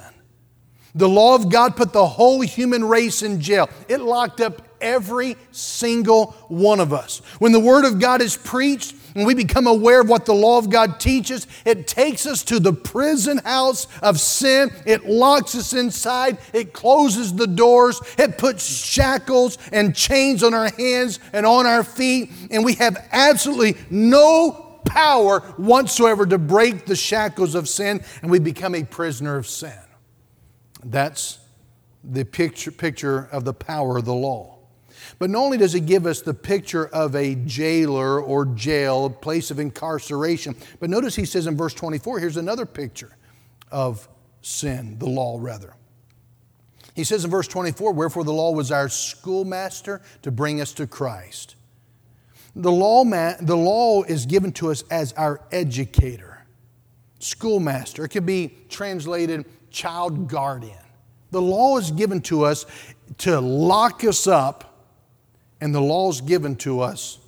The 0.96 1.10
law 1.10 1.36
of 1.36 1.50
God 1.50 1.76
put 1.76 1.92
the 1.92 2.06
whole 2.06 2.42
human 2.42 2.86
race 2.86 3.24
in 3.24 3.42
jail. 3.42 3.70
It 3.90 4.00
locked 4.00 4.42
up 4.42 4.62
every 4.80 5.36
single 5.52 6.32
one 6.50 6.80
of 6.80 6.94
us. 6.94 7.22
When 7.40 7.52
the 7.52 7.60
Word 7.60 7.86
of 7.86 8.00
God 8.00 8.22
is 8.22 8.38
preached 8.38 8.94
and 9.16 9.26
we 9.26 9.34
become 9.34 9.68
aware 9.68 10.02
of 10.02 10.10
what 10.10 10.26
the 10.26 10.34
law 10.34 10.58
of 10.58 10.70
God 10.70 11.00
teaches, 11.00 11.48
it 11.66 11.88
takes 11.88 12.26
us 12.26 12.44
to 12.46 12.60
the 12.60 12.74
prison 12.74 13.40
house 13.40 13.88
of 14.02 14.20
sin. 14.20 14.72
It 14.86 15.06
locks 15.06 15.56
us 15.56 15.74
inside. 15.74 16.38
It 16.54 16.74
closes 16.74 17.34
the 17.34 17.48
doors. 17.48 18.02
It 18.18 18.38
puts 18.38 18.66
shackles 18.66 19.58
and 19.72 19.96
chains 19.96 20.44
on 20.44 20.54
our 20.54 20.70
hands 20.70 21.20
and 21.32 21.46
on 21.46 21.66
our 21.66 21.84
feet. 21.84 22.32
And 22.52 22.66
we 22.66 22.76
have 22.76 23.08
absolutely 23.12 23.76
no 23.90 24.80
power 24.86 25.40
whatsoever 25.58 26.26
to 26.26 26.38
break 26.38 26.86
the 26.86 26.96
shackles 26.96 27.56
of 27.56 27.70
sin, 27.70 28.04
and 28.22 28.30
we 28.30 28.40
become 28.40 28.76
a 28.76 28.84
prisoner 28.84 29.38
of 29.38 29.48
sin. 29.48 29.74
That's 30.84 31.40
the 32.04 32.26
picture, 32.26 32.72
picture 32.72 33.30
of 33.32 33.46
the 33.46 33.54
power 33.54 33.98
of 33.98 34.06
the 34.06 34.14
law. 34.14 34.53
But 35.20 35.30
not 35.30 35.40
only 35.40 35.58
does 35.58 35.76
it 35.76 35.82
give 35.82 36.06
us 36.06 36.22
the 36.22 36.34
picture 36.34 36.88
of 36.88 37.16
a 37.16 37.36
jailer 37.36 38.22
or 38.22 38.46
jail, 38.46 39.06
a 39.06 39.10
place 39.10 39.52
of 39.52 39.60
incarceration, 39.60 40.56
but 40.80 40.90
notice 40.90 41.16
he 41.16 41.26
says 41.26 41.48
in 41.48 41.56
verse 41.56 41.74
24, 41.74 42.20
here's 42.20 42.38
another 42.38 42.66
picture 42.66 43.16
of 43.72 44.08
sin, 44.42 44.98
the 45.00 45.08
law 45.08 45.38
rather. 45.40 45.74
He 46.96 47.04
says 47.04 47.26
in 47.26 47.32
verse 47.32 47.48
24, 47.48 47.94
Wherefore 47.94 48.24
the 48.24 48.34
law 48.34 48.52
was 48.52 48.72
our 48.72 48.90
schoolmaster 48.90 50.02
to 50.22 50.32
bring 50.32 50.62
us 50.62 50.74
to 50.74 50.88
Christ. 50.88 51.56
The 52.56 52.72
law, 52.72 53.04
the 53.04 53.58
law 53.58 54.04
is 54.04 54.28
given 54.28 54.52
to 54.54 54.70
us 54.70 54.84
as 54.92 55.12
our 55.14 55.42
educator, 55.52 56.46
schoolmaster. 57.20 58.06
It 58.06 58.10
could 58.10 58.28
be 58.28 58.56
translated 58.70 59.46
child 59.72 60.28
guardian. 60.28 60.78
The 61.32 61.42
law 61.42 61.78
is 61.80 61.90
given 61.90 62.22
to 62.24 62.46
us 62.46 62.68
to 63.20 63.40
lock 63.42 64.04
us 64.04 64.28
up 64.28 64.73
and 65.64 65.74
the 65.74 65.80
laws 65.80 66.20
given 66.20 66.58
to 66.58 66.82
us 66.82 67.20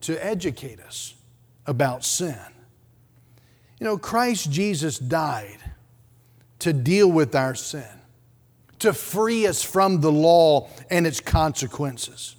to 0.00 0.24
educate 0.24 0.80
us 0.80 1.12
about 1.66 2.02
sin. 2.02 2.34
You 3.78 3.84
know, 3.84 3.98
Christ 3.98 4.50
Jesus 4.50 4.98
died 4.98 5.58
to 6.60 6.72
deal 6.72 7.12
with 7.12 7.34
our 7.34 7.54
sin, 7.54 7.84
to 8.78 8.94
free 8.94 9.46
us 9.46 9.62
from 9.62 10.00
the 10.00 10.10
law 10.10 10.70
and 10.88 11.06
its 11.06 11.20
consequences. 11.20 12.36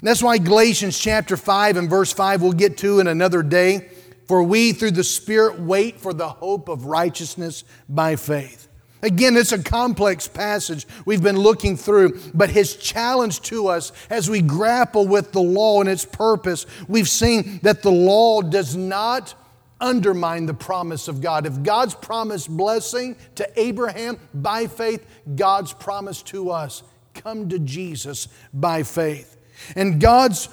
that's 0.00 0.22
why 0.22 0.38
Galatians 0.38 0.98
chapter 0.98 1.36
5 1.36 1.76
and 1.76 1.90
verse 1.90 2.10
5 2.10 2.40
we'll 2.40 2.52
get 2.52 2.78
to 2.78 3.00
in 3.00 3.08
another 3.08 3.42
day. 3.42 3.90
For 4.28 4.42
we, 4.42 4.72
through 4.72 4.92
the 4.92 5.04
Spirit, 5.04 5.60
wait 5.60 6.00
for 6.00 6.14
the 6.14 6.28
hope 6.30 6.70
of 6.70 6.86
righteousness 6.86 7.64
by 7.86 8.16
faith. 8.16 8.66
Again, 9.02 9.36
it's 9.36 9.52
a 9.52 9.62
complex 9.62 10.26
passage 10.26 10.86
we've 11.04 11.22
been 11.22 11.38
looking 11.38 11.76
through, 11.76 12.18
but 12.32 12.50
his 12.50 12.76
challenge 12.76 13.40
to 13.42 13.68
us 13.68 13.92
as 14.08 14.30
we 14.30 14.40
grapple 14.40 15.06
with 15.06 15.32
the 15.32 15.42
law 15.42 15.80
and 15.80 15.88
its 15.88 16.04
purpose, 16.04 16.66
we've 16.88 17.08
seen 17.08 17.60
that 17.62 17.82
the 17.82 17.90
law 17.90 18.40
does 18.40 18.74
not 18.74 19.34
undermine 19.80 20.46
the 20.46 20.54
promise 20.54 21.08
of 21.08 21.20
God. 21.20 21.46
If 21.46 21.62
God's 21.62 21.94
promised 21.94 22.48
blessing 22.48 23.16
to 23.34 23.60
Abraham 23.60 24.18
by 24.32 24.66
faith, 24.66 25.06
God's 25.34 25.72
promise 25.72 26.22
to 26.22 26.50
us 26.50 26.82
come 27.14 27.48
to 27.50 27.58
Jesus 27.58 28.28
by 28.52 28.82
faith. 28.82 29.36
And 29.74 30.00
God's 30.00 30.48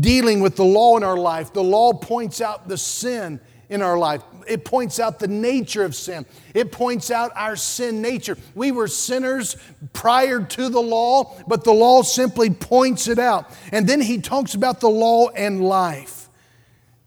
dealing 0.00 0.40
with 0.40 0.56
the 0.56 0.64
law 0.64 0.96
in 0.96 1.02
our 1.04 1.16
life, 1.16 1.52
the 1.52 1.62
law 1.62 1.92
points 1.92 2.40
out 2.40 2.68
the 2.68 2.78
sin 2.78 3.40
in 3.68 3.82
our 3.82 3.98
life. 3.98 4.22
It 4.46 4.64
points 4.64 4.98
out 4.98 5.18
the 5.18 5.28
nature 5.28 5.84
of 5.84 5.94
sin. 5.94 6.26
It 6.54 6.72
points 6.72 7.10
out 7.10 7.32
our 7.34 7.56
sin 7.56 8.02
nature. 8.02 8.36
We 8.54 8.72
were 8.72 8.88
sinners 8.88 9.56
prior 9.92 10.40
to 10.40 10.68
the 10.68 10.80
law, 10.80 11.36
but 11.46 11.64
the 11.64 11.72
law 11.72 12.02
simply 12.02 12.50
points 12.50 13.08
it 13.08 13.18
out. 13.18 13.50
And 13.72 13.88
then 13.88 14.00
he 14.00 14.20
talks 14.20 14.54
about 14.54 14.80
the 14.80 14.88
law 14.88 15.28
and 15.30 15.62
life. 15.64 16.28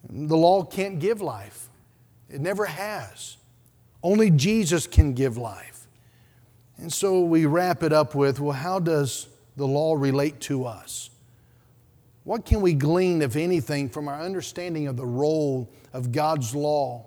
The 0.10 0.38
law 0.38 0.64
can't 0.64 1.00
give 1.00 1.22
life, 1.22 1.68
it 2.30 2.42
never 2.42 2.66
has. 2.66 3.38
Only 4.04 4.30
Jesus 4.30 4.88
can 4.88 5.14
give 5.14 5.38
life. 5.38 5.88
And 6.78 6.94
so 6.94 7.24
we 7.24 7.46
wrap 7.46 7.84
it 7.84 7.92
up 7.92 8.16
with 8.16 8.40
well, 8.40 8.54
how 8.54 8.80
does 8.80 9.28
the 9.56 9.68
law 9.68 9.96
relate 9.96 10.40
to 10.42 10.66
us? 10.66 11.10
What 12.24 12.46
can 12.46 12.62
we 12.62 12.74
glean, 12.74 13.22
if 13.22 13.36
anything, 13.36 13.90
from 13.90 14.08
our 14.08 14.22
understanding 14.22 14.88
of 14.88 14.98
the 14.98 15.06
role 15.06 15.70
of 15.94 16.12
God's 16.12 16.54
law 16.54 17.06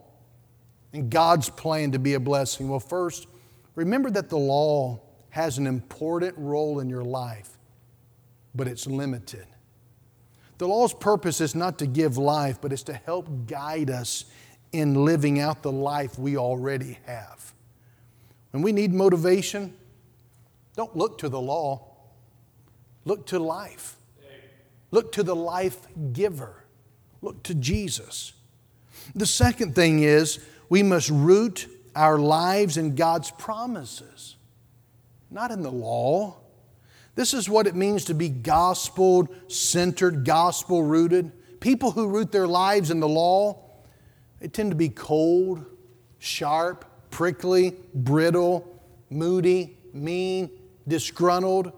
and 0.93 1.11
God's 1.11 1.49
plan 1.49 1.93
to 1.93 1.99
be 1.99 2.15
a 2.15 2.21
blessing? 2.21 2.69
Well, 2.69 2.81
first, 2.81 3.27
remember 3.75 4.11
that 4.11 4.29
the 4.29 4.39
law 4.39 5.01
has 5.31 5.59
an 5.59 5.67
important 5.67 6.35
role 6.37 6.81
in 6.81 6.91
your 6.91 7.05
life, 7.05 7.59
but 8.55 8.67
it's 8.67 8.87
limited. 8.87 9.47
The 10.59 10.69
law's 10.69 10.93
purpose 10.93 11.41
is 11.41 11.55
not 11.55 11.79
to 11.79 11.87
give 11.87 12.19
life, 12.19 12.61
but 12.61 12.73
it's 12.73 12.83
to 12.85 12.95
help 12.95 13.47
guide 13.47 13.91
us 13.91 14.27
in 14.73 15.05
living 15.05 15.41
out 15.41 15.63
the 15.63 15.73
life 15.73 16.19
we 16.19 16.37
already 16.37 16.99
have. 17.07 17.55
When 18.51 18.63
we 18.63 18.73
need 18.73 18.93
motivation, 18.93 19.75
don't 20.77 20.95
look 20.97 21.19
to 21.19 21.29
the 21.29 21.41
law, 21.41 21.89
look 23.05 23.27
to 23.27 23.39
life. 23.39 23.97
Look 24.91 25.13
to 25.13 25.23
the 25.23 25.37
life 25.37 25.79
giver. 26.13 26.65
Look 27.23 27.43
to 27.45 27.55
Jesus. 27.55 28.33
The 29.15 29.27
second 29.27 29.75
thing 29.75 30.03
is 30.03 30.41
we 30.71 30.83
must 30.83 31.11
root 31.11 31.69
our 31.95 32.19
lives 32.19 32.79
in 32.79 32.95
God's 32.95 33.31
promises, 33.33 34.37
not 35.31 35.51
in 35.51 35.63
the 35.63 35.71
law. 35.71 36.37
This 37.17 37.35
is 37.35 37.49
what 37.49 37.67
it 37.67 37.75
means 37.75 38.07
to 38.07 38.15
be 38.15 38.29
gospel 38.29 39.29
centered, 39.49 40.25
gospel 40.25 40.83
rooted. 40.83 41.33
People 41.61 41.91
who 41.91 42.09
root 42.09 42.33
their 42.33 42.47
lives 42.47 42.91
in 42.91 43.01
the 43.01 43.09
law, 43.09 43.63
they 44.41 44.49
tend 44.49 44.71
to 44.71 44.77
be 44.77 44.89
cold, 44.89 45.67
sharp, 46.21 46.85
prickly, 47.11 47.77
brittle, 47.93 48.81
moody, 49.11 49.77
mean, 49.93 50.51
disgruntled. 50.87 51.73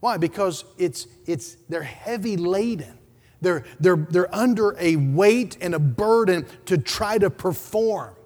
Why? 0.00 0.16
Because 0.16 0.64
it's, 0.76 1.06
it's, 1.24 1.54
they're 1.68 1.82
heavy 1.82 2.36
laden. 2.36 2.98
They're, 3.40 3.64
they're, 3.78 3.96
they're 3.96 4.34
under 4.34 4.76
a 4.78 4.96
weight 4.96 5.56
and 5.60 5.74
a 5.74 5.78
burden 5.78 6.46
to 6.66 6.78
try 6.78 7.16
to 7.18 7.30
perform. 7.30 8.16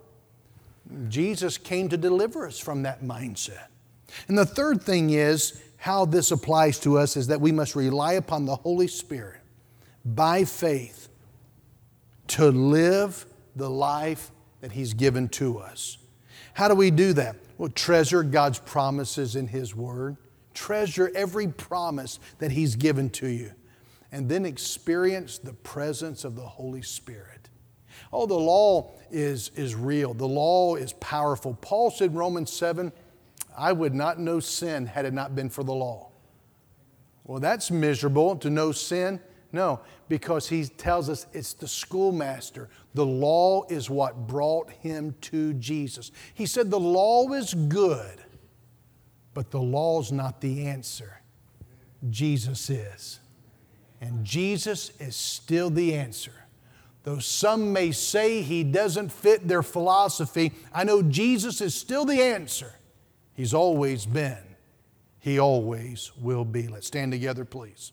Jesus 1.09 1.59
came 1.59 1.89
to 1.89 1.97
deliver 1.97 2.47
us 2.47 2.59
from 2.59 2.83
that 2.83 3.03
mindset. 3.03 3.67
And 4.27 4.39
the 4.39 4.47
third 4.47 4.83
thing 4.83 5.11
is 5.11 5.63
how 5.77 6.05
this 6.05 6.31
applies 6.31 6.79
to 6.81 6.99
us 6.99 7.17
is 7.17 7.27
that 7.29 7.41
we 7.41 7.53
must 7.53 7.77
rely 7.77 8.15
upon 8.15 8.47
the 8.47 8.57
Holy 8.57 8.89
Spirit 8.89 9.41
by 10.05 10.45
faith 10.45 11.09
to 12.29 12.51
live 12.51 13.27
the 13.55 13.71
life 13.71 14.31
that 14.61 14.73
He's 14.73 14.95
given 14.95 15.29
to 15.31 15.59
us. 15.59 15.99
How 16.55 16.69
do 16.69 16.75
we 16.75 16.91
do 16.91 17.13
that? 17.15 17.37
Well, 17.59 17.69
treasure 17.69 18.23
God's 18.23 18.59
promises 18.59 19.37
in 19.37 19.47
His 19.47 19.75
Word. 19.75 20.17
Treasure 20.55 21.11
every 21.15 21.49
promise 21.49 22.19
that 22.39 22.51
He's 22.51 22.75
given 22.75 23.11
to 23.11 23.29
you. 23.29 23.53
And 24.11 24.29
then 24.29 24.45
experience 24.45 25.39
the 25.39 25.53
presence 25.53 26.25
of 26.25 26.35
the 26.35 26.47
Holy 26.47 26.83
Spirit. 26.83 27.38
Oh, 28.13 28.27
the 28.27 28.35
law 28.35 28.91
is, 29.11 29.51
is 29.55 29.75
real. 29.75 30.15
The 30.15 30.29
law 30.29 30.77
is 30.77 30.93
powerful. 30.95 31.57
Paul 31.61 31.91
said 31.91 32.15
Romans 32.15 32.53
7, 32.53 32.93
I 33.57 33.73
would 33.73 33.95
not 33.95 34.19
know 34.19 34.41
sin 34.41 34.87
had 34.87 35.05
it 35.05 35.13
not 35.13 35.35
been 35.35 35.51
for 35.51 35.65
the 35.65 35.75
law. 35.75 36.11
Well, 37.25 37.41
that's 37.41 37.71
miserable 37.71 38.37
to 38.37 38.51
know 38.51 38.73
sin. 38.73 39.21
No, 39.53 39.81
because 40.09 40.49
he 40.49 40.65
tells 40.65 41.09
us 41.09 41.27
it's 41.33 41.55
the 41.55 41.69
schoolmaster. 41.69 42.69
The 42.95 43.07
law 43.07 43.65
is 43.69 43.89
what 43.89 44.27
brought 44.27 44.71
him 44.71 45.15
to 45.23 45.55
Jesus. 45.55 46.11
He 46.35 46.47
said 46.47 46.71
the 46.71 46.81
law 46.81 47.33
is 47.33 47.55
good, 47.55 48.19
but 49.35 49.51
the 49.51 49.61
law's 49.61 50.13
not 50.13 50.41
the 50.41 50.67
answer. 50.67 51.21
Jesus 52.11 52.71
is. 52.71 53.21
And 54.01 54.25
Jesus 54.25 54.93
is 54.99 55.17
still 55.17 55.71
the 55.71 55.95
answer. 55.95 56.33
Though 57.09 57.21
some 57.21 57.73
may 57.73 57.91
say 57.93 58.43
he 58.43 58.63
doesn't 58.63 59.11
fit 59.11 59.49
their 59.49 59.63
philosophy, 59.63 60.53
I 60.75 60.85
know 60.85 61.01
Jesus 61.01 61.63
is 61.63 61.75
still 61.75 62.05
the 62.05 62.21
answer. 62.21 62.75
He's 63.33 63.55
always 63.55 64.05
been, 64.05 64.37
he 65.19 65.39
always 65.39 66.13
will 66.21 66.45
be. 66.45 66.69
Let's 66.69 66.87
stand 66.87 67.13
together, 67.13 67.47
please. 67.47 67.93